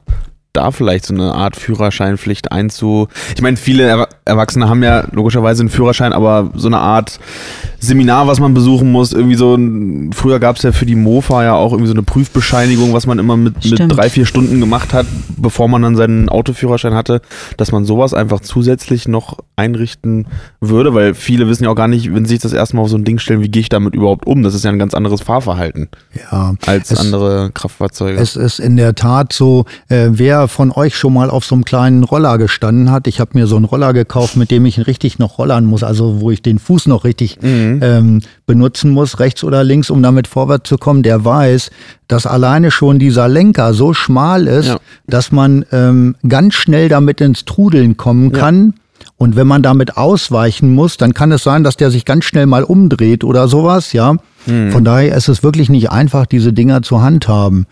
Da 0.52 0.70
vielleicht 0.70 1.06
so 1.06 1.14
eine 1.14 1.34
Art 1.34 1.56
Führerscheinpflicht 1.56 2.52
einzu. 2.52 3.08
Ich 3.34 3.42
meine, 3.42 3.56
viele 3.56 4.08
Erwachsene 4.24 4.68
haben 4.68 4.82
ja 4.82 5.04
logischerweise 5.12 5.62
einen 5.62 5.70
Führerschein, 5.70 6.12
aber 6.12 6.50
so 6.54 6.68
eine 6.68 6.78
Art 6.78 7.20
Seminar, 7.80 8.26
was 8.26 8.40
man 8.40 8.54
besuchen 8.54 8.90
muss, 8.90 9.12
irgendwie 9.12 9.36
so 9.36 9.54
ein, 9.54 10.12
früher 10.12 10.40
gab 10.40 10.56
es 10.56 10.62
ja 10.62 10.72
für 10.72 10.86
die 10.86 10.96
Mofa 10.96 11.44
ja 11.44 11.54
auch 11.54 11.72
irgendwie 11.72 11.88
so 11.88 11.94
eine 11.94 12.02
Prüfbescheinigung, 12.02 12.92
was 12.92 13.06
man 13.06 13.18
immer 13.20 13.36
mit, 13.36 13.64
mit 13.64 13.80
drei, 13.88 14.10
vier 14.10 14.26
Stunden 14.26 14.58
gemacht 14.58 14.92
hat, 14.92 15.06
bevor 15.36 15.68
man 15.68 15.82
dann 15.82 15.94
seinen 15.94 16.28
Autoführerschein 16.28 16.94
hatte, 16.94 17.20
dass 17.56 17.70
man 17.70 17.84
sowas 17.84 18.14
einfach 18.14 18.40
zusätzlich 18.40 19.06
noch 19.06 19.38
einrichten 19.54 20.26
würde, 20.60 20.92
weil 20.94 21.14
viele 21.14 21.48
wissen 21.48 21.64
ja 21.64 21.70
auch 21.70 21.76
gar 21.76 21.86
nicht, 21.86 22.12
wenn 22.12 22.24
sie 22.24 22.34
sich 22.34 22.40
das 22.40 22.52
erste 22.52 22.76
Mal 22.76 22.82
auf 22.82 22.90
so 22.90 22.96
ein 22.96 23.04
Ding 23.04 23.18
stellen, 23.18 23.42
wie 23.42 23.48
gehe 23.48 23.60
ich 23.60 23.68
damit 23.68 23.94
überhaupt 23.94 24.26
um? 24.26 24.42
Das 24.42 24.54
ist 24.54 24.64
ja 24.64 24.70
ein 24.70 24.78
ganz 24.78 24.94
anderes 24.94 25.20
Fahrverhalten 25.20 25.88
ja, 26.14 26.54
als 26.66 26.90
es, 26.90 26.98
andere 26.98 27.50
Kraftfahrzeuge. 27.54 28.18
Es 28.18 28.34
ist 28.34 28.58
in 28.58 28.76
der 28.76 28.96
Tat 28.96 29.32
so, 29.32 29.66
äh, 29.88 30.08
wer 30.10 30.48
von 30.48 30.72
euch 30.72 30.96
schon 30.96 31.14
mal 31.14 31.30
auf 31.30 31.44
so 31.44 31.54
einem 31.54 31.64
kleinen 31.64 32.02
Roller 32.02 32.38
gestanden 32.38 32.90
hat, 32.90 33.06
ich 33.06 33.20
habe 33.20 33.30
mir 33.34 33.46
so 33.46 33.54
einen 33.54 33.66
Roller 33.66 33.92
gekauft, 33.92 34.36
mit 34.36 34.50
dem 34.50 34.66
ich 34.66 34.86
richtig 34.88 35.20
noch 35.20 35.38
rollern 35.38 35.64
muss, 35.64 35.84
also 35.84 36.20
wo 36.20 36.32
ich 36.32 36.42
den 36.42 36.58
Fuß 36.58 36.86
noch 36.86 37.04
richtig 37.04 37.40
mhm. 37.40 37.67
Ähm, 37.82 38.20
benutzen 38.46 38.90
muss, 38.90 39.20
rechts 39.20 39.44
oder 39.44 39.64
links, 39.64 39.90
um 39.90 40.02
damit 40.02 40.26
vorwärts 40.26 40.68
zu 40.68 40.78
kommen, 40.78 41.02
der 41.02 41.24
weiß, 41.24 41.70
dass 42.08 42.26
alleine 42.26 42.70
schon 42.70 42.98
dieser 42.98 43.28
Lenker 43.28 43.74
so 43.74 43.94
schmal 43.94 44.46
ist, 44.46 44.68
ja. 44.68 44.78
dass 45.06 45.32
man 45.32 45.64
ähm, 45.72 46.16
ganz 46.28 46.54
schnell 46.54 46.88
damit 46.88 47.20
ins 47.20 47.44
Trudeln 47.44 47.96
kommen 47.96 48.32
kann. 48.32 48.74
Und 49.16 49.36
wenn 49.36 49.46
man 49.46 49.62
damit 49.62 49.96
ausweichen 49.96 50.74
muss, 50.74 50.96
dann 50.96 51.12
kann 51.12 51.32
es 51.32 51.42
sein, 51.42 51.64
dass 51.64 51.76
der 51.76 51.90
sich 51.90 52.04
ganz 52.04 52.24
schnell 52.24 52.46
mal 52.46 52.62
umdreht 52.62 53.24
oder 53.24 53.48
sowas, 53.48 53.92
ja. 53.92 54.16
Mhm. 54.46 54.70
Von 54.70 54.84
daher 54.84 55.16
ist 55.16 55.28
es 55.28 55.42
wirklich 55.42 55.68
nicht 55.68 55.90
einfach, 55.90 56.26
diese 56.26 56.52
Dinger 56.52 56.82
zu 56.82 57.02
handhaben. 57.02 57.66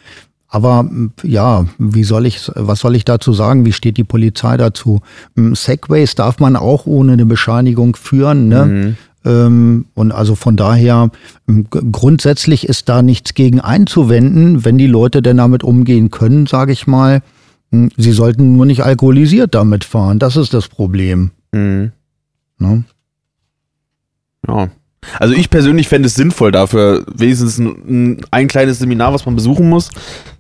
Aber 0.49 0.88
ja, 1.22 1.66
wie 1.78 2.05
soll 2.05 2.26
ich, 2.26 2.51
was 2.55 2.80
soll 2.80 2.97
ich 2.97 3.05
dazu 3.05 3.32
sagen? 3.32 3.64
Wie 3.66 3.72
steht 3.72 3.97
die 3.97 4.05
Polizei 4.05 4.57
dazu? 4.57 5.01
Segways 5.34 6.14
darf 6.14 6.38
man 6.38 6.57
auch 6.57 6.86
ohne 6.86 7.12
eine 7.12 7.26
Bescheinigung 7.26 7.97
führen. 7.97 8.49
Ne? 8.49 8.64
Mhm. 8.64 8.97
Ähm, 9.27 9.87
und 9.95 10.12
also 10.12 10.37
von 10.37 10.57
daher, 10.57 11.11
grundsätzlich 11.93 12.68
ist 12.68 12.89
da 12.89 13.03
nichts 13.03 13.35
gegen 13.35 13.61
einzuwenden, 13.61 14.64
wenn 14.64 14.79
die 14.79 14.87
Leute 14.87 15.20
denn 15.20 15.37
damit 15.39 15.64
umgehen 15.64 16.11
können, 16.11 16.47
sage 16.47 16.72
ich 16.72 16.87
mal. 16.87 17.22
Sie 17.97 18.12
sollten 18.12 18.57
nur 18.57 18.64
nicht 18.64 18.85
alkoholisiert 18.85 19.55
damit 19.55 19.85
fahren. 19.85 20.20
Das 20.20 20.37
ist 20.37 20.55
das 20.55 20.68
Problem. 20.68 21.33
Mhm. 21.53 21.91
Ne? 22.59 22.85
Ja. 24.47 24.68
Also 25.18 25.35
ich 25.35 25.51
persönlich 25.51 25.89
fände 25.89 26.07
es 26.07 26.14
sinnvoll 26.14 26.53
dafür, 26.53 27.05
wenigstens 27.12 27.59
ein, 27.59 28.20
ein, 28.31 28.49
kleines 28.49 28.79
Seminar, 28.79 29.12
was 29.12 29.27
man 29.27 29.37
besuchen 29.37 29.68
muss, 29.68 29.91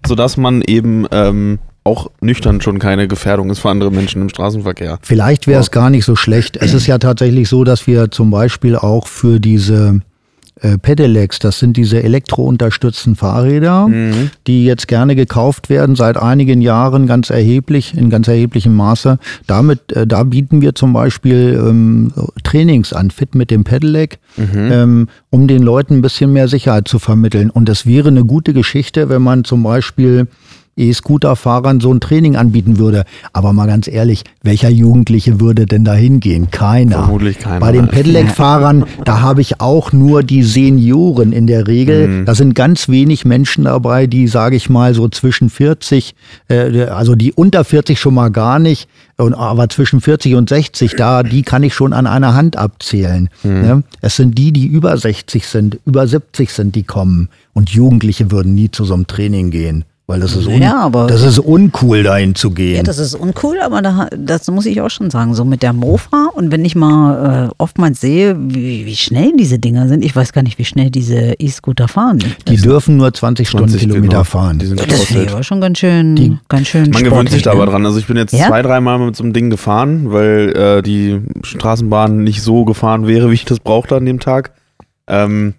sodass 0.06 0.36
man 0.36 0.62
eben 0.62 1.06
ähm, 1.10 1.58
auch 1.86 2.10
nüchtern 2.20 2.60
schon 2.60 2.78
keine 2.78 3.08
Gefährdung 3.08 3.50
ist 3.50 3.60
für 3.60 3.70
andere 3.70 3.90
Menschen 3.90 4.20
im 4.22 4.28
Straßenverkehr. 4.28 4.98
Vielleicht 5.02 5.46
wäre 5.46 5.60
es 5.60 5.70
gar 5.70 5.88
nicht 5.88 6.04
so 6.04 6.16
schlecht. 6.16 6.56
Es 6.56 6.74
ist 6.74 6.86
ja 6.86 6.98
tatsächlich 6.98 7.48
so, 7.48 7.64
dass 7.64 7.86
wir 7.86 8.10
zum 8.10 8.30
Beispiel 8.30 8.76
auch 8.76 9.06
für 9.06 9.40
diese 9.40 10.00
äh, 10.62 10.78
Pedelecs, 10.78 11.38
das 11.38 11.58
sind 11.58 11.76
diese 11.76 12.02
elektrounterstützten 12.02 13.14
Fahrräder, 13.14 13.88
mhm. 13.88 14.30
die 14.46 14.64
jetzt 14.64 14.88
gerne 14.88 15.14
gekauft 15.14 15.68
werden, 15.68 15.96
seit 15.96 16.16
einigen 16.16 16.62
Jahren 16.62 17.06
ganz 17.06 17.28
erheblich, 17.28 17.94
in 17.94 18.08
ganz 18.08 18.26
erheblichem 18.26 18.74
Maße. 18.74 19.18
Damit, 19.46 19.92
äh, 19.92 20.06
da 20.06 20.22
bieten 20.24 20.62
wir 20.62 20.74
zum 20.74 20.94
Beispiel 20.94 21.62
ähm, 21.62 22.10
Trainings 22.42 22.94
an, 22.94 23.10
Fit 23.10 23.34
mit 23.34 23.50
dem 23.50 23.64
Pedelec, 23.64 24.18
mhm. 24.38 24.72
ähm, 24.72 25.08
um 25.28 25.46
den 25.46 25.62
Leuten 25.62 25.96
ein 25.96 26.02
bisschen 26.02 26.32
mehr 26.32 26.48
Sicherheit 26.48 26.88
zu 26.88 26.98
vermitteln. 26.98 27.50
Und 27.50 27.68
es 27.68 27.84
wäre 27.84 28.08
eine 28.08 28.24
gute 28.24 28.54
Geschichte, 28.54 29.10
wenn 29.10 29.20
man 29.20 29.44
zum 29.44 29.62
Beispiel 29.62 30.26
E-Scooter-Fahrern 30.76 31.80
so 31.80 31.92
ein 31.92 32.00
Training 32.00 32.36
anbieten 32.36 32.78
würde. 32.78 33.04
Aber 33.32 33.52
mal 33.52 33.66
ganz 33.66 33.88
ehrlich, 33.88 34.24
welcher 34.42 34.68
Jugendliche 34.68 35.40
würde 35.40 35.66
denn 35.66 35.84
da 35.84 35.94
hingehen? 35.94 36.50
Keiner. 36.50 37.04
Vermutlich 37.04 37.38
keiner. 37.38 37.60
Bei 37.60 37.72
den 37.72 37.88
Pedelec-Fahrern, 37.88 38.84
da 39.04 39.20
habe 39.20 39.40
ich 39.40 39.60
auch 39.60 39.92
nur 39.92 40.22
die 40.22 40.42
Senioren 40.42 41.32
in 41.32 41.46
der 41.46 41.66
Regel. 41.66 42.08
Mhm. 42.08 42.24
Da 42.26 42.34
sind 42.34 42.54
ganz 42.54 42.88
wenig 42.88 43.24
Menschen 43.24 43.64
dabei, 43.64 44.06
die, 44.06 44.28
sage 44.28 44.56
ich 44.56 44.68
mal, 44.68 44.94
so 44.94 45.08
zwischen 45.08 45.50
40, 45.50 46.14
äh, 46.48 46.84
also 46.84 47.14
die 47.14 47.32
unter 47.32 47.64
40 47.64 47.98
schon 47.98 48.14
mal 48.14 48.30
gar 48.30 48.58
nicht, 48.58 48.88
und, 49.16 49.32
aber 49.32 49.68
zwischen 49.70 50.00
40 50.02 50.34
und 50.34 50.48
60, 50.48 50.94
da, 50.94 51.22
die 51.22 51.42
kann 51.42 51.62
ich 51.62 51.72
schon 51.72 51.94
an 51.94 52.06
einer 52.06 52.34
Hand 52.34 52.56
abzählen. 52.56 53.30
Mhm. 53.42 53.50
Ne? 53.50 53.82
Es 54.02 54.16
sind 54.16 54.36
die, 54.36 54.52
die 54.52 54.66
über 54.66 54.96
60 54.96 55.46
sind, 55.46 55.78
über 55.86 56.06
70 56.06 56.52
sind, 56.52 56.74
die 56.74 56.82
kommen. 56.82 57.30
Und 57.54 57.70
Jugendliche 57.70 58.30
würden 58.30 58.54
nie 58.54 58.70
zu 58.70 58.84
so 58.84 58.92
einem 58.92 59.06
Training 59.06 59.50
gehen. 59.50 59.84
Weil 60.08 60.20
das 60.20 60.36
ist, 60.36 60.46
un 60.46 60.62
ja, 60.62 60.76
aber, 60.76 61.08
das 61.08 61.22
ist 61.22 61.40
uncool, 61.40 62.04
dahin 62.04 62.36
zu 62.36 62.52
gehen. 62.52 62.76
Ja, 62.76 62.84
das 62.84 62.98
ist 62.98 63.16
uncool, 63.16 63.58
aber 63.60 63.82
da, 63.82 64.06
das 64.16 64.48
muss 64.48 64.64
ich 64.64 64.80
auch 64.80 64.88
schon 64.88 65.10
sagen. 65.10 65.34
So 65.34 65.44
mit 65.44 65.64
der 65.64 65.72
Mofa 65.72 66.30
und 66.32 66.52
wenn 66.52 66.64
ich 66.64 66.76
mal 66.76 67.48
äh, 67.48 67.54
oftmals 67.58 68.00
sehe, 68.00 68.36
wie, 68.38 68.86
wie, 68.86 68.94
schnell 68.94 69.32
diese 69.36 69.58
Dinger 69.58 69.88
sind, 69.88 70.04
ich 70.04 70.14
weiß 70.14 70.32
gar 70.32 70.42
nicht, 70.42 70.60
wie 70.60 70.64
schnell 70.64 70.90
diese 70.90 71.34
E-Scooter 71.40 71.88
fahren. 71.88 72.20
Die 72.20 72.54
das 72.54 72.62
dürfen 72.62 72.98
nur 72.98 73.12
20 73.12 73.48
Stundenkilometer 73.48 74.06
genau. 74.06 74.22
fahren. 74.22 74.60
Die 74.60 74.66
sind 74.66 74.80
das 74.80 75.10
ist 75.10 75.32
aber 75.32 75.42
schon 75.42 75.60
ganz 75.60 75.78
schön, 75.78 76.14
die, 76.14 76.38
ganz 76.48 76.68
schön 76.68 76.88
Man 76.90 77.02
gewöhnt 77.02 77.30
sich 77.30 77.42
da 77.42 77.50
aber 77.50 77.64
ne? 77.64 77.72
dran. 77.72 77.84
Also 77.84 77.98
ich 77.98 78.06
bin 78.06 78.16
jetzt 78.16 78.32
ja? 78.32 78.46
zwei, 78.46 78.62
dreimal 78.62 79.00
mit 79.00 79.16
so 79.16 79.24
einem 79.24 79.32
Ding 79.32 79.50
gefahren, 79.50 80.12
weil 80.12 80.56
äh, 80.56 80.82
die 80.82 81.20
Straßenbahn 81.42 82.22
nicht 82.22 82.42
so 82.42 82.64
gefahren 82.64 83.08
wäre, 83.08 83.30
wie 83.30 83.34
ich 83.34 83.44
das 83.44 83.58
brauchte 83.58 83.96
an 83.96 84.06
dem 84.06 84.20
Tag. 84.20 84.52
Ähm, 85.08 85.54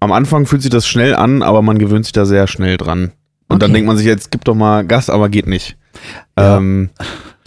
am 0.00 0.12
Anfang 0.12 0.46
fühlt 0.46 0.62
sich 0.62 0.70
das 0.70 0.86
schnell 0.86 1.14
an, 1.14 1.42
aber 1.42 1.60
man 1.60 1.76
gewöhnt 1.76 2.06
sich 2.06 2.12
da 2.12 2.24
sehr 2.24 2.46
schnell 2.46 2.78
dran. 2.78 3.12
Und 3.52 3.56
okay. 3.56 3.66
dann 3.66 3.72
denkt 3.74 3.86
man 3.86 3.96
sich, 3.96 4.06
jetzt 4.06 4.30
gib 4.30 4.44
doch 4.44 4.54
mal 4.54 4.84
Gas, 4.84 5.10
aber 5.10 5.28
geht 5.28 5.46
nicht. 5.46 5.76
Ja, 6.38 6.56
ähm, 6.56 6.90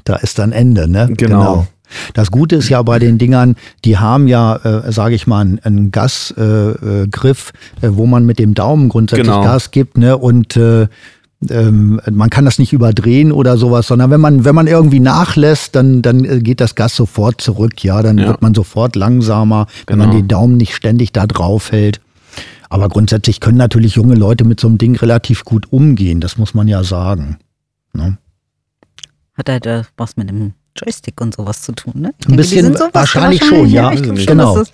da 0.03 0.15
ist 0.17 0.39
dann 0.39 0.51
Ende, 0.51 0.87
ne? 0.87 1.09
Genau. 1.17 1.39
genau. 1.39 1.67
Das 2.13 2.31
Gute 2.31 2.55
ist 2.55 2.69
ja 2.69 2.81
bei 2.81 2.99
den 2.99 3.17
Dingern, 3.17 3.55
die 3.83 3.97
haben 3.97 4.27
ja, 4.27 4.55
äh, 4.57 4.91
sage 4.91 5.15
ich 5.15 5.27
mal, 5.27 5.41
einen, 5.41 5.59
einen 5.59 5.91
Gasgriff, 5.91 7.53
äh, 7.81 7.85
äh, 7.85 7.95
wo 7.95 8.05
man 8.05 8.25
mit 8.25 8.39
dem 8.39 8.53
Daumen 8.53 8.89
grundsätzlich 8.89 9.27
genau. 9.27 9.43
Gas 9.43 9.71
gibt, 9.71 9.97
ne? 9.97 10.17
Und 10.17 10.57
äh, 10.57 10.87
ähm, 11.49 12.01
man 12.09 12.29
kann 12.29 12.45
das 12.45 12.59
nicht 12.59 12.73
überdrehen 12.73 13.31
oder 13.31 13.57
sowas, 13.57 13.87
sondern 13.87 14.09
wenn 14.09 14.21
man, 14.21 14.45
wenn 14.45 14.55
man 14.55 14.67
irgendwie 14.67 14.99
nachlässt, 14.99 15.75
dann, 15.75 16.01
dann 16.01 16.25
äh, 16.25 16.39
geht 16.39 16.61
das 16.61 16.75
Gas 16.75 16.95
sofort 16.95 17.41
zurück, 17.41 17.83
ja, 17.83 18.01
dann 18.01 18.17
ja. 18.17 18.27
wird 18.27 18.41
man 18.41 18.53
sofort 18.53 18.95
langsamer, 18.95 19.67
wenn 19.87 19.97
man 19.97 20.09
genau. 20.09 20.21
den 20.21 20.27
Daumen 20.27 20.57
nicht 20.57 20.75
ständig 20.75 21.11
da 21.11 21.27
drauf 21.27 21.71
hält. 21.71 22.01
Aber 22.69 22.89
grundsätzlich 22.89 23.39
können 23.39 23.57
natürlich 23.57 23.95
junge 23.95 24.15
Leute 24.15 24.43
mit 24.43 24.59
so 24.59 24.67
einem 24.67 24.77
Ding 24.77 24.95
relativ 24.95 25.45
gut 25.45 25.71
umgehen, 25.71 26.21
das 26.21 26.37
muss 26.37 26.53
man 26.53 26.67
ja 26.67 26.83
sagen. 26.83 27.37
Ne? 27.93 28.17
Hat 29.33 29.49
er 29.49 29.59
da 29.59 29.83
was 29.97 30.17
mit 30.17 30.29
dem 30.29 30.53
Joystick 30.75 31.21
und 31.21 31.35
sowas 31.35 31.61
zu 31.61 31.71
tun, 31.71 31.93
ne? 31.95 32.11
Ich 32.19 32.25
ein 32.25 32.35
denke, 32.35 32.35
bisschen, 32.35 32.75
so 32.75 32.89
wahrscheinlich, 32.91 33.43
schon, 33.43 33.67
ja. 33.67 33.93
ich 33.93 34.27
genau. 34.27 34.57
Ist, 34.57 34.73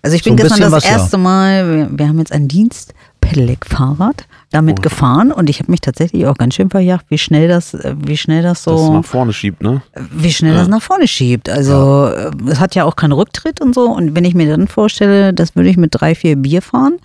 also 0.00 0.16
ich 0.16 0.22
bin 0.22 0.36
so 0.36 0.42
gestern 0.42 0.70
das 0.70 0.84
erste 0.84 1.16
ja. 1.16 1.22
Mal, 1.22 1.70
wir, 1.70 1.98
wir, 1.98 2.08
haben 2.08 2.18
jetzt 2.18 2.32
ein 2.32 2.48
Dienst 2.48 2.94
Pedelec-Fahrrad 3.20 4.26
damit 4.50 4.78
oh. 4.78 4.82
gefahren 4.82 5.30
und 5.30 5.50
ich 5.50 5.60
habe 5.60 5.70
mich 5.70 5.80
tatsächlich 5.80 6.26
auch 6.26 6.36
ganz 6.38 6.54
schön 6.54 6.70
verjagt, 6.70 7.06
wie 7.08 7.18
schnell 7.18 7.48
das, 7.48 7.76
wie 7.96 8.16
schnell 8.16 8.42
das 8.42 8.64
so. 8.64 8.76
Das 8.76 8.90
nach 8.90 9.04
vorne 9.04 9.32
schiebt, 9.34 9.62
ne? 9.62 9.82
Wie 10.10 10.32
schnell 10.32 10.54
ja. 10.54 10.60
das 10.60 10.68
nach 10.68 10.82
vorne 10.82 11.06
schiebt. 11.06 11.50
Also 11.50 12.10
es 12.48 12.58
hat 12.58 12.74
ja 12.74 12.84
auch 12.84 12.96
keinen 12.96 13.12
Rücktritt 13.12 13.60
und 13.60 13.74
so. 13.74 13.90
Und 13.90 14.16
wenn 14.16 14.24
ich 14.24 14.34
mir 14.34 14.48
dann 14.48 14.68
vorstelle, 14.68 15.34
das 15.34 15.54
würde 15.54 15.68
ich 15.68 15.76
mit 15.76 15.90
drei, 15.92 16.14
vier 16.14 16.36
Bier 16.36 16.62
fahren, 16.62 16.98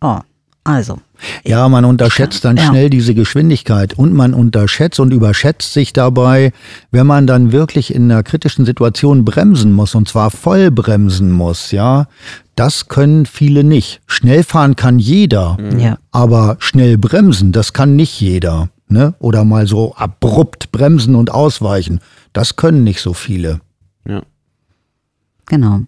Oh, 0.00 0.18
also. 0.64 0.98
Ja, 1.44 1.68
man 1.68 1.84
unterschätzt 1.84 2.44
dann 2.44 2.56
ja. 2.56 2.64
schnell 2.64 2.90
diese 2.90 3.14
Geschwindigkeit 3.14 3.98
und 3.98 4.14
man 4.14 4.34
unterschätzt 4.34 4.98
und 4.98 5.12
überschätzt 5.12 5.72
sich 5.72 5.92
dabei, 5.92 6.52
wenn 6.90 7.06
man 7.06 7.26
dann 7.26 7.52
wirklich 7.52 7.94
in 7.94 8.10
einer 8.10 8.22
kritischen 8.22 8.64
Situation 8.64 9.24
bremsen 9.24 9.72
muss 9.72 9.94
und 9.94 10.08
zwar 10.08 10.30
voll 10.30 10.70
bremsen 10.70 11.30
muss, 11.30 11.70
ja. 11.70 12.06
Das 12.56 12.88
können 12.88 13.26
viele 13.26 13.64
nicht. 13.64 14.00
Schnell 14.06 14.42
fahren 14.42 14.76
kann 14.76 14.98
jeder, 14.98 15.58
mhm. 15.60 15.78
ja. 15.78 15.98
aber 16.12 16.56
schnell 16.60 16.98
bremsen, 16.98 17.52
das 17.52 17.72
kann 17.72 17.96
nicht 17.96 18.20
jeder. 18.20 18.68
Ne? 18.88 19.14
Oder 19.18 19.44
mal 19.44 19.66
so 19.66 19.94
abrupt 19.96 20.70
bremsen 20.72 21.14
und 21.14 21.30
ausweichen. 21.30 22.00
Das 22.32 22.56
können 22.56 22.84
nicht 22.84 23.00
so 23.00 23.12
viele. 23.12 23.60
Ja. 24.06 24.22
Genau. 25.46 25.80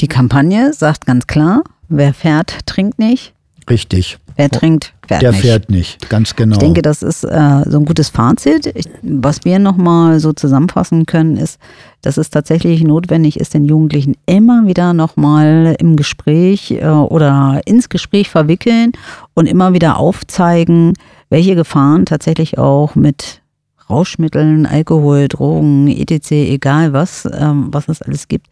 Die 0.00 0.08
Kampagne 0.08 0.72
sagt 0.72 1.06
ganz 1.06 1.26
klar, 1.26 1.62
wer 1.88 2.14
fährt, 2.14 2.66
trinkt 2.66 2.98
nicht. 2.98 3.34
Richtig. 3.68 4.18
Wer 4.36 4.50
trinkt, 4.50 4.94
fährt 5.06 5.22
Der 5.22 5.32
nicht. 5.32 5.42
Der 5.42 5.50
fährt 5.50 5.68
nicht, 5.68 6.08
ganz 6.08 6.36
genau. 6.36 6.52
Ich 6.52 6.58
denke, 6.58 6.80
das 6.80 7.02
ist 7.02 7.24
äh, 7.24 7.62
so 7.66 7.78
ein 7.80 7.84
gutes 7.84 8.08
Fazit. 8.08 8.66
Ich, 8.66 8.86
was 9.02 9.44
wir 9.44 9.58
nochmal 9.58 10.20
so 10.20 10.32
zusammenfassen 10.32 11.06
können, 11.06 11.36
ist, 11.36 11.58
dass 12.02 12.18
es 12.18 12.30
tatsächlich 12.30 12.84
notwendig 12.84 13.40
ist, 13.40 13.54
den 13.54 13.64
Jugendlichen 13.64 14.16
immer 14.26 14.66
wieder 14.66 14.92
nochmal 14.94 15.74
im 15.80 15.96
Gespräch 15.96 16.70
äh, 16.70 16.86
oder 16.86 17.62
ins 17.64 17.88
Gespräch 17.88 18.30
verwickeln 18.30 18.92
und 19.34 19.46
immer 19.46 19.72
wieder 19.72 19.98
aufzeigen, 19.98 20.92
welche 21.30 21.56
Gefahren 21.56 22.06
tatsächlich 22.06 22.58
auch 22.58 22.94
mit 22.94 23.42
Rauschmitteln, 23.90 24.66
Alkohol, 24.66 25.26
Drogen, 25.26 25.88
etc., 25.88 26.30
egal 26.30 26.92
was, 26.92 27.28
ähm, 27.32 27.68
was 27.72 27.88
es 27.88 28.02
alles 28.02 28.28
gibt, 28.28 28.46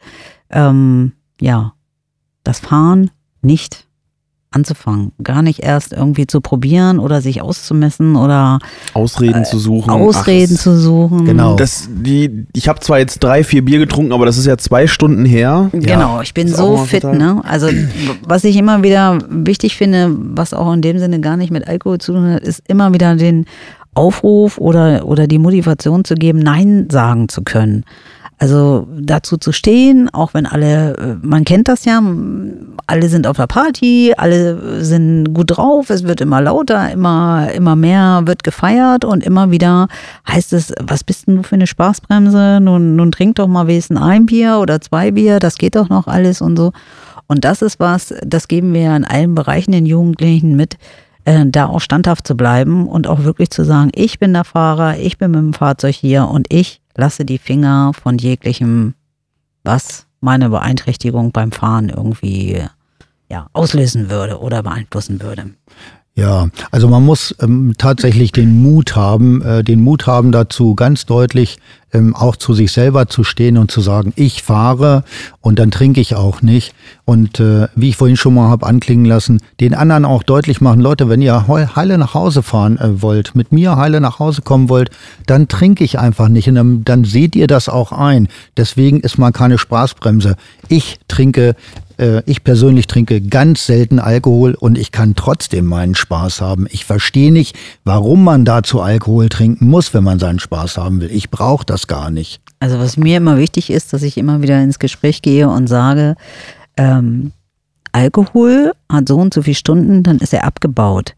ähm, 0.50 1.12
ja, 1.40 1.74
das 2.42 2.58
Fahren 2.58 3.10
nicht 3.46 3.86
anzufangen. 4.56 5.12
Gar 5.22 5.42
nicht 5.42 5.60
erst 5.62 5.92
irgendwie 5.92 6.26
zu 6.26 6.40
probieren 6.40 6.98
oder 6.98 7.20
sich 7.20 7.42
auszumessen 7.42 8.16
oder 8.16 8.58
Ausreden 8.94 9.42
äh, 9.42 9.44
zu 9.44 9.58
suchen. 9.58 9.90
Ausreden 9.90 10.54
Ach, 10.56 10.62
zu 10.62 10.78
suchen. 10.78 11.26
Genau. 11.26 11.56
Das, 11.56 11.88
die, 11.90 12.46
ich 12.54 12.68
habe 12.68 12.80
zwar 12.80 12.98
jetzt 12.98 13.22
drei, 13.22 13.44
vier 13.44 13.64
Bier 13.64 13.78
getrunken, 13.78 14.12
aber 14.12 14.24
das 14.24 14.38
ist 14.38 14.46
ja 14.46 14.56
zwei 14.56 14.86
Stunden 14.86 15.24
her. 15.24 15.68
Genau, 15.72 16.22
ich 16.22 16.32
bin 16.32 16.48
so 16.48 16.78
fit. 16.78 17.04
Ne? 17.04 17.42
Also 17.44 17.68
was 18.26 18.44
ich 18.44 18.56
immer 18.56 18.82
wieder 18.82 19.18
wichtig 19.28 19.76
finde, 19.76 20.16
was 20.16 20.54
auch 20.54 20.72
in 20.72 20.80
dem 20.80 20.98
Sinne 20.98 21.20
gar 21.20 21.36
nicht 21.36 21.50
mit 21.50 21.68
Alkohol 21.68 21.98
zu 21.98 22.12
tun 22.12 22.32
hat, 22.32 22.42
ist 22.42 22.62
immer 22.66 22.94
wieder 22.94 23.16
den 23.16 23.44
Aufruf 23.94 24.58
oder, 24.58 25.06
oder 25.06 25.26
die 25.26 25.38
Motivation 25.38 26.04
zu 26.04 26.14
geben, 26.14 26.38
Nein 26.38 26.88
sagen 26.90 27.28
zu 27.28 27.42
können. 27.42 27.84
Also 28.38 28.86
dazu 29.00 29.38
zu 29.38 29.50
stehen, 29.50 30.10
auch 30.12 30.34
wenn 30.34 30.44
alle, 30.44 30.94
äh, 30.96 31.16
man 31.22 31.44
kennt 31.44 31.68
das 31.68 31.86
ja, 31.86 32.02
alle 32.86 33.08
sind 33.08 33.26
auf 33.26 33.38
der 33.38 33.46
Party, 33.46 34.12
alle 34.14 34.84
sind 34.84 35.32
gut 35.32 35.56
drauf, 35.56 35.88
es 35.88 36.04
wird 36.04 36.20
immer 36.20 36.42
lauter, 36.42 36.90
immer, 36.92 37.50
immer 37.54 37.76
mehr 37.76 38.22
wird 38.26 38.44
gefeiert 38.44 39.06
und 39.06 39.24
immer 39.24 39.50
wieder 39.50 39.88
heißt 40.28 40.52
es, 40.52 40.74
was 40.82 41.02
bist 41.02 41.26
denn 41.26 41.36
du 41.36 41.42
für 41.44 41.54
eine 41.54 41.66
Spaßbremse? 41.66 42.58
Nun, 42.60 42.94
nun 42.96 43.10
trink 43.10 43.36
doch 43.36 43.48
mal 43.48 43.68
wenigstens 43.68 44.00
ein 44.02 44.26
Bier 44.26 44.58
oder 44.60 44.82
zwei 44.82 45.12
Bier, 45.12 45.38
das 45.38 45.56
geht 45.56 45.74
doch 45.74 45.88
noch 45.88 46.06
alles 46.06 46.42
und 46.42 46.58
so. 46.58 46.72
Und 47.28 47.44
das 47.44 47.62
ist 47.62 47.80
was, 47.80 48.14
das 48.24 48.48
geben 48.48 48.74
wir 48.74 48.94
in 48.94 49.04
allen 49.06 49.34
Bereichen 49.34 49.72
den 49.72 49.86
Jugendlichen 49.86 50.56
mit, 50.56 50.76
äh, 51.24 51.46
da 51.46 51.66
auch 51.66 51.80
standhaft 51.80 52.26
zu 52.26 52.36
bleiben 52.36 52.86
und 52.86 53.06
auch 53.06 53.24
wirklich 53.24 53.48
zu 53.48 53.64
sagen, 53.64 53.90
ich 53.94 54.18
bin 54.18 54.34
der 54.34 54.44
Fahrer, 54.44 54.98
ich 54.98 55.16
bin 55.16 55.30
mit 55.30 55.40
dem 55.40 55.52
Fahrzeug 55.54 55.94
hier 55.94 56.28
und 56.28 56.52
ich 56.52 56.82
lasse 56.96 57.24
die 57.24 57.38
Finger 57.38 57.92
von 57.94 58.18
jeglichem, 58.18 58.94
was 59.62 60.06
meine 60.20 60.48
Beeinträchtigung 60.50 61.32
beim 61.32 61.52
Fahren 61.52 61.88
irgendwie 61.88 62.62
ja, 63.28 63.48
auslösen 63.52 64.10
würde 64.10 64.40
oder 64.40 64.62
beeinflussen 64.62 65.20
würde. 65.20 65.50
Ja, 66.18 66.48
also 66.70 66.88
man 66.88 67.04
muss 67.04 67.34
ähm, 67.42 67.74
tatsächlich 67.76 68.32
den 68.32 68.62
Mut 68.62 68.96
haben, 68.96 69.42
äh, 69.42 69.62
den 69.62 69.82
Mut 69.82 70.06
haben 70.06 70.32
dazu, 70.32 70.74
ganz 70.74 71.04
deutlich 71.04 71.58
ähm, 71.92 72.16
auch 72.16 72.36
zu 72.36 72.54
sich 72.54 72.72
selber 72.72 73.06
zu 73.06 73.22
stehen 73.22 73.58
und 73.58 73.70
zu 73.70 73.82
sagen, 73.82 74.14
ich 74.16 74.42
fahre 74.42 75.04
und 75.42 75.58
dann 75.58 75.70
trinke 75.70 76.00
ich 76.00 76.14
auch 76.14 76.40
nicht. 76.40 76.74
Und 77.04 77.38
äh, 77.38 77.68
wie 77.74 77.90
ich 77.90 77.98
vorhin 77.98 78.16
schon 78.16 78.32
mal 78.32 78.48
habe 78.48 78.66
anklingen 78.66 79.04
lassen, 79.04 79.42
den 79.60 79.74
anderen 79.74 80.06
auch 80.06 80.22
deutlich 80.22 80.62
machen, 80.62 80.80
Leute, 80.80 81.10
wenn 81.10 81.20
ihr 81.20 81.46
heile 81.48 81.98
nach 81.98 82.14
Hause 82.14 82.42
fahren 82.42 82.78
äh, 82.78 83.02
wollt, 83.02 83.34
mit 83.34 83.52
mir 83.52 83.76
heile 83.76 84.00
nach 84.00 84.18
Hause 84.18 84.40
kommen 84.40 84.70
wollt, 84.70 84.90
dann 85.26 85.48
trinke 85.48 85.84
ich 85.84 85.98
einfach 85.98 86.28
nicht 86.28 86.48
und 86.48 86.54
dann, 86.54 86.82
dann 86.82 87.04
seht 87.04 87.36
ihr 87.36 87.46
das 87.46 87.68
auch 87.68 87.92
ein. 87.92 88.28
Deswegen 88.56 89.00
ist 89.00 89.18
man 89.18 89.34
keine 89.34 89.58
Spaßbremse. 89.58 90.36
Ich 90.68 90.98
trinke 91.08 91.56
äh, 91.98 92.22
ich 92.26 92.44
persönlich 92.44 92.86
trinke 92.86 93.20
ganz 93.20 93.66
selten 93.66 93.98
Alkohol 93.98 94.54
und 94.54 94.78
ich 94.78 94.92
kann 94.92 95.14
trotzdem 95.14 95.66
meinen 95.66 95.94
Spaß 95.94 96.40
haben. 96.40 96.66
Ich 96.70 96.84
verstehe 96.84 97.32
nicht, 97.32 97.56
warum 97.84 98.24
man 98.24 98.44
dazu 98.44 98.80
Alkohol 98.80 99.28
trinken 99.28 99.66
muss, 99.66 99.94
wenn 99.94 100.04
man 100.04 100.18
seinen 100.18 100.38
Spaß 100.38 100.78
haben 100.78 101.00
will. 101.00 101.10
Ich 101.10 101.30
brauche 101.30 101.64
das 101.64 101.86
gar 101.86 102.10
nicht. 102.10 102.40
Also 102.60 102.78
was 102.78 102.96
mir 102.96 103.18
immer 103.18 103.38
wichtig 103.38 103.70
ist, 103.70 103.92
dass 103.92 104.02
ich 104.02 104.16
immer 104.16 104.42
wieder 104.42 104.62
ins 104.62 104.78
Gespräch 104.78 105.22
gehe 105.22 105.48
und 105.48 105.66
sage, 105.66 106.16
ähm, 106.76 107.32
Alkohol 107.92 108.72
hat 108.92 109.08
so 109.08 109.16
und 109.16 109.32
so 109.32 109.42
viele 109.42 109.54
Stunden, 109.54 110.02
dann 110.02 110.18
ist 110.18 110.34
er 110.34 110.44
abgebaut. 110.44 111.14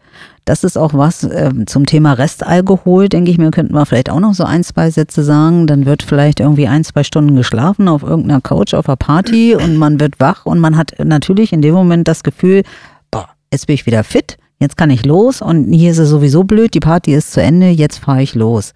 Das 0.49 0.65
ist 0.65 0.79
auch 0.79 0.95
was 0.95 1.25
äh, 1.25 1.51
zum 1.67 1.85
Thema 1.85 2.15
Restalkohol, 2.15 3.11
denke 3.11 3.31
ich 3.31 3.37
mir, 3.37 3.51
könnten 3.51 3.75
wir 3.75 3.85
vielleicht 3.85 4.09
auch 4.09 4.19
noch 4.19 4.33
so 4.33 4.45
ein, 4.45 4.65
zwei 4.65 4.91
Sätze 4.91 5.23
sagen. 5.23 5.67
Dann 5.67 5.85
wird 5.85 6.03
vielleicht 6.03 6.41
irgendwie 6.41 6.67
ein, 6.67 6.85
zwei 6.85 7.05
Stunden 7.05 7.37
geschlafen 7.37 7.87
auf 7.87 8.03
irgendeiner 8.03 8.41
Couch 8.41 8.73
auf 8.73 8.89
einer 8.89 8.97
Party 8.97 9.55
und 9.55 9.77
man 9.77 10.01
wird 10.01 10.21
wach 10.21 10.47
und 10.47 10.59
man 10.59 10.79
hat 10.79 10.95
natürlich 11.05 11.53
in 11.53 11.61
dem 11.61 11.75
Moment 11.75 12.09
das 12.09 12.23
Gefühl, 12.23 12.63
boah, 13.11 13.29
jetzt 13.53 13.67
bin 13.67 13.75
ich 13.75 13.85
wieder 13.85 14.05
fit, 14.05 14.39
jetzt 14.61 14.77
kann 14.77 14.91
ich 14.91 15.05
los 15.05 15.41
und 15.43 15.73
hier 15.73 15.91
ist 15.91 15.99
es 15.99 16.09
sowieso 16.09 16.45
blöd, 16.45 16.75
die 16.75 16.81
Party 16.81 17.15
ist 17.15 17.33
zu 17.33 17.41
Ende, 17.41 17.69
jetzt 17.69 17.99
fahre 17.99 18.23
ich 18.23 18.35
los. 18.35 18.75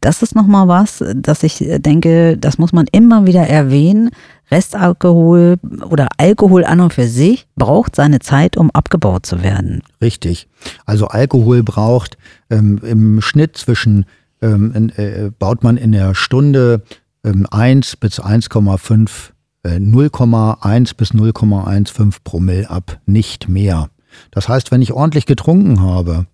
Das 0.00 0.22
ist 0.22 0.34
nochmal 0.34 0.68
was, 0.68 1.02
dass 1.14 1.42
ich 1.42 1.64
denke, 1.78 2.36
das 2.36 2.58
muss 2.58 2.72
man 2.72 2.86
immer 2.92 3.26
wieder 3.26 3.46
erwähnen. 3.46 4.10
Restalkohol 4.50 5.56
oder 5.88 6.08
Alkohol 6.18 6.64
an 6.64 6.80
und 6.80 6.92
für 6.92 7.08
sich 7.08 7.46
braucht 7.56 7.96
seine 7.96 8.18
Zeit, 8.18 8.56
um 8.56 8.70
abgebaut 8.70 9.24
zu 9.24 9.42
werden. 9.42 9.82
Richtig. 10.02 10.48
Also 10.84 11.08
Alkohol 11.08 11.62
braucht 11.62 12.18
ähm, 12.50 12.78
im 12.82 13.20
Schnitt 13.22 13.56
zwischen, 13.56 14.04
ähm, 14.42 14.72
in, 14.74 14.90
äh, 14.90 15.30
baut 15.38 15.64
man 15.64 15.78
in 15.78 15.92
der 15.92 16.14
Stunde 16.14 16.82
ähm, 17.24 17.46
1 17.50 17.96
bis 17.96 18.20
1,5, 18.20 19.30
äh, 19.62 19.76
0,1 19.76 20.96
bis 20.96 21.12
0,15 21.12 22.18
Promille 22.22 22.68
ab, 22.68 23.00
nicht 23.06 23.48
mehr. 23.48 23.88
Das 24.30 24.48
heißt, 24.48 24.70
wenn 24.70 24.82
ich 24.82 24.92
ordentlich 24.92 25.26
getrunken 25.26 25.80
habe, 25.80 26.26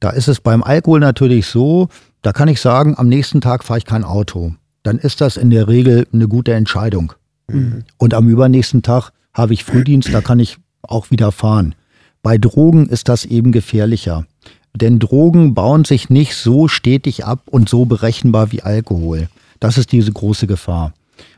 da 0.00 0.10
ist 0.10 0.28
es 0.28 0.40
beim 0.40 0.62
Alkohol 0.62 1.00
natürlich 1.00 1.46
so, 1.46 1.88
da 2.22 2.32
kann 2.32 2.48
ich 2.48 2.60
sagen, 2.60 2.94
am 2.96 3.08
nächsten 3.08 3.40
Tag 3.40 3.64
fahre 3.64 3.78
ich 3.78 3.84
kein 3.84 4.04
Auto. 4.04 4.54
Dann 4.82 4.98
ist 4.98 5.20
das 5.20 5.36
in 5.36 5.50
der 5.50 5.68
Regel 5.68 6.06
eine 6.12 6.28
gute 6.28 6.52
Entscheidung. 6.54 7.12
Mhm. 7.48 7.84
Und 7.98 8.14
am 8.14 8.28
übernächsten 8.28 8.82
Tag 8.82 9.10
habe 9.32 9.54
ich 9.54 9.64
Frühdienst, 9.64 10.12
da 10.12 10.20
kann 10.20 10.40
ich 10.40 10.58
auch 10.82 11.10
wieder 11.10 11.32
fahren. 11.32 11.74
Bei 12.22 12.38
Drogen 12.38 12.88
ist 12.88 13.08
das 13.08 13.24
eben 13.24 13.52
gefährlicher. 13.52 14.26
Denn 14.74 14.98
Drogen 14.98 15.54
bauen 15.54 15.84
sich 15.84 16.10
nicht 16.10 16.34
so 16.34 16.68
stetig 16.68 17.24
ab 17.24 17.42
und 17.50 17.68
so 17.68 17.84
berechenbar 17.86 18.52
wie 18.52 18.62
Alkohol. 18.62 19.28
Das 19.58 19.78
ist 19.78 19.92
diese 19.92 20.12
große 20.12 20.46
Gefahr. 20.46 20.92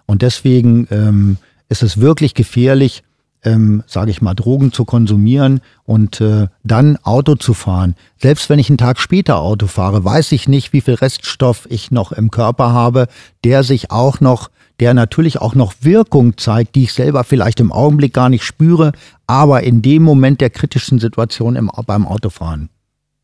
Und 0.06 0.22
deswegen 0.22 0.88
ähm, 0.90 1.36
ist 1.68 1.82
es 1.82 2.00
wirklich 2.00 2.34
gefährlich, 2.34 3.02
ähm, 3.44 3.82
sage 3.86 4.10
ich 4.10 4.22
mal, 4.22 4.34
Drogen 4.34 4.72
zu 4.72 4.84
konsumieren 4.84 5.60
und 5.84 6.20
äh, 6.20 6.48
dann 6.64 6.98
Auto 7.02 7.34
zu 7.34 7.54
fahren. 7.54 7.94
Selbst 8.16 8.48
wenn 8.50 8.58
ich 8.58 8.68
einen 8.68 8.78
Tag 8.78 8.98
später 8.98 9.38
Auto 9.38 9.66
fahre, 9.66 10.04
weiß 10.04 10.32
ich 10.32 10.48
nicht, 10.48 10.72
wie 10.72 10.80
viel 10.80 10.94
Reststoff 10.94 11.66
ich 11.70 11.90
noch 11.90 12.12
im 12.12 12.30
Körper 12.30 12.72
habe, 12.72 13.06
der 13.44 13.62
sich 13.62 13.90
auch 13.90 14.20
noch 14.20 14.50
der 14.80 14.94
natürlich 14.94 15.40
auch 15.40 15.56
noch 15.56 15.74
Wirkung 15.80 16.36
zeigt, 16.36 16.76
die 16.76 16.84
ich 16.84 16.92
selber 16.92 17.24
vielleicht 17.24 17.58
im 17.58 17.72
Augenblick 17.72 18.14
gar 18.14 18.28
nicht 18.28 18.44
spüre, 18.44 18.92
aber 19.26 19.64
in 19.64 19.82
dem 19.82 20.02
Moment 20.04 20.40
der 20.40 20.50
kritischen 20.50 21.00
Situation 21.00 21.56
im, 21.56 21.68
beim 21.86 22.06
Autofahren 22.06 22.68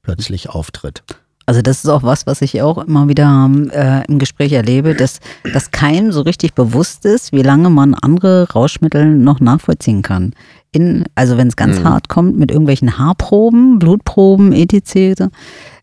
plötzlich 0.03 0.49
auftritt. 0.51 1.05
Also 1.47 1.61
das 1.61 1.85
ist 1.85 1.91
auch 1.91 2.03
was, 2.03 2.27
was 2.27 2.41
ich 2.43 2.63
auch 2.63 2.79
immer 2.79 3.09
wieder 3.09 3.51
äh, 3.71 4.05
im 4.11 4.19
Gespräch 4.19 4.53
erlebe, 4.53 4.95
dass 4.95 5.21
das 5.53 5.71
keinem 5.71 6.11
so 6.11 6.23
richtig 6.23 6.55
bewusst 6.55 7.05
ist, 7.05 7.33
wie 7.33 7.43
lange 7.43 7.71
man 7.71 7.95
andere 7.95 8.51
Rauschmittel 8.53 9.15
noch 9.15 9.41
nachvollziehen 9.41 10.03
kann. 10.03 10.33
In, 10.75 11.05
also 11.15 11.37
wenn 11.37 11.47
es 11.47 11.55
ganz 11.55 11.79
mhm. 11.79 11.85
hart 11.85 12.09
kommt 12.09 12.37
mit 12.37 12.51
irgendwelchen 12.51 12.99
Haarproben, 12.99 13.79
Blutproben, 13.79 14.53
etc., 14.53 15.29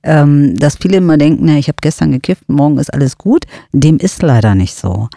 ähm, 0.04 0.56
dass 0.58 0.76
viele 0.76 0.98
immer 0.98 1.18
denken, 1.18 1.46
na, 1.46 1.58
ich 1.58 1.70
habe 1.70 1.78
gestern 1.82 2.12
gekifft, 2.12 2.50
morgen 2.50 2.78
ist 2.78 2.94
alles 2.94 3.18
gut. 3.18 3.46
Dem 3.72 3.98
ist 3.98 4.22
leider 4.22 4.54
nicht 4.54 4.76
so. 4.76 5.08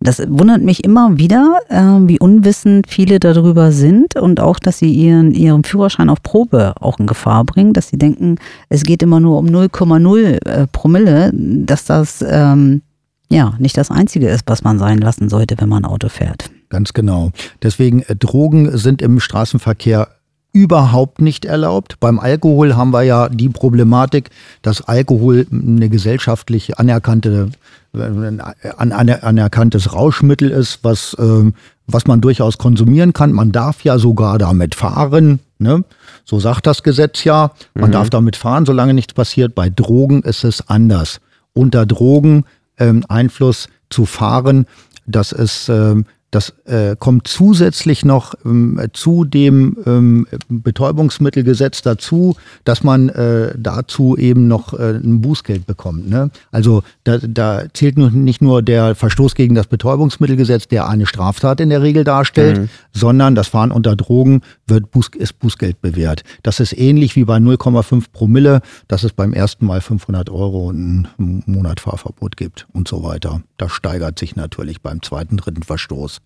Das 0.00 0.22
wundert 0.28 0.62
mich 0.62 0.84
immer 0.84 1.18
wieder, 1.18 1.58
äh, 1.68 1.80
wie 2.08 2.20
unwissend 2.20 2.86
viele 2.88 3.18
darüber 3.18 3.72
sind 3.72 4.16
und 4.16 4.38
auch, 4.38 4.60
dass 4.60 4.78
sie 4.78 4.92
ihren, 4.92 5.32
ihren 5.32 5.64
Führerschein 5.64 6.10
auf 6.10 6.22
Probe 6.22 6.74
auch 6.80 6.98
in 7.00 7.06
Gefahr 7.06 7.44
bringen, 7.44 7.72
dass 7.72 7.88
sie 7.88 7.98
denken, 7.98 8.36
es 8.68 8.84
geht 8.84 9.02
immer 9.02 9.18
nur 9.18 9.38
um 9.38 9.46
0,0 9.46 10.46
äh, 10.46 10.66
Promille, 10.68 11.30
dass 11.32 11.86
das 11.86 12.24
ähm, 12.28 12.82
ja 13.30 13.54
nicht 13.58 13.76
das 13.76 13.90
Einzige 13.90 14.28
ist, 14.28 14.44
was 14.46 14.62
man 14.62 14.78
sein 14.78 14.98
lassen 14.98 15.28
sollte, 15.28 15.56
wenn 15.58 15.68
man 15.68 15.84
Auto 15.84 16.08
fährt. 16.08 16.50
Ganz 16.74 16.92
genau. 16.92 17.30
Deswegen, 17.62 18.02
äh, 18.02 18.16
Drogen 18.16 18.76
sind 18.76 19.00
im 19.00 19.20
Straßenverkehr 19.20 20.08
überhaupt 20.52 21.20
nicht 21.20 21.44
erlaubt. 21.44 22.00
Beim 22.00 22.18
Alkohol 22.18 22.74
haben 22.74 22.90
wir 22.90 23.02
ja 23.02 23.28
die 23.28 23.48
Problematik, 23.48 24.30
dass 24.62 24.82
Alkohol 24.82 25.46
eine 25.52 25.88
gesellschaftlich 25.88 26.76
anerkannte, 26.76 27.50
ein 27.92 28.92
anerkanntes 28.92 29.92
Rauschmittel 29.92 30.50
ist, 30.50 30.80
was, 30.82 31.16
ähm, 31.20 31.54
was 31.86 32.08
man 32.08 32.20
durchaus 32.20 32.58
konsumieren 32.58 33.12
kann. 33.12 33.30
Man 33.30 33.52
darf 33.52 33.84
ja 33.84 33.96
sogar 33.96 34.38
damit 34.38 34.74
fahren. 34.74 35.38
Ne? 35.60 35.84
So 36.24 36.40
sagt 36.40 36.66
das 36.66 36.82
Gesetz 36.82 37.22
ja. 37.22 37.52
Man 37.74 37.90
mhm. 37.90 37.92
darf 37.92 38.10
damit 38.10 38.34
fahren, 38.34 38.66
solange 38.66 38.94
nichts 38.94 39.14
passiert. 39.14 39.54
Bei 39.54 39.70
Drogen 39.70 40.22
ist 40.22 40.42
es 40.42 40.68
anders. 40.68 41.20
Unter 41.52 41.86
Drogen 41.86 42.46
ähm, 42.78 43.04
Einfluss 43.08 43.68
zu 43.90 44.06
fahren, 44.06 44.66
das 45.06 45.30
ist 45.30 45.68
ähm, 45.68 46.06
das 46.34 46.52
äh, 46.64 46.96
kommt 46.98 47.28
zusätzlich 47.28 48.04
noch 48.04 48.34
ähm, 48.44 48.80
zu 48.92 49.24
dem 49.24 49.76
ähm, 49.86 50.26
Betäubungsmittelgesetz 50.48 51.82
dazu, 51.82 52.34
dass 52.64 52.82
man 52.82 53.08
äh, 53.08 53.54
dazu 53.56 54.16
eben 54.16 54.48
noch 54.48 54.72
äh, 54.72 54.96
ein 54.96 55.20
Bußgeld 55.20 55.64
bekommt. 55.64 56.10
Ne? 56.10 56.30
Also 56.50 56.82
da, 57.04 57.18
da 57.18 57.62
zählt 57.72 57.98
nicht 57.98 58.42
nur 58.42 58.62
der 58.62 58.96
Verstoß 58.96 59.36
gegen 59.36 59.54
das 59.54 59.68
Betäubungsmittelgesetz, 59.68 60.66
der 60.66 60.88
eine 60.88 61.06
Straftat 61.06 61.60
in 61.60 61.70
der 61.70 61.82
Regel 61.82 62.02
darstellt, 62.02 62.58
mhm. 62.58 62.68
sondern 62.92 63.36
das 63.36 63.46
Fahren 63.46 63.70
unter 63.70 63.94
Drogen 63.94 64.42
wird 64.66 64.90
Buß, 64.90 65.10
ist 65.16 65.38
Bußgeld 65.38 65.80
bewährt. 65.82 66.24
Das 66.42 66.58
ist 66.58 66.76
ähnlich 66.76 67.14
wie 67.14 67.24
bei 67.24 67.36
0,5 67.36 68.06
Promille, 68.12 68.60
dass 68.88 69.04
es 69.04 69.12
beim 69.12 69.34
ersten 69.34 69.66
Mal 69.66 69.80
500 69.80 70.30
Euro 70.30 70.68
und 70.68 71.06
ein 71.16 71.44
Monat 71.46 71.78
Fahrverbot 71.78 72.36
gibt 72.36 72.66
und 72.72 72.88
so 72.88 73.04
weiter. 73.04 73.42
Das 73.56 73.70
steigert 73.70 74.18
sich 74.18 74.34
natürlich 74.34 74.82
beim 74.82 75.00
zweiten, 75.00 75.36
dritten 75.36 75.62
Verstoß. 75.62 76.23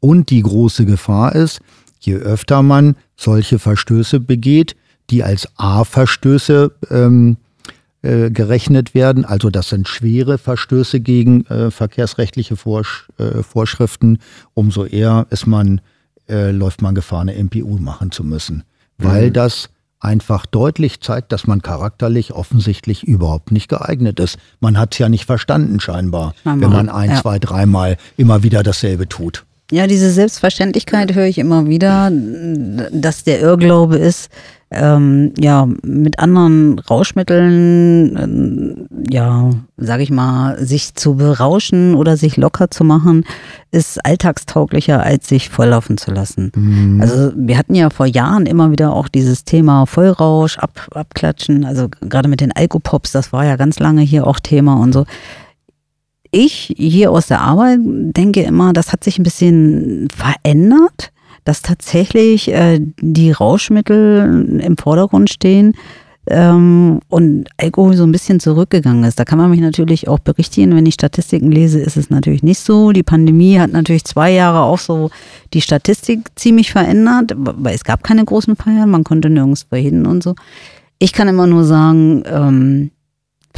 Und 0.00 0.30
die 0.30 0.42
große 0.42 0.84
Gefahr 0.84 1.34
ist, 1.34 1.60
je 2.00 2.16
öfter 2.16 2.62
man 2.62 2.96
solche 3.16 3.58
Verstöße 3.58 4.20
begeht, 4.20 4.76
die 5.10 5.22
als 5.22 5.48
A-Verstöße 5.56 6.72
ähm, 6.90 7.36
äh, 8.02 8.30
gerechnet 8.30 8.94
werden, 8.94 9.24
also 9.24 9.50
das 9.50 9.68
sind 9.68 9.86
schwere 9.86 10.38
Verstöße 10.38 11.00
gegen 11.00 11.46
äh, 11.46 11.70
verkehrsrechtliche 11.70 12.56
Vorsch 12.56 13.08
äh, 13.18 13.42
Vorschriften, 13.42 14.18
umso 14.54 14.84
eher 14.84 15.26
ist 15.30 15.46
man, 15.46 15.80
äh, 16.28 16.50
läuft 16.50 16.82
man 16.82 16.94
Gefahr, 16.94 17.20
eine 17.20 17.34
MPU 17.42 17.78
machen 17.78 18.10
zu 18.10 18.24
müssen. 18.24 18.64
Weil 18.98 19.28
mhm. 19.28 19.32
das 19.34 19.70
einfach 20.00 20.46
deutlich 20.46 21.00
zeigt, 21.00 21.30
dass 21.30 21.46
man 21.46 21.62
charakterlich 21.62 22.32
offensichtlich 22.32 23.04
überhaupt 23.04 23.52
nicht 23.52 23.68
geeignet 23.68 24.18
ist. 24.18 24.36
Man 24.58 24.76
hat 24.76 24.94
es 24.94 24.98
ja 24.98 25.08
nicht 25.08 25.26
verstanden 25.26 25.78
scheinbar, 25.78 26.34
wenn 26.42 26.58
man 26.58 26.88
ein, 26.88 27.10
ja. 27.10 27.20
zwei, 27.20 27.38
dreimal 27.38 27.96
immer 28.16 28.42
wieder 28.42 28.64
dasselbe 28.64 29.08
tut. 29.08 29.44
Ja, 29.72 29.86
diese 29.86 30.10
Selbstverständlichkeit 30.10 31.14
höre 31.14 31.24
ich 31.24 31.38
immer 31.38 31.66
wieder, 31.66 32.12
dass 32.92 33.24
der 33.24 33.40
Irrglaube 33.40 33.96
ist, 33.96 34.28
ähm, 34.70 35.32
ja, 35.38 35.66
mit 35.82 36.18
anderen 36.18 36.78
Rauschmitteln, 36.78 38.86
äh, 39.08 39.14
ja, 39.14 39.48
sage 39.78 40.02
ich 40.02 40.10
mal, 40.10 40.62
sich 40.62 40.94
zu 40.94 41.14
berauschen 41.14 41.94
oder 41.94 42.18
sich 42.18 42.36
locker 42.36 42.70
zu 42.70 42.84
machen, 42.84 43.24
ist 43.70 44.04
alltagstauglicher, 44.04 45.02
als 45.02 45.28
sich 45.28 45.48
volllaufen 45.48 45.96
zu 45.96 46.10
lassen. 46.10 46.52
Mhm. 46.54 47.00
Also 47.00 47.32
wir 47.34 47.56
hatten 47.56 47.74
ja 47.74 47.88
vor 47.88 48.06
Jahren 48.06 48.44
immer 48.44 48.72
wieder 48.72 48.92
auch 48.92 49.08
dieses 49.08 49.44
Thema 49.44 49.86
Vollrausch, 49.86 50.58
ab, 50.58 50.86
abklatschen, 50.94 51.64
also 51.64 51.88
gerade 52.00 52.28
mit 52.28 52.42
den 52.42 52.52
Alkopops, 52.52 53.12
das 53.12 53.32
war 53.32 53.46
ja 53.46 53.56
ganz 53.56 53.78
lange 53.78 54.02
hier 54.02 54.26
auch 54.26 54.38
Thema 54.38 54.74
und 54.74 54.92
so 54.92 55.06
ich 56.32 56.74
hier 56.76 57.12
aus 57.12 57.28
der 57.28 57.42
Arbeit 57.42 57.78
denke 57.82 58.42
immer, 58.42 58.72
das 58.72 58.92
hat 58.92 59.04
sich 59.04 59.18
ein 59.18 59.22
bisschen 59.22 60.08
verändert, 60.14 61.12
dass 61.44 61.62
tatsächlich 61.62 62.48
äh, 62.52 62.80
die 63.00 63.30
Rauschmittel 63.30 64.60
im 64.64 64.76
Vordergrund 64.76 65.30
stehen 65.30 65.74
ähm, 66.26 67.00
und 67.08 67.48
Alkohol 67.58 67.96
so 67.96 68.04
ein 68.04 68.12
bisschen 68.12 68.40
zurückgegangen 68.40 69.04
ist. 69.04 69.18
Da 69.18 69.24
kann 69.24 69.38
man 69.38 69.50
mich 69.50 69.60
natürlich 69.60 70.08
auch 70.08 70.20
berichtigen, 70.20 70.74
wenn 70.74 70.86
ich 70.86 70.94
Statistiken 70.94 71.50
lese, 71.50 71.80
ist 71.80 71.96
es 71.96 72.10
natürlich 72.10 72.42
nicht 72.42 72.60
so. 72.60 72.92
Die 72.92 73.02
Pandemie 73.02 73.58
hat 73.58 73.72
natürlich 73.72 74.04
zwei 74.04 74.30
Jahre 74.30 74.62
auch 74.62 74.78
so 74.78 75.10
die 75.52 75.60
Statistik 75.60 76.28
ziemlich 76.36 76.70
verändert, 76.70 77.34
weil 77.36 77.74
es 77.74 77.84
gab 77.84 78.04
keine 78.04 78.24
großen 78.24 78.56
Feiern, 78.56 78.90
man 78.90 79.04
konnte 79.04 79.30
nirgends 79.30 79.66
hin 79.72 80.06
und 80.06 80.22
so. 80.22 80.34
Ich 80.98 81.12
kann 81.12 81.28
immer 81.28 81.48
nur 81.48 81.64
sagen, 81.64 82.22
ähm, 82.26 82.90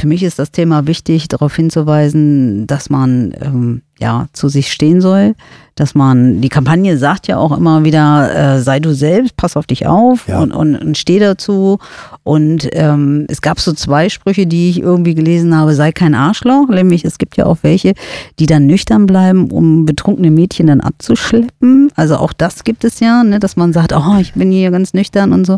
für 0.05 0.09
mich 0.09 0.21
ist 0.21 0.37
das 0.37 0.51
Thema 0.51 0.85
wichtig, 0.85 1.29
darauf 1.29 1.55
hinzuweisen, 1.55 2.67
dass 2.67 2.91
man 2.91 3.33
ähm, 3.41 3.81
ja 3.97 4.27
zu 4.33 4.49
sich 4.49 4.71
stehen 4.71 5.01
soll, 5.01 5.33
dass 5.73 5.95
man 5.95 6.41
die 6.41 6.49
Kampagne 6.49 6.99
sagt 6.99 7.27
ja 7.27 7.39
auch 7.39 7.57
immer 7.57 7.83
wieder, 7.83 8.57
äh, 8.57 8.61
sei 8.61 8.79
du 8.79 8.93
selbst, 8.93 9.35
pass 9.35 9.57
auf 9.57 9.65
dich 9.65 9.87
auf 9.87 10.27
ja. 10.27 10.41
und, 10.41 10.51
und, 10.51 10.75
und 10.75 10.95
steh 10.95 11.17
dazu. 11.17 11.79
Und 12.21 12.69
ähm, 12.73 13.25
es 13.29 13.41
gab 13.41 13.59
so 13.59 13.73
zwei 13.73 14.09
Sprüche, 14.09 14.45
die 14.45 14.69
ich 14.69 14.79
irgendwie 14.79 15.15
gelesen 15.15 15.57
habe, 15.57 15.73
sei 15.73 15.91
kein 15.91 16.13
Arschloch, 16.13 16.67
nämlich 16.69 17.03
es 17.03 17.17
gibt 17.17 17.35
ja 17.35 17.47
auch 17.47 17.57
welche, 17.63 17.95
die 18.37 18.45
dann 18.45 18.67
nüchtern 18.67 19.07
bleiben, 19.07 19.49
um 19.49 19.87
betrunkene 19.87 20.29
Mädchen 20.29 20.67
dann 20.67 20.81
abzuschleppen. 20.81 21.91
Also 21.95 22.17
auch 22.17 22.31
das 22.31 22.63
gibt 22.63 22.83
es 22.83 22.99
ja, 22.99 23.23
ne, 23.23 23.39
dass 23.39 23.55
man 23.55 23.73
sagt, 23.73 23.91
oh, 23.91 24.17
ich 24.21 24.33
bin 24.33 24.51
hier 24.51 24.69
ganz 24.69 24.93
nüchtern 24.93 25.33
und 25.33 25.47
so 25.47 25.57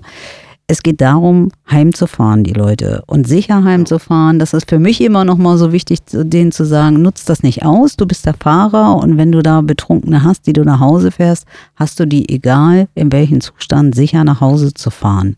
es 0.70 0.84
geht 0.84 1.00
darum, 1.00 1.50
heimzufahren, 1.72 2.44
die 2.44 2.54
Leute. 2.54 3.02
Und 3.08 3.26
sicher 3.26 3.64
heimzufahren, 3.64 4.38
das 4.38 4.54
ist 4.54 4.70
für 4.70 4.80
mich 4.80 5.00
immer 5.00 5.24
noch 5.24 5.38
mal 5.38 5.58
so 5.58 5.72
wichtig, 5.72 6.00
denen 6.12 6.52
zu 6.52 6.66
sagen, 6.66 7.02
nutz 7.02 7.24
das 7.24 7.42
nicht 7.42 7.64
aus, 7.64 7.96
du 7.96 8.06
bist 8.06 8.26
der 8.26 8.34
Fahrer 8.34 8.98
und 8.98 9.18
wenn 9.18 9.32
du 9.32 9.42
da 9.42 9.62
Betrunkene 9.62 10.24
hast, 10.24 10.46
die 10.46 10.54
du 10.54 10.64
nach 10.64 10.82
Hause 10.82 11.12
fährst, 11.12 11.46
hast 11.78 12.00
du 12.02 12.06
die, 12.06 12.28
egal 12.30 12.90
in 12.96 13.14
welchem 13.14 13.40
Zustand, 13.40 13.96
sicher 13.96 14.26
nach 14.26 14.42
Hause 14.42 14.74
zu 14.74 14.90
fahren. 14.90 15.38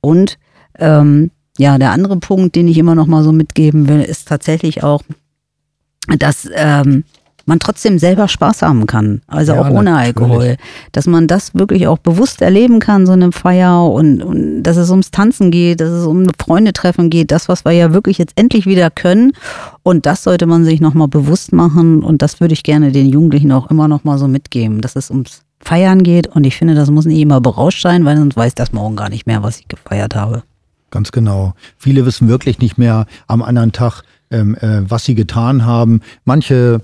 Und 0.00 0.38
ähm, 0.78 1.30
ja, 1.56 1.78
der 1.78 1.92
andere 1.92 2.16
Punkt, 2.16 2.56
den 2.56 2.66
ich 2.66 2.78
immer 2.78 2.96
noch 2.96 3.06
mal 3.06 3.22
so 3.22 3.30
mitgeben 3.30 3.88
will, 3.88 4.00
ist 4.00 4.26
tatsächlich 4.26 4.82
auch, 4.82 5.02
dass 6.18 6.48
ähm, 6.52 7.04
man 7.48 7.58
trotzdem 7.58 7.98
selber 7.98 8.28
Spaß 8.28 8.62
haben 8.62 8.86
kann. 8.86 9.22
Also 9.26 9.54
ja, 9.54 9.60
auch 9.60 9.70
ohne 9.70 9.90
natürlich. 9.90 10.06
Alkohol. 10.06 10.56
Dass 10.92 11.06
man 11.06 11.26
das 11.26 11.54
wirklich 11.54 11.88
auch 11.88 11.98
bewusst 11.98 12.42
erleben 12.42 12.78
kann, 12.78 13.06
so 13.06 13.12
eine 13.12 13.32
Feier 13.32 13.90
und, 13.90 14.22
und 14.22 14.62
dass 14.62 14.76
es 14.76 14.90
ums 14.90 15.10
Tanzen 15.10 15.50
geht, 15.50 15.80
dass 15.80 15.90
es 15.90 16.06
um 16.06 16.26
Freunde 16.38 16.72
treffen 16.72 17.10
geht, 17.10 17.32
das, 17.32 17.48
was 17.48 17.64
wir 17.64 17.72
ja 17.72 17.92
wirklich 17.92 18.18
jetzt 18.18 18.34
endlich 18.36 18.66
wieder 18.66 18.90
können. 18.90 19.32
Und 19.82 20.06
das 20.06 20.22
sollte 20.22 20.46
man 20.46 20.64
sich 20.64 20.80
nochmal 20.80 21.08
bewusst 21.08 21.52
machen. 21.52 22.04
Und 22.04 22.22
das 22.22 22.40
würde 22.40 22.52
ich 22.54 22.62
gerne 22.62 22.92
den 22.92 23.08
Jugendlichen 23.08 23.50
auch 23.50 23.70
immer 23.70 23.88
nochmal 23.88 24.18
so 24.18 24.28
mitgeben, 24.28 24.80
dass 24.80 24.94
es 24.94 25.10
ums 25.10 25.40
Feiern 25.60 26.02
geht. 26.02 26.26
Und 26.28 26.44
ich 26.44 26.56
finde, 26.56 26.74
das 26.74 26.90
muss 26.90 27.06
nicht 27.06 27.20
immer 27.20 27.40
berauscht 27.40 27.82
sein, 27.82 28.04
weil 28.04 28.16
sonst 28.16 28.36
weiß 28.36 28.54
das 28.54 28.72
morgen 28.72 28.94
gar 28.94 29.08
nicht 29.08 29.26
mehr, 29.26 29.42
was 29.42 29.58
ich 29.58 29.68
gefeiert 29.68 30.14
habe. 30.14 30.42
Ganz 30.90 31.12
genau. 31.12 31.54
Viele 31.76 32.06
wissen 32.06 32.28
wirklich 32.28 32.60
nicht 32.60 32.78
mehr 32.78 33.06
am 33.26 33.42
anderen 33.42 33.72
Tag, 33.72 34.02
ähm, 34.30 34.54
äh, 34.56 34.82
was 34.88 35.04
sie 35.04 35.14
getan 35.14 35.66
haben. 35.66 36.00
Manche 36.24 36.80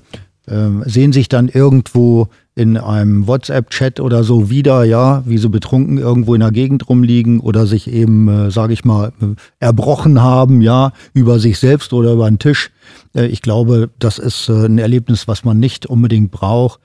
sehen 0.47 1.13
sich 1.15 1.31
dann 1.31 1.49
irgendwo 1.49 2.29
in 2.57 2.77
einem 2.77 3.27
WhatsApp-Chat 3.27 3.99
oder 3.99 4.23
so 4.23 4.49
wieder, 4.49 4.85
ja, 4.85 5.25
wie 5.27 5.39
sie 5.39 5.49
betrunken 5.49 5.99
irgendwo 5.99 6.35
in 6.35 6.41
der 6.41 6.53
Gegend 6.53 6.89
rumliegen 6.89 7.41
oder 7.41 7.67
sich 7.67 7.91
eben, 7.91 8.29
äh, 8.29 8.51
sage 8.51 8.73
ich 8.73 8.85
mal, 8.85 9.13
äh, 9.21 9.35
erbrochen 9.59 10.23
haben, 10.23 10.63
ja, 10.63 10.93
über 11.15 11.41
sich 11.41 11.59
selbst 11.59 11.93
oder 11.93 12.13
über 12.13 12.31
den 12.31 12.39
Tisch. 12.39 12.71
Äh, 13.15 13.27
ich 13.27 13.43
glaube, 13.43 13.91
das 13.99 14.19
ist 14.19 14.49
äh, 14.49 14.67
ein 14.67 14.79
Erlebnis, 14.79 15.27
was 15.27 15.45
man 15.45 15.59
nicht 15.59 15.87
unbedingt 15.87 16.31
braucht. 16.31 16.79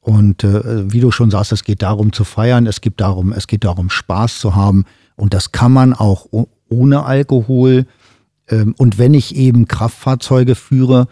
Und 0.00 0.44
äh, 0.44 0.90
wie 0.92 1.00
du 1.00 1.10
schon 1.10 1.32
sagst, 1.32 1.50
es 1.50 1.64
geht 1.64 1.82
darum 1.82 2.12
zu 2.12 2.22
feiern, 2.22 2.66
es 2.66 2.80
geht 2.80 3.00
darum, 3.00 3.32
es 3.32 3.48
geht 3.48 3.64
darum, 3.64 3.90
Spaß 3.90 4.38
zu 4.38 4.54
haben. 4.54 4.84
Und 5.16 5.34
das 5.34 5.50
kann 5.50 5.72
man 5.72 5.94
auch 5.94 6.26
ohne 6.68 7.04
Alkohol. 7.04 7.86
Ähm, 8.48 8.74
und 8.78 8.98
wenn 8.98 9.14
ich 9.14 9.34
eben 9.34 9.66
Kraftfahrzeuge 9.66 10.54
führe, 10.54 11.08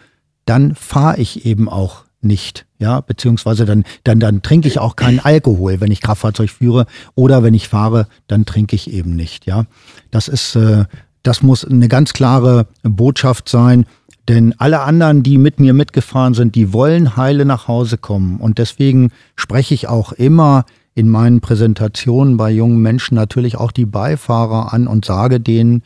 dann 0.47 0.75
fahre 0.75 1.19
ich 1.19 1.45
eben 1.45 1.69
auch 1.69 2.05
nicht, 2.21 2.65
ja, 2.79 3.01
beziehungsweise 3.01 3.65
dann, 3.65 3.83
dann, 4.03 4.19
dann 4.19 4.41
trinke 4.41 4.67
ich 4.67 4.79
auch 4.79 4.95
keinen 4.95 5.19
Alkohol, 5.19 5.79
wenn 5.81 5.91
ich 5.91 6.01
Kraftfahrzeug 6.01 6.49
führe 6.49 6.85
oder 7.15 7.43
wenn 7.43 7.53
ich 7.53 7.67
fahre, 7.67 8.07
dann 8.27 8.45
trinke 8.45 8.75
ich 8.75 8.91
eben 8.91 9.15
nicht, 9.15 9.45
ja. 9.45 9.65
Das 10.09 10.27
ist, 10.27 10.55
äh, 10.55 10.85
das 11.21 11.43
muss 11.43 11.63
eine 11.65 11.87
ganz 11.87 12.13
klare 12.13 12.67
Botschaft 12.83 13.49
sein, 13.49 13.85
denn 14.27 14.55
alle 14.57 14.81
anderen, 14.81 15.21
die 15.21 15.37
mit 15.37 15.59
mir 15.59 15.73
mitgefahren 15.73 16.33
sind, 16.33 16.55
die 16.55 16.73
wollen 16.73 17.15
heile 17.17 17.45
nach 17.45 17.67
Hause 17.67 17.97
kommen 17.97 18.37
und 18.37 18.57
deswegen 18.57 19.11
spreche 19.35 19.73
ich 19.73 19.87
auch 19.87 20.11
immer 20.11 20.65
in 20.95 21.09
meinen 21.09 21.41
Präsentationen 21.41 22.37
bei 22.37 22.49
jungen 22.51 22.81
Menschen 22.81 23.15
natürlich 23.15 23.57
auch 23.57 23.71
die 23.71 23.85
Beifahrer 23.85 24.73
an 24.73 24.87
und 24.87 25.05
sage 25.05 25.39
denen, 25.39 25.83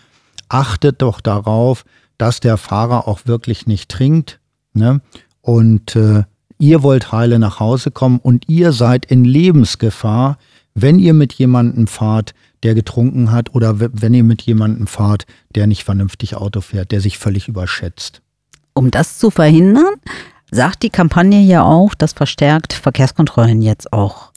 achtet 0.48 1.02
doch 1.02 1.20
darauf, 1.20 1.84
dass 2.18 2.40
der 2.40 2.58
Fahrer 2.58 3.08
auch 3.08 3.22
wirklich 3.26 3.68
nicht 3.68 3.90
trinkt, 3.90 4.40
Ne? 4.74 5.02
Und 5.42 5.96
äh, 5.96 6.24
ihr 6.58 6.84
wollt 6.84 7.12
heile 7.12 7.40
nach 7.40 7.60
Hause 7.60 7.92
kommen 7.92 8.20
und 8.20 8.48
ihr 8.48 8.72
seid 8.72 9.06
in 9.06 9.26
Lebensgefahr, 9.26 10.38
wenn 10.74 11.00
ihr 11.00 11.14
mit 11.14 11.34
jemandem 11.34 11.88
fahrt, 11.88 12.34
der 12.64 12.76
getrunken 12.76 13.32
hat 13.32 13.54
oder 13.56 13.80
wenn 13.80 14.14
ihr 14.14 14.24
mit 14.24 14.42
jemandem 14.44 14.88
fahrt, 14.88 15.26
der 15.56 15.68
nicht 15.68 15.84
vernünftig 15.84 16.36
Auto 16.36 16.62
fährt, 16.62 16.92
der 16.92 17.02
sich 17.02 17.18
völlig 17.18 17.48
überschätzt. 17.48 18.22
Um 18.74 18.92
das 18.92 19.18
zu 19.18 19.32
verhindern, 19.32 19.96
sagt 20.52 20.84
die 20.84 20.90
Kampagne 20.90 21.42
ja 21.42 21.64
auch, 21.64 21.96
dass 21.96 22.14
verstärkt 22.14 22.74
Verkehrskontrollen 22.74 23.62
jetzt 23.62 23.92
auch 23.92 24.31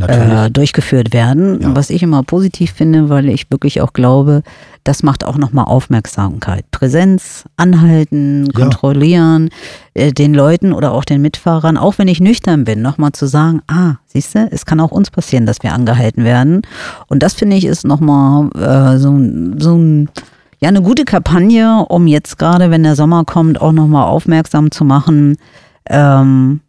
äh, 0.00 0.50
durchgeführt 0.50 1.12
werden. 1.12 1.60
Ja. 1.60 1.74
Was 1.74 1.90
ich 1.90 2.02
immer 2.02 2.22
positiv 2.22 2.72
finde, 2.72 3.08
weil 3.08 3.28
ich 3.28 3.50
wirklich 3.50 3.80
auch 3.80 3.92
glaube, 3.92 4.42
das 4.84 5.02
macht 5.02 5.24
auch 5.24 5.38
nochmal 5.38 5.64
Aufmerksamkeit. 5.64 6.70
Präsenz, 6.70 7.44
anhalten, 7.56 8.52
kontrollieren, 8.52 9.50
ja. 9.96 10.04
äh, 10.04 10.12
den 10.12 10.34
Leuten 10.34 10.72
oder 10.72 10.92
auch 10.92 11.04
den 11.04 11.22
Mitfahrern, 11.22 11.76
auch 11.76 11.98
wenn 11.98 12.08
ich 12.08 12.20
nüchtern 12.20 12.64
bin, 12.64 12.82
nochmal 12.82 13.12
zu 13.12 13.26
sagen, 13.26 13.62
ah, 13.68 13.94
siehst 14.06 14.34
du, 14.34 14.48
es 14.50 14.66
kann 14.66 14.80
auch 14.80 14.92
uns 14.92 15.10
passieren, 15.10 15.46
dass 15.46 15.62
wir 15.62 15.72
angehalten 15.72 16.24
werden. 16.24 16.62
Und 17.08 17.22
das 17.22 17.34
finde 17.34 17.56
ich 17.56 17.64
ist 17.64 17.84
nochmal 17.84 18.50
äh, 18.54 18.98
so, 18.98 19.18
so 19.58 19.76
ein 19.76 20.10
ja, 20.58 20.70
eine 20.70 20.80
gute 20.80 21.04
Kampagne, 21.04 21.84
um 21.86 22.06
jetzt 22.06 22.38
gerade, 22.38 22.70
wenn 22.70 22.82
der 22.82 22.96
Sommer 22.96 23.24
kommt, 23.26 23.60
auch 23.60 23.72
nochmal 23.72 24.04
aufmerksam 24.04 24.70
zu 24.70 24.86
machen, 24.86 25.36
ähm, 25.88 26.60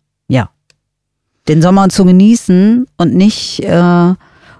den 1.47 1.61
Sommer 1.61 1.89
zu 1.89 2.05
genießen 2.05 2.85
und 2.97 3.15
nicht 3.15 3.63
äh, 3.63 4.13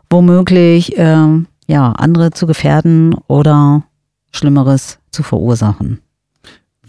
womöglich 0.09 0.97
äh, 0.97 1.27
ja, 1.67 1.91
andere 1.91 2.31
zu 2.31 2.47
gefährden 2.47 3.13
oder 3.27 3.83
Schlimmeres 4.31 4.99
zu 5.11 5.23
verursachen. 5.23 5.99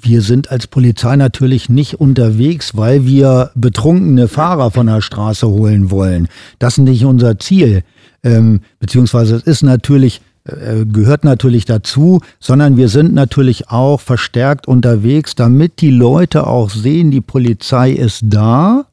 Wir 0.01 0.22
sind 0.22 0.53
als 0.53 0.68
Polizei 0.68 1.16
natürlich 1.16 1.68
nicht 1.68 1.94
unterwegs, 2.01 2.76
weil 2.76 3.05
wir 3.05 3.51
betrunkene 3.57 4.28
Fahrer 4.28 4.70
von 4.70 4.86
der 4.86 5.01
Straße 5.01 5.49
holen 5.49 5.90
wollen. 5.90 6.28
Das 6.61 6.78
ist 6.78 6.84
nicht 6.84 7.05
unser 7.05 7.38
Ziel. 7.38 7.82
Ähm, 8.22 8.61
beziehungsweise 8.78 9.36
es 9.36 9.42
ist 9.42 9.62
natürlich 9.62 10.20
äh, 10.44 10.86
gehört 10.86 11.24
natürlich 11.24 11.64
dazu, 11.64 12.20
sondern 12.38 12.76
wir 12.76 12.88
sind 12.88 13.12
natürlich 13.12 13.70
auch 13.70 14.01
verstärkt 14.01 14.68
unterwegs, 14.68 15.34
damit 15.34 15.80
die 15.80 15.90
Leute 15.90 16.46
auch 16.46 16.70
sehen, 16.70 17.11
die 17.11 17.20
Polizei 17.20 17.90
ist 17.90 18.22
da 18.24 18.86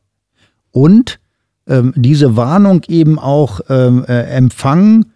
und 0.76 1.20
ähm, 1.68 1.94
diese 1.96 2.36
Warnung 2.36 2.84
eben 2.90 3.18
auch 3.18 3.62
ähm, 3.70 4.04
äh, 4.08 4.24
empfangen. 4.24 5.14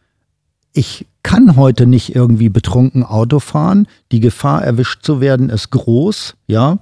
Ich 0.71 1.05
kann 1.21 1.57
heute 1.57 1.85
nicht 1.85 2.15
irgendwie 2.15 2.47
betrunken 2.47 3.03
Auto 3.03 3.39
fahren. 3.39 3.85
Die 4.13 4.21
Gefahr, 4.21 4.63
erwischt 4.63 5.03
zu 5.03 5.19
werden, 5.19 5.49
ist 5.49 5.69
groß, 5.71 6.35
ja. 6.47 6.79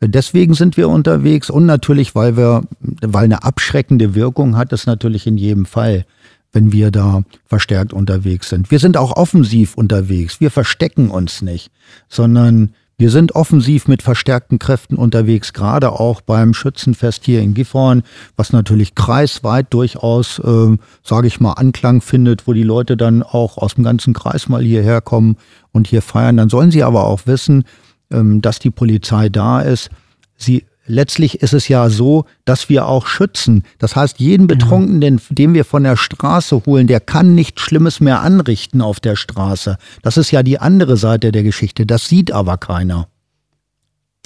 Deswegen 0.00 0.54
sind 0.54 0.76
wir 0.76 0.88
unterwegs 0.88 1.48
und 1.48 1.66
natürlich, 1.66 2.14
weil 2.14 2.36
wir, 2.36 2.62
weil 2.80 3.24
eine 3.24 3.44
abschreckende 3.44 4.14
Wirkung 4.14 4.56
hat 4.56 4.72
es 4.72 4.86
natürlich 4.86 5.26
in 5.26 5.38
jedem 5.38 5.64
Fall 5.64 6.04
wenn 6.50 6.72
wir 6.72 6.90
da 6.90 7.24
verstärkt 7.44 7.92
unterwegs 7.92 8.48
sind. 8.48 8.70
Wir 8.70 8.78
sind 8.78 8.96
auch 8.96 9.18
offensiv 9.18 9.74
unterwegs. 9.74 10.40
Wir 10.40 10.50
verstecken 10.50 11.10
uns 11.10 11.42
nicht, 11.42 11.70
sondern 12.08 12.72
wir 12.98 13.10
sind 13.10 13.36
offensiv 13.36 13.86
mit 13.86 14.02
verstärkten 14.02 14.58
Kräften 14.58 14.96
unterwegs, 14.96 15.52
gerade 15.52 15.92
auch 15.92 16.20
beim 16.20 16.52
Schützenfest 16.52 17.24
hier 17.24 17.40
in 17.40 17.54
Gifhorn, 17.54 18.02
was 18.36 18.52
natürlich 18.52 18.96
kreisweit 18.96 19.72
durchaus, 19.72 20.40
äh, 20.40 20.76
sage 21.04 21.28
ich 21.28 21.38
mal, 21.38 21.52
Anklang 21.52 22.00
findet, 22.00 22.48
wo 22.48 22.52
die 22.52 22.64
Leute 22.64 22.96
dann 22.96 23.22
auch 23.22 23.56
aus 23.56 23.76
dem 23.76 23.84
ganzen 23.84 24.14
Kreis 24.14 24.48
mal 24.48 24.62
hierher 24.62 25.00
kommen 25.00 25.36
und 25.70 25.86
hier 25.86 26.02
feiern. 26.02 26.36
Dann 26.36 26.48
sollen 26.48 26.72
sie 26.72 26.82
aber 26.82 27.04
auch 27.06 27.26
wissen, 27.26 27.62
ähm, 28.10 28.42
dass 28.42 28.58
die 28.58 28.70
Polizei 28.70 29.28
da 29.28 29.60
ist. 29.60 29.90
Sie 30.36 30.64
letztlich 30.88 31.40
ist 31.42 31.54
es 31.54 31.68
ja 31.68 31.88
so, 31.90 32.24
dass 32.44 32.68
wir 32.68 32.86
auch 32.86 33.06
schützen. 33.06 33.64
Das 33.78 33.94
heißt, 33.94 34.18
jeden 34.18 34.46
Betrunkenen, 34.46 35.20
den 35.30 35.54
wir 35.54 35.64
von 35.64 35.84
der 35.84 35.96
Straße 35.96 36.62
holen, 36.66 36.86
der 36.86 37.00
kann 37.00 37.34
nichts 37.34 37.62
Schlimmes 37.62 38.00
mehr 38.00 38.20
anrichten 38.20 38.80
auf 38.80 39.00
der 39.00 39.16
Straße. 39.16 39.78
Das 40.02 40.16
ist 40.16 40.30
ja 40.30 40.42
die 40.42 40.58
andere 40.58 40.96
Seite 40.96 41.30
der 41.30 41.42
Geschichte. 41.42 41.86
Das 41.86 42.08
sieht 42.08 42.32
aber 42.32 42.56
keiner. 42.56 43.08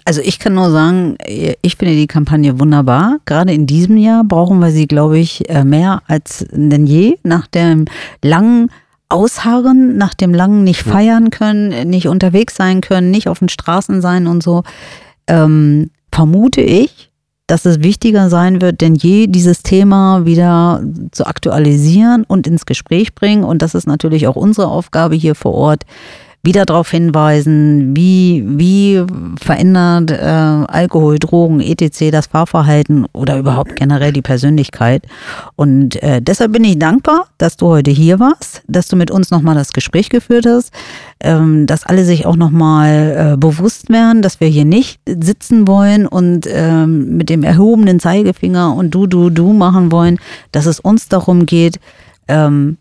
Also 0.05 0.21
ich 0.21 0.39
kann 0.39 0.55
nur 0.55 0.71
sagen, 0.71 1.17
ich 1.27 1.77
finde 1.77 1.95
die 1.95 2.09
Kampagne 2.09 2.59
wunderbar. 2.59 3.19
Gerade 3.25 3.53
in 3.53 3.67
diesem 3.67 3.97
Jahr 3.97 4.25
brauchen 4.25 4.59
wir 4.59 4.71
sie, 4.71 4.89
glaube 4.89 5.19
ich, 5.19 5.49
äh, 5.49 5.65
mehr 5.65 6.03
als 6.09 6.45
denn 6.51 6.87
je. 6.87 7.19
Nach 7.23 7.47
dem 7.47 7.85
langen 8.23 8.71
Ausharren, 9.09 9.99
nach 9.99 10.15
dem 10.15 10.35
langen 10.35 10.65
nicht 10.65 10.83
feiern 10.83 11.31
können, 11.31 11.89
nicht 11.89 12.09
unterwegs 12.09 12.57
sein 12.57 12.81
können, 12.81 13.11
nicht 13.11 13.29
auf 13.29 13.39
den 13.39 13.49
Straßen 13.49 14.01
sein 14.01 14.27
und 14.27 14.43
so. 14.43 14.65
Ähm, 15.27 15.91
vermute 16.13 16.61
ich, 16.61 17.11
dass 17.47 17.65
es 17.65 17.83
wichtiger 17.83 18.31
sein 18.31 18.61
wird 18.61 18.81
denn 18.81 18.95
je, 18.95 19.27
dieses 19.27 19.63
Thema 19.63 20.25
wieder 20.25 20.83
zu 21.11 21.27
aktualisieren 21.27 22.25
und 22.25 22.47
ins 22.47 22.67
Gespräch 22.67 23.15
bringen. 23.15 23.45
Und 23.45 23.63
das 23.63 23.75
ist 23.75 23.87
natürlich 23.87 24.27
auch 24.27 24.37
unsere 24.37 24.69
Aufgabe 24.69 25.17
hier 25.17 25.35
vor 25.35 25.55
Ort, 25.55 25.85
wieder 26.45 26.67
darauf 26.67 26.91
hinweisen, 26.91 27.95
wie, 27.97 28.43
wie 28.45 29.05
verändert 29.41 30.11
äh, 30.11 30.25
Alkohol, 30.25 31.21
Drogen, 31.21 31.61
etc. 31.61 32.11
das 32.11 32.27
Fahrverhalten 32.27 33.07
oder 33.13 33.39
überhaupt 33.39 33.77
generell 33.77 34.13
die 34.13 34.23
Persönlichkeit. 34.23 35.07
Und 35.55 36.03
äh, 36.03 36.21
deshalb 36.21 36.53
bin 36.53 36.65
ich 36.65 36.81
dankbar, 36.81 37.27
dass 37.39 37.57
du 37.57 37.69
heute 37.69 37.93
hier 37.93 38.19
warst, 38.19 38.63
dass 38.67 38.89
du 38.89 38.97
mit 38.97 39.13
uns 39.13 39.31
nochmal 39.31 39.55
das 39.55 39.73
Gespräch 39.73 40.09
geführt 40.09 40.47
hast, 40.47 40.73
ähm, 41.21 41.67
dass 41.69 41.87
alle 41.87 42.05
sich 42.05 42.27
auch 42.27 42.37
nochmal 42.37 43.35
äh, 43.35 43.37
bewusst 43.37 43.89
werden, 43.89 44.21
dass 44.21 44.41
wir 44.41 44.49
hier 44.49 44.65
nicht 44.65 45.01
sitzen 45.07 45.69
wollen 45.69 46.09
und 46.09 46.49
ähm, 46.51 47.17
mit 47.17 47.29
dem 47.29 47.45
erhobenen 47.45 48.01
Zeigefinger 48.01 48.75
und 48.75 48.91
du, 48.91 49.07
du, 49.07 49.31
du 49.31 49.53
machen 49.53 49.93
wollen, 49.93 50.19
dass 50.51 50.67
es 50.67 50.81
uns 50.81 51.09
darum 51.09 51.47
geht, 51.47 51.79
ähm, 52.27 52.79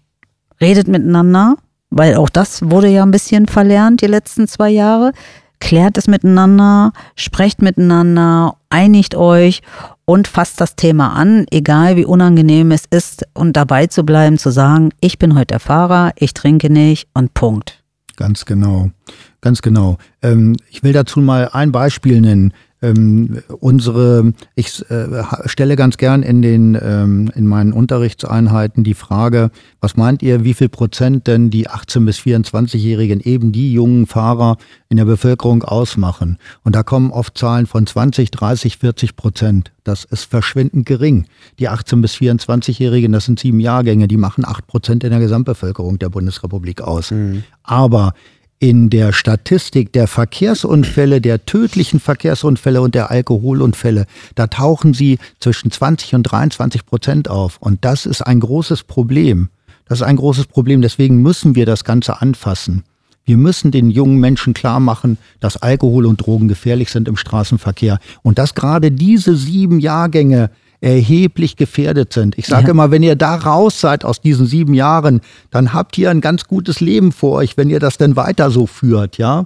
redet 0.60 0.88
miteinander, 0.88 1.58
weil 1.92 2.16
auch 2.16 2.30
das 2.30 2.62
wurde 2.64 2.88
ja 2.88 3.04
ein 3.04 3.12
bisschen 3.12 3.46
verlernt 3.46 4.02
die 4.02 4.08
letzten 4.08 4.48
zwei 4.48 4.70
Jahre. 4.70 5.12
Klärt 5.60 5.98
es 5.98 6.08
miteinander, 6.08 6.92
sprecht 7.16 7.62
miteinander, 7.62 8.56
einigt 8.70 9.14
euch 9.14 9.62
und 10.06 10.28
fasst 10.28 10.60
das 10.60 10.76
Thema 10.76 11.14
an, 11.14 11.46
egal 11.52 11.98
wie 11.98 12.06
unangenehm 12.06 12.72
es 12.72 12.86
ist, 12.90 13.28
und 13.36 13.56
dabei 13.56 13.86
zu 13.86 14.04
bleiben, 14.04 14.40
zu 14.40 14.50
sagen, 14.50 14.90
ich 15.02 15.20
bin 15.20 15.36
heute 15.36 15.48
der 15.48 15.60
Fahrer, 15.60 16.14
ich 16.16 16.34
trinke 16.34 16.72
nicht 16.72 17.08
und 17.14 17.36
Punkt. 17.36 17.84
Ganz 18.16 18.46
genau, 18.46 18.90
ganz 19.42 19.62
genau. 19.62 19.98
Ähm, 20.24 20.56
ich 20.70 20.82
will 20.82 20.94
dazu 20.94 21.20
mal 21.20 21.50
ein 21.54 21.72
Beispiel 21.72 22.22
nennen 22.22 22.54
ähm, 22.82 23.42
unsere, 23.60 24.34
ich 24.56 24.84
äh, 24.90 25.24
stelle 25.46 25.76
ganz 25.76 25.98
gern 25.98 26.24
in 26.24 26.42
den 26.42 26.78
ähm, 26.82 27.32
in 27.36 27.46
meinen 27.46 27.74
Unterrichtseinheiten 27.74 28.84
die 28.84 28.96
Frage, 28.96 29.52
was 29.80 29.98
meint 29.98 30.24
ihr, 30.24 30.44
wie 30.44 30.54
viel 30.54 30.70
Prozent 30.70 31.28
denn 31.28 31.50
die 31.50 31.70
18 31.70 32.06
bis 32.06 32.20
24-Jährigen 32.20 33.20
eben 33.20 33.52
die 33.52 33.72
jungen 33.72 34.08
Fahrer 34.08 34.58
in 34.90 34.98
der 34.98 35.06
Bevölkerung 35.06 35.64
ausmachen? 35.64 36.38
Und 36.64 36.76
da 36.76 36.84
kommen 36.84 37.12
oft 37.12 37.38
Zahlen 37.38 37.68
von 37.68 37.86
20, 37.86 38.32
30, 38.32 38.78
40 38.78 39.16
Prozent. 39.16 39.72
Das 39.84 40.04
ist 40.04 40.26
verschwindend 40.26 40.86
gering. 40.86 41.26
Die 41.60 41.70
18 41.70 42.02
bis 42.02 42.16
24-Jährigen, 42.16 43.12
das 43.12 43.26
sind 43.26 43.40
sieben 43.40 43.60
Jahrgänge, 43.60 44.08
die 44.08 44.18
machen 44.18 44.46
acht 44.46 44.68
Prozent 44.68 45.04
in 45.04 45.12
der 45.12 45.20
Gesamtbevölkerung 45.20 46.00
der 46.00 46.10
Bundesrepublik 46.10 46.82
aus. 46.82 47.12
Mhm. 47.12 47.44
Aber 47.64 48.14
in 48.62 48.92
der 48.92 49.12
Statistik 49.12 49.92
der 49.92 50.08
Verkehrsunfälle, 50.08 51.20
der 51.20 51.48
tödlichen 51.48 52.00
Verkehrsunfälle 52.00 52.80
und 52.80 52.94
der 52.94 53.10
Alkoholunfälle, 53.10 54.06
da 54.36 54.46
tauchen 54.46 54.94
sie 54.94 55.18
zwischen 55.40 55.72
20 55.72 56.14
und 56.14 56.24
23 56.24 56.86
Prozent 56.86 57.28
auf. 57.28 57.58
Und 57.60 57.84
das 57.84 58.06
ist 58.06 58.22
ein 58.22 58.40
großes 58.40 58.84
Problem. 58.84 59.50
Das 59.86 60.02
ist 60.02 60.04
ein 60.04 60.16
großes 60.16 60.46
Problem. 60.46 60.84
Deswegen 60.84 61.24
müssen 61.24 61.56
wir 61.56 61.66
das 61.66 61.84
Ganze 61.84 62.22
anfassen. 62.22 62.84
Wir 63.26 63.36
müssen 63.36 63.72
den 63.72 63.90
jungen 63.90 64.20
Menschen 64.20 64.54
klar 64.54 64.80
machen, 64.80 65.18
dass 65.40 65.58
Alkohol 65.58 66.06
und 66.06 66.18
Drogen 66.18 66.48
gefährlich 66.48 66.92
sind 66.92 67.08
im 67.08 67.18
Straßenverkehr 67.18 67.98
und 68.22 68.38
dass 68.38 68.54
gerade 68.54 68.92
diese 68.92 69.36
sieben 69.36 69.80
Jahrgänge 69.80 70.52
erheblich 70.82 71.56
gefährdet 71.56 72.12
sind. 72.12 72.38
Ich 72.38 72.48
sage 72.48 72.66
ja. 72.66 72.72
immer, 72.72 72.90
wenn 72.92 73.04
ihr 73.04 73.16
da 73.16 73.36
raus 73.36 73.80
seid 73.80 74.04
aus 74.04 74.20
diesen 74.20 74.48
sieben 74.48 74.74
Jahren, 74.74 75.22
dann 75.52 75.74
habt 75.74 75.98
ihr 75.98 76.10
ein 76.10 76.22
ganz 76.22 76.46
gutes 76.46 76.82
Leben 76.82 77.12
vor 77.12 77.34
euch, 77.34 77.56
wenn 77.56 77.70
ihr 77.70 77.80
das 77.80 77.98
denn 77.98 78.16
weiter 78.16 78.50
so 78.50 78.66
führt, 78.66 79.18
ja. 79.18 79.46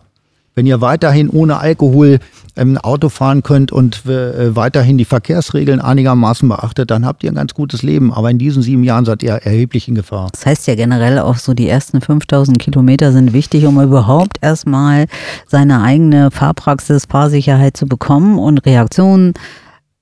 Wenn 0.58 0.66
ihr 0.66 0.80
weiterhin 0.80 1.30
ohne 1.30 1.58
Alkohol 1.58 2.20
ähm, 2.56 2.78
Auto 2.78 3.10
fahren 3.10 3.44
könnt 3.44 3.74
und 3.74 4.06
äh, 4.06 4.56
weiterhin 4.56 4.98
die 4.98 5.04
Verkehrsregeln 5.04 5.82
einigermaßen 5.82 6.48
beachtet, 6.48 6.92
dann 6.92 7.06
habt 7.06 7.26
ihr 7.26 7.32
ein 7.34 7.36
ganz 7.36 7.54
gutes 7.54 7.84
Leben. 7.84 8.14
Aber 8.14 8.32
in 8.32 8.38
diesen 8.38 8.64
sieben 8.64 8.86
Jahren 8.86 9.04
seid 9.04 9.22
ihr 9.22 9.34
erheblich 9.34 9.90
in 9.90 9.96
Gefahr. 9.96 10.30
Das 10.32 10.46
heißt 10.46 10.68
ja 10.68 10.76
generell 10.76 11.20
auch 11.20 11.36
so, 11.36 11.54
die 11.54 11.68
ersten 11.68 12.00
5000 12.00 12.58
Kilometer 12.58 13.12
sind 13.12 13.34
wichtig, 13.34 13.66
um 13.66 13.82
überhaupt 13.82 14.38
erstmal 14.40 15.08
seine 15.46 15.82
eigene 15.82 16.32
Fahrpraxis, 16.32 17.04
Fahrsicherheit 17.06 17.76
zu 17.76 17.86
bekommen 17.86 18.40
und 18.40 18.66
Reaktionen 18.66 19.34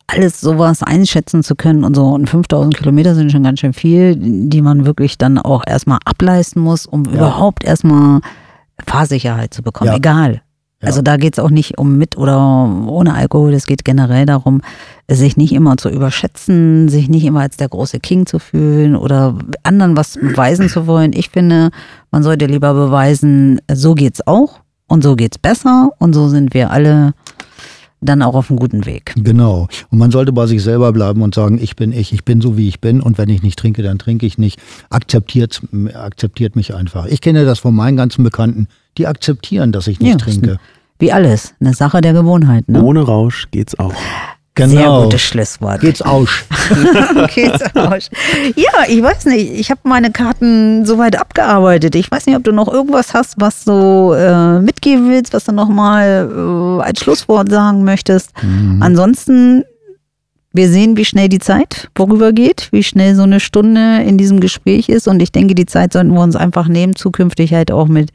alles 0.08 0.42
sowas 0.42 0.84
einschätzen 0.84 1.44
zu 1.44 1.56
können 1.56 1.84
und 1.84 1.96
so. 1.96 2.06
Und 2.08 2.30
5000 2.30 2.76
Kilometer 2.76 3.16
sind 3.16 3.32
schon 3.32 3.44
ganz 3.44 3.60
schön 3.60 3.74
viel, 3.74 4.16
die 4.18 4.62
man 4.62 4.86
wirklich 4.86 5.18
dann 5.18 5.38
auch 5.38 5.64
erstmal 5.66 6.00
ableisten 6.06 6.62
muss, 6.62 6.86
um 6.86 7.06
ja. 7.06 7.14
überhaupt 7.14 7.64
erstmal 7.64 8.22
Fahrsicherheit 8.86 9.54
zu 9.54 9.64
bekommen. 9.64 9.92
Ja. 9.92 9.98
Egal. 9.98 10.42
Ja. 10.82 10.88
Also 10.88 11.02
da 11.02 11.16
geht 11.16 11.34
es 11.34 11.40
auch 11.40 11.50
nicht 11.50 11.78
um 11.78 11.98
mit 11.98 12.18
oder 12.18 12.40
ohne 12.88 13.14
Alkohol. 13.14 13.54
Es 13.54 13.66
geht 13.66 13.86
generell 13.86 14.26
darum, 14.26 14.62
sich 15.10 15.38
nicht 15.38 15.54
immer 15.54 15.78
zu 15.78 15.90
überschätzen, 15.90 16.90
sich 16.90 17.08
nicht 17.10 17.24
immer 17.24 17.40
als 17.40 17.56
der 17.56 17.70
große 17.70 18.00
King 18.00 18.26
zu 18.26 18.40
fühlen 18.40 18.96
oder 18.96 19.36
anderen 19.64 19.96
was 19.96 20.16
beweisen 20.16 20.68
zu 20.68 20.86
wollen. 20.86 21.14
Ich 21.14 21.30
finde, 21.30 21.72
man 22.12 22.24
sollte 22.24 22.46
lieber 22.46 22.74
beweisen, 22.74 23.62
so 23.72 23.96
geht's 23.96 24.26
auch 24.28 24.60
und 24.88 25.04
so 25.04 25.16
geht's 25.16 25.38
besser 25.38 25.92
und 26.00 26.14
so 26.14 26.28
sind 26.28 26.54
wir 26.54 26.72
alle 26.72 27.14
dann 28.04 28.22
auch 28.22 28.36
auf 28.36 28.50
einem 28.50 28.60
guten 28.60 28.86
Weg. 28.86 29.14
Genau. 29.18 29.68
Und 29.90 29.98
man 29.98 30.12
sollte 30.12 30.32
bei 30.32 30.46
sich 30.48 30.64
selber 30.64 30.92
bleiben 30.94 31.22
und 31.22 31.36
sagen, 31.36 31.60
ich 31.62 31.76
bin 31.76 31.92
ich, 31.92 32.14
ich 32.14 32.24
bin 32.26 32.42
so 32.42 32.58
wie 32.58 32.68
ich 32.68 32.80
bin 32.82 33.02
und 33.02 33.18
wenn 33.18 33.30
ich 33.30 33.44
nicht 33.44 33.58
trinke, 33.58 33.84
dann 33.84 34.00
trinke 34.00 34.26
ich 34.26 34.38
nicht. 34.38 34.60
Akzeptiert, 34.90 35.62
akzeptiert 35.94 36.56
mich 36.56 36.74
einfach. 36.74 37.06
Ich 37.06 37.22
kenne 37.22 37.46
das 37.46 37.60
von 37.60 37.76
meinen 37.76 37.98
ganzen 37.98 38.24
Bekannten, 38.24 38.68
die 38.98 39.08
akzeptieren, 39.08 39.72
dass 39.72 39.88
ich 39.88 40.00
nicht 40.00 40.12
ja, 40.12 40.18
trinke. 40.18 40.60
Wie 41.00 41.12
alles, 41.12 41.54
eine 41.60 41.74
Sache 41.74 42.02
der 42.02 42.14
Gewohnheit. 42.14 42.70
Ne? 42.70 42.82
Ohne 42.82 43.02
Rausch 43.02 43.48
geht's 43.52 43.78
auch. 43.78 43.94
Genau. 44.56 44.70
Sehr 44.70 45.04
gutes 45.06 45.22
Schlusswort. 45.22 45.82
Geht's 45.82 46.02
aus. 46.04 46.30
Geht's 47.34 47.76
aus. 47.76 48.10
Ja, 48.56 48.84
ich 48.88 49.02
weiß 49.02 49.26
nicht. 49.26 49.52
Ich 49.52 49.72
habe 49.72 49.82
meine 49.84 50.12
Karten 50.12 50.86
soweit 50.86 51.20
abgearbeitet. 51.20 51.96
Ich 51.96 52.12
weiß 52.12 52.28
nicht, 52.28 52.36
ob 52.36 52.44
du 52.44 52.52
noch 52.52 52.72
irgendwas 52.72 53.16
hast, 53.16 53.36
was 53.40 53.66
du 53.66 54.14
äh, 54.14 54.60
mitgeben 54.60 55.10
willst, 55.10 55.34
was 55.34 55.46
du 55.46 55.54
nochmal 55.54 56.30
äh, 56.32 56.84
als 56.84 57.00
Schlusswort 57.00 57.50
sagen 57.50 57.84
möchtest. 57.84 58.32
Mhm. 58.44 58.84
Ansonsten, 58.84 59.64
wir 60.52 60.70
sehen, 60.70 60.98
wie 60.98 61.06
schnell 61.06 61.30
die 61.30 61.40
Zeit 61.40 61.90
vorübergeht, 61.96 62.68
wie 62.72 62.84
schnell 62.84 63.16
so 63.16 63.24
eine 63.24 63.40
Stunde 63.40 64.04
in 64.04 64.20
diesem 64.20 64.40
Gespräch 64.40 64.88
ist. 64.88 65.08
Und 65.08 65.20
ich 65.20 65.32
denke, 65.32 65.56
die 65.56 65.66
Zeit 65.66 65.94
sollten 65.94 66.14
wir 66.14 66.22
uns 66.22 66.36
einfach 66.36 66.68
nehmen, 66.68 66.96
zukünftig 66.96 67.56
halt 67.56 67.72
auch 67.72 67.88
mit 67.88 68.12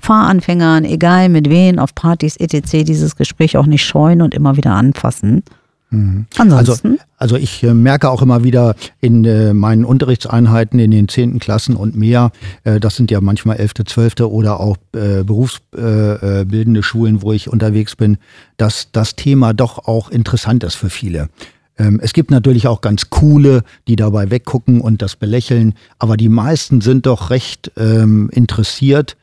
Fahranfängern, 0.00 0.86
egal 0.86 1.28
mit 1.28 1.50
wen, 1.50 1.78
auf 1.78 1.94
Partys 1.94 2.38
etc., 2.38 2.82
dieses 2.82 3.14
Gespräch 3.14 3.58
auch 3.58 3.66
nicht 3.66 3.84
scheuen 3.84 4.22
und 4.22 4.32
immer 4.32 4.56
wieder 4.56 4.72
anfassen. 4.72 5.42
Mhm. 5.92 6.26
Ansonsten? 6.38 6.88
Also, 6.92 7.04
also 7.18 7.36
ich 7.36 7.62
äh, 7.62 7.74
merke 7.74 8.08
auch 8.10 8.22
immer 8.22 8.42
wieder 8.42 8.74
in 9.00 9.24
äh, 9.24 9.52
meinen 9.52 9.84
Unterrichtseinheiten 9.84 10.78
in 10.78 10.90
den 10.90 11.06
zehnten 11.08 11.38
Klassen 11.38 11.76
und 11.76 11.94
mehr, 11.94 12.32
äh, 12.64 12.80
das 12.80 12.96
sind 12.96 13.10
ja 13.10 13.20
manchmal 13.20 13.58
elfte, 13.58 13.84
zwölfte 13.84 14.30
oder 14.30 14.58
auch 14.58 14.76
berufsbildende 14.92 16.82
Schulen, 16.82 17.22
wo 17.22 17.32
ich 17.32 17.48
unterwegs 17.48 17.96
bin, 17.96 18.18
dass 18.56 18.90
das 18.92 19.16
Thema 19.16 19.52
doch 19.52 19.86
auch 19.86 20.10
interessant 20.10 20.64
ist 20.64 20.74
für 20.74 20.90
viele. 20.90 21.28
Ähm, 21.78 22.00
es 22.02 22.12
gibt 22.12 22.30
natürlich 22.30 22.66
auch 22.66 22.80
ganz 22.80 23.10
coole, 23.10 23.62
die 23.88 23.96
dabei 23.96 24.30
weggucken 24.30 24.80
und 24.80 25.02
das 25.02 25.16
belächeln, 25.16 25.74
aber 25.98 26.16
die 26.16 26.28
meisten 26.28 26.80
sind 26.80 27.06
doch 27.06 27.30
recht 27.30 27.72
ähm, 27.76 28.30
interessiert 28.32 29.16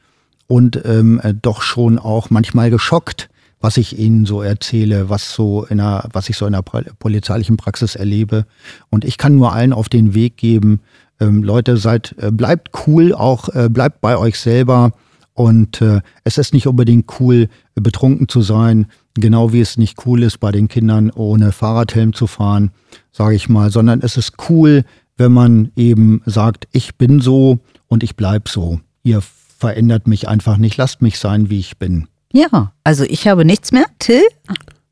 und 0.47 0.81
ähm, 0.85 1.19
äh, 1.23 1.33
doch 1.39 1.61
schon 1.61 1.99
auch 1.99 2.29
manchmal 2.29 2.69
geschockt 2.69 3.29
was 3.59 3.77
ich 3.77 3.97
Ihnen 3.97 4.25
so 4.25 4.41
erzähle, 4.41 5.09
was 5.09 5.33
so 5.33 5.65
in 5.65 5.77
der, 5.77 6.07
was 6.13 6.29
ich 6.29 6.37
so 6.37 6.45
in 6.45 6.53
der 6.53 6.61
polizeilichen 6.61 7.57
Praxis 7.57 7.95
erlebe. 7.95 8.45
Und 8.89 9.05
ich 9.05 9.17
kann 9.17 9.35
nur 9.35 9.53
allen 9.53 9.73
auf 9.73 9.89
den 9.89 10.13
Weg 10.13 10.37
geben, 10.37 10.81
ähm, 11.19 11.43
Leute, 11.43 11.77
seid, 11.77 12.15
äh, 12.19 12.31
bleibt 12.31 12.71
cool, 12.87 13.13
auch 13.13 13.49
äh, 13.49 13.69
bleibt 13.69 14.01
bei 14.01 14.17
euch 14.17 14.39
selber. 14.39 14.91
Und 15.33 15.81
äh, 15.81 16.01
es 16.23 16.37
ist 16.37 16.53
nicht 16.53 16.67
unbedingt 16.67 17.19
cool, 17.19 17.47
betrunken 17.75 18.27
zu 18.27 18.41
sein, 18.41 18.87
genau 19.13 19.53
wie 19.53 19.61
es 19.61 19.77
nicht 19.77 20.05
cool 20.05 20.23
ist, 20.23 20.39
bei 20.39 20.51
den 20.51 20.67
Kindern 20.67 21.11
ohne 21.11 21.51
Fahrradhelm 21.51 22.13
zu 22.13 22.27
fahren, 22.27 22.71
sage 23.11 23.35
ich 23.35 23.49
mal, 23.49 23.71
sondern 23.71 24.01
es 24.01 24.17
ist 24.17 24.33
cool, 24.49 24.83
wenn 25.17 25.31
man 25.31 25.71
eben 25.75 26.21
sagt, 26.25 26.67
ich 26.71 26.95
bin 26.95 27.19
so 27.19 27.59
und 27.87 28.03
ich 28.03 28.15
bleib 28.15 28.49
so. 28.49 28.79
Ihr 29.03 29.21
verändert 29.21 30.07
mich 30.07 30.27
einfach 30.27 30.57
nicht, 30.57 30.77
lasst 30.77 31.01
mich 31.01 31.19
sein, 31.19 31.49
wie 31.49 31.59
ich 31.59 31.77
bin. 31.77 32.07
Ja, 32.31 32.73
also 32.83 33.03
ich 33.05 33.27
habe 33.27 33.43
nichts 33.43 33.71
mehr. 33.71 33.85
Till, 33.97 34.21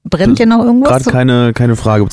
brennt 0.04 0.40
dir 0.40 0.48
noch 0.48 0.64
irgendwas? 0.64 0.90
Gerade 0.90 1.12
keine, 1.12 1.54
keine 1.54 1.76
Frage, 1.76 2.06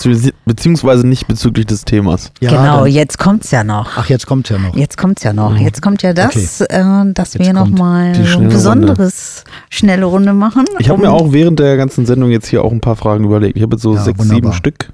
beziehungsweise 0.45 1.07
nicht 1.07 1.27
bezüglich 1.27 1.65
des 1.67 1.85
Themas. 1.85 2.31
Ja, 2.41 2.51
genau, 2.51 2.85
dann, 2.85 2.93
jetzt 2.93 3.19
kommt's 3.19 3.51
ja 3.51 3.65
noch. 3.65 3.91
Ach, 3.97 4.09
jetzt 4.09 4.27
kommt's 4.27 4.51
ja 4.51 4.59
noch. 4.59 4.77
Jetzt 4.77 4.99
kommt's 4.99 5.23
ja 5.23 5.33
noch. 5.33 5.57
Jetzt 5.57 5.81
kommt 5.81 6.03
ja 6.03 6.13
das, 6.13 6.61
okay. 6.61 6.75
äh, 6.75 7.13
dass 7.15 7.35
jetzt 7.35 7.47
wir 7.47 7.53
nochmal 7.55 8.15
ein 8.15 8.49
besonderes 8.49 9.45
Runde. 9.47 9.61
schnelle 9.71 10.05
Runde 10.05 10.35
machen. 10.35 10.67
Ich 10.79 10.91
habe 10.91 11.01
mir 11.01 11.11
auch 11.11 11.33
während 11.33 11.59
der 11.59 11.77
ganzen 11.77 12.05
Sendung 12.05 12.31
jetzt 12.31 12.49
hier 12.49 12.63
auch 12.63 12.73
ein 12.73 12.81
paar 12.81 12.97
Fragen 12.97 13.25
überlegt. 13.25 13.57
Ich 13.57 13.63
habe 13.63 13.77
jetzt 13.77 13.83
so 13.83 13.95
ja, 13.95 14.03
sechs, 14.03 14.19
wunderbar. 14.19 14.37
sieben 14.37 14.53
Stück. 14.53 14.93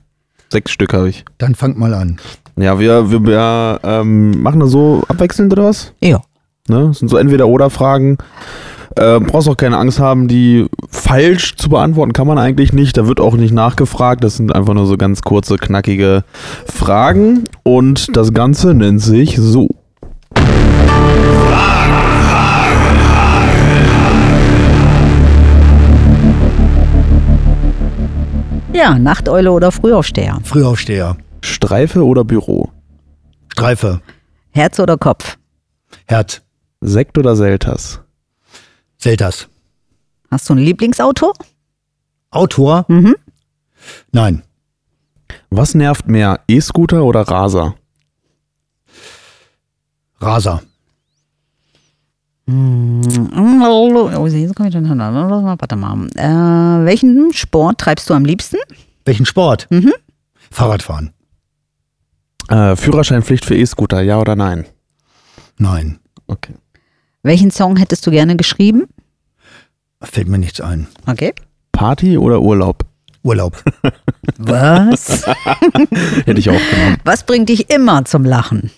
Sechs 0.49 0.71
Stück 0.71 0.93
habe 0.93 1.09
ich. 1.09 1.25
Dann 1.39 1.55
fangt 1.55 1.79
mal 1.79 1.95
an. 1.95 2.21
Ja, 2.57 2.79
wir, 2.79 3.11
wir, 3.11 3.25
wir 3.25 3.81
ähm, 3.83 4.43
machen 4.43 4.61
das 4.61 4.71
so 4.71 5.03
abwechselnd 5.09 5.53
oder 5.53 5.65
was? 5.65 5.93
Ja. 6.01 6.21
Ne? 6.69 6.89
Das 6.89 6.99
sind 6.99 7.09
so 7.09 7.17
entweder 7.17 7.49
oder 7.49 7.71
Fragen. 7.71 8.19
Äh, 8.97 9.21
brauchst 9.21 9.49
auch 9.49 9.57
keine 9.57 9.79
Angst 9.79 10.01
haben, 10.01 10.27
die 10.27 10.67
falsch 10.89 11.55
zu 11.57 11.69
beantworten 11.69 12.13
kann 12.13 12.27
man 12.27 12.39
eigentlich 12.39 12.73
nicht. 12.73 12.97
Da 12.97 13.07
wird 13.07 13.21
auch 13.21 13.35
nicht 13.35 13.55
nachgefragt. 13.55 14.25
Das 14.25 14.37
sind 14.37 14.55
einfach 14.55 14.75
nur 14.75 14.87
so 14.87 14.97
ganz 14.97 15.23
kurze, 15.23 15.57
knackige 15.57 16.25
Fragen. 16.67 17.45
Und 17.63 18.17
das 18.17 18.33
Ganze 18.33 18.75
nennt 18.75 19.01
sich 19.01 19.37
so. 19.37 19.69
Ja, 28.73 28.99
Nachteule 28.99 29.53
oder 29.53 29.73
Frühaufsteher? 29.73 30.39
Frühaufsteher. 30.43 31.17
Streife 31.43 32.05
oder 32.05 32.25
Büro? 32.25 32.71
Streife. 33.53 34.01
Herz 34.51 34.81
oder 34.81 34.97
Kopf? 34.97 35.39
Herz. 36.07 36.43
Sekt 36.81 37.19
oder 37.19 37.37
Selters? 37.37 38.01
Selters. 39.01 39.49
Hast 40.31 40.49
du 40.49 40.55
ein 40.55 40.59
Lieblingsauto? 40.59 41.33
Autor? 42.31 42.85
Mhm. 42.89 43.17
Nein. 44.13 44.43
Was 45.49 45.75
nervt 45.75 46.07
mehr, 46.07 46.41
E-Scooter 46.47 47.03
oder 47.05 47.23
Raser? 47.23 47.75
Raser. 50.21 50.63
Oh, 52.47 52.53
komme 54.55 54.69
ich 54.69 54.75
Warte 54.75 55.77
mal. 55.77 56.07
Äh, 56.17 56.85
welchen 56.85 57.33
Sport 57.33 57.79
treibst 57.79 58.11
du 58.11 58.15
am 58.15 58.25
liebsten? 58.25 58.59
Welchen 59.05 59.25
Sport? 59.25 59.67
Mhm. 59.71 59.95
Fahrradfahren. 60.51 61.15
Äh, 62.49 62.77
Führerscheinpflicht 62.77 63.45
für 63.45 63.57
E-Scooter, 63.57 64.03
ja 64.03 64.19
oder 64.21 64.37
nein? 64.37 64.67
Nein. 65.59 66.01
Okay. 66.27 66.55
Welchen 67.23 67.51
Song 67.51 67.77
hättest 67.77 68.07
du 68.07 68.11
gerne 68.11 68.37
geschrieben? 68.37 68.87
Fällt 70.03 70.29
mir 70.29 70.39
nichts 70.39 70.61
ein. 70.61 70.87
Okay. 71.07 71.35
Party 71.73 72.17
oder 72.17 72.41
Urlaub? 72.41 72.85
Urlaub. 73.23 73.63
Was? 74.39 75.27
Hätte 76.25 76.39
ich 76.39 76.49
auch 76.49 76.71
genommen. 76.71 76.97
Was 77.05 77.25
bringt 77.25 77.51
dich 77.51 77.69
immer 77.71 78.05
zum 78.07 78.25
Lachen? 78.25 78.71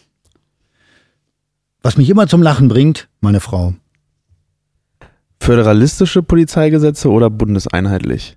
Was 1.82 1.96
mich 1.96 2.10
immer 2.10 2.26
zum 2.26 2.42
Lachen 2.42 2.68
bringt, 2.68 3.08
meine 3.20 3.40
Frau. 3.40 3.74
Föderalistische 5.40 6.22
Polizeigesetze 6.22 7.08
oder 7.08 7.30
bundeseinheitlich? 7.30 8.36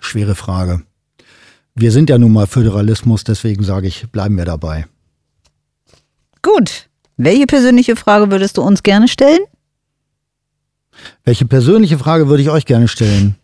Schwere 0.00 0.34
Frage. 0.34 0.82
Wir 1.74 1.92
sind 1.92 2.08
ja 2.08 2.18
nun 2.18 2.32
mal 2.32 2.46
Föderalismus, 2.46 3.24
deswegen 3.24 3.62
sage 3.64 3.86
ich, 3.86 4.10
bleiben 4.10 4.36
wir 4.36 4.44
dabei. 4.44 4.86
Gut. 6.46 6.88
Welche 7.16 7.46
persönliche 7.46 7.96
Frage 7.96 8.30
würdest 8.30 8.56
du 8.56 8.62
uns 8.62 8.84
gerne 8.84 9.08
stellen? 9.08 9.40
Welche 11.24 11.44
persönliche 11.44 11.98
Frage 11.98 12.28
würde 12.28 12.42
ich 12.42 12.50
euch 12.50 12.66
gerne 12.66 12.86
stellen? 12.86 13.34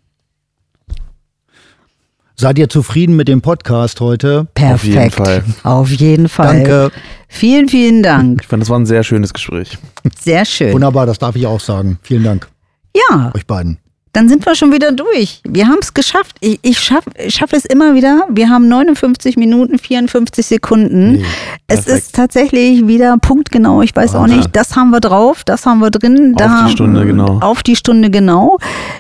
Seid 2.37 2.61
ihr 2.61 2.69
zufrieden 2.69 3.17
mit 3.17 3.27
dem 3.27 3.43
Podcast 3.43 4.01
heute? 4.01 4.47
Perfekt. 4.55 4.75
Auf 4.75 4.85
jeden 4.85 5.11
Fall. 5.11 5.45
Auf 5.65 5.91
jeden 5.91 6.29
Fall. 6.29 6.57
Danke. 6.59 6.93
Vielen, 7.27 7.69
vielen 7.69 8.05
Dank. 8.05 8.43
Ich 8.43 8.47
fand, 8.47 8.63
das 8.63 8.71
war 8.71 8.79
ein 8.79 8.87
sehr 8.87 9.03
schönes 9.03 9.33
Gespräch. 9.33 9.79
Sehr 10.21 10.45
schön. 10.45 10.73
Wunderbar, 10.73 11.05
das 11.05 11.19
darf 11.19 11.35
ich 11.35 11.47
auch 11.47 11.61
sagen. 11.61 11.99
Vielen 12.03 12.23
Dank. 12.23 12.49
Ja. 12.95 13.33
Euch 13.35 13.47
beiden 13.47 13.82
dann 14.13 14.29
sind 14.29 14.45
wir 14.45 14.55
schon 14.55 14.73
wieder 14.73 14.93
durch. 14.93 15.41
Wir 15.45 15.69
haben 15.69 15.79
es 15.81 15.95
geschafft. 15.95 16.37
Ich, 16.41 16.59
ich 16.63 16.79
schaffe 16.79 17.11
schaff 17.29 17.53
es 17.55 17.65
immer 17.65 17.95
wieder. 17.95 18.27
Wir 18.29 18.51
haben 18.51 18.69
59 18.69 19.37
Minuten, 19.37 19.79
54 19.79 20.45
Sekunden. 20.45 21.13
Nee, 21.13 21.25
es 21.67 21.87
ist 21.87 22.15
tatsächlich 22.15 22.87
wieder 22.87 23.17
punktgenau. 23.17 23.81
Ich 23.81 23.97
weiß 23.97 24.15
oh, 24.15 24.19
auch 24.19 24.27
nicht, 24.27 24.55
das 24.55 24.77
haben 24.77 24.91
wir 24.91 25.01
drauf, 25.01 25.45
das 25.45 25.65
haben 25.65 25.79
wir 25.79 25.91
drin. 25.91 26.35
Da, 26.37 26.61
auf 26.61 26.67
die 26.67 26.73
Stunde 26.73 27.07
genau. 27.07 27.39
Auf 27.41 27.63
die 27.63 27.75
Stunde 27.77 28.11
genau. 28.11 28.59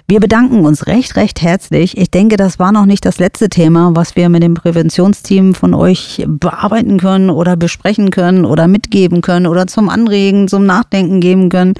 Wir 0.09 0.19
bedanken 0.21 0.65
uns 0.65 0.87
recht, 0.87 1.15
recht 1.17 1.43
herzlich. 1.43 1.99
Ich 1.99 2.11
denke, 2.11 2.39
das 2.39 2.59
war 2.59 2.73
noch 2.73 2.87
nicht 2.87 3.05
das 3.05 3.19
letzte 3.19 3.51
Thema, 3.51 3.91
was 3.95 4.17
wir 4.17 4.31
mit 4.31 4.43
dem 4.43 4.55
Präventionsteam 4.55 5.55
von 5.55 5.75
euch 5.75 6.25
bearbeiten 6.27 6.99
können 6.99 7.29
oder 7.29 7.57
besprechen 7.57 8.11
können 8.11 8.47
oder 8.47 8.67
mitgeben 8.67 9.21
können 9.21 9.47
oder 9.47 9.67
zum 9.67 9.91
Anregen, 9.91 10.49
zum 10.49 10.65
Nachdenken 10.65 11.21
geben 11.21 11.51
können. 11.51 11.75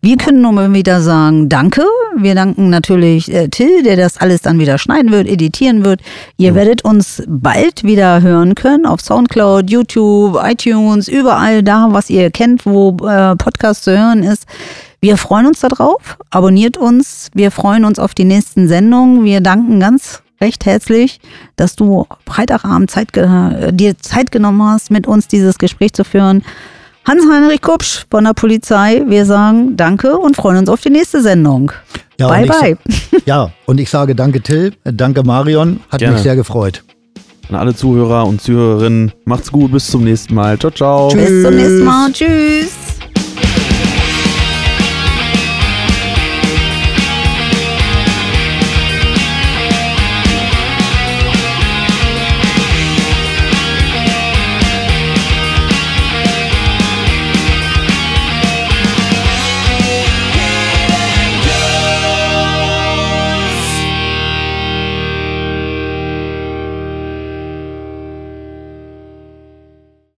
Wir 0.00 0.16
können 0.16 0.40
nur 0.40 0.56
wieder 0.72 1.00
sagen, 1.00 1.48
danke. 1.48 1.82
Wir 2.16 2.36
danken 2.36 2.70
natürlich 2.76 3.32
äh, 3.32 3.48
Till, 3.48 3.82
der 3.82 3.96
das 3.96 4.18
alles 4.18 4.42
dann 4.42 4.58
wieder 4.58 4.76
schneiden 4.76 5.10
wird, 5.10 5.26
editieren 5.26 5.84
wird. 5.84 6.00
Ihr 6.36 6.52
mhm. 6.52 6.56
werdet 6.56 6.84
uns 6.84 7.22
bald 7.26 7.84
wieder 7.84 8.20
hören 8.20 8.54
können 8.54 8.84
auf 8.84 9.00
Soundcloud, 9.00 9.70
YouTube, 9.70 10.38
iTunes, 10.42 11.08
überall 11.08 11.62
da, 11.62 11.88
was 11.90 12.10
ihr 12.10 12.30
kennt, 12.30 12.66
wo 12.66 12.96
äh, 13.06 13.34
Podcast 13.36 13.84
zu 13.84 13.96
hören 13.96 14.22
ist. 14.22 14.44
Wir 15.00 15.16
freuen 15.16 15.46
uns 15.46 15.60
darauf. 15.60 16.18
Abonniert 16.30 16.76
uns. 16.76 17.30
Wir 17.34 17.50
freuen 17.50 17.84
uns 17.84 17.98
auf 17.98 18.14
die 18.14 18.24
nächsten 18.24 18.68
Sendungen. 18.68 19.24
Wir 19.24 19.40
danken 19.40 19.80
ganz 19.80 20.22
recht 20.40 20.66
herzlich, 20.66 21.20
dass 21.56 21.76
du 21.76 22.06
Freitagabend 22.26 22.90
Zeit, 22.90 23.08
dir 23.14 23.98
Zeit 23.98 24.30
genommen 24.30 24.62
hast, 24.62 24.90
mit 24.90 25.06
uns 25.06 25.28
dieses 25.28 25.58
Gespräch 25.58 25.92
zu 25.92 26.04
führen. 26.04 26.42
Hans-Heinrich 27.06 27.62
Kupsch 27.62 28.04
von 28.10 28.24
der 28.24 28.32
Polizei, 28.34 29.02
wir 29.06 29.24
sagen 29.26 29.76
Danke 29.76 30.18
und 30.18 30.34
freuen 30.34 30.58
uns 30.58 30.68
auf 30.68 30.80
die 30.80 30.90
nächste 30.90 31.22
Sendung. 31.22 31.70
Ja, 32.18 32.28
bye, 32.28 32.46
bye. 32.46 32.76
Ja, 33.26 33.50
und 33.66 33.78
ich 33.78 33.90
sage 33.90 34.14
Danke, 34.14 34.40
Till. 34.40 34.72
Danke, 34.84 35.22
Marion. 35.22 35.80
Hat 35.88 36.00
Gerne. 36.00 36.14
mich 36.14 36.22
sehr 36.22 36.34
gefreut. 36.34 36.82
An 37.48 37.54
alle 37.54 37.74
Zuhörer 37.76 38.26
und 38.26 38.40
Zuhörerinnen, 38.40 39.12
macht's 39.24 39.52
gut. 39.52 39.70
Bis 39.70 39.86
zum 39.86 40.02
nächsten 40.02 40.34
Mal. 40.34 40.58
Ciao, 40.58 40.72
ciao. 40.72 41.08
Tschüss. 41.08 41.28
Bis 41.28 41.42
zum 41.44 41.54
nächsten 41.54 41.84
Mal. 41.84 42.12
Tschüss. 42.12 42.85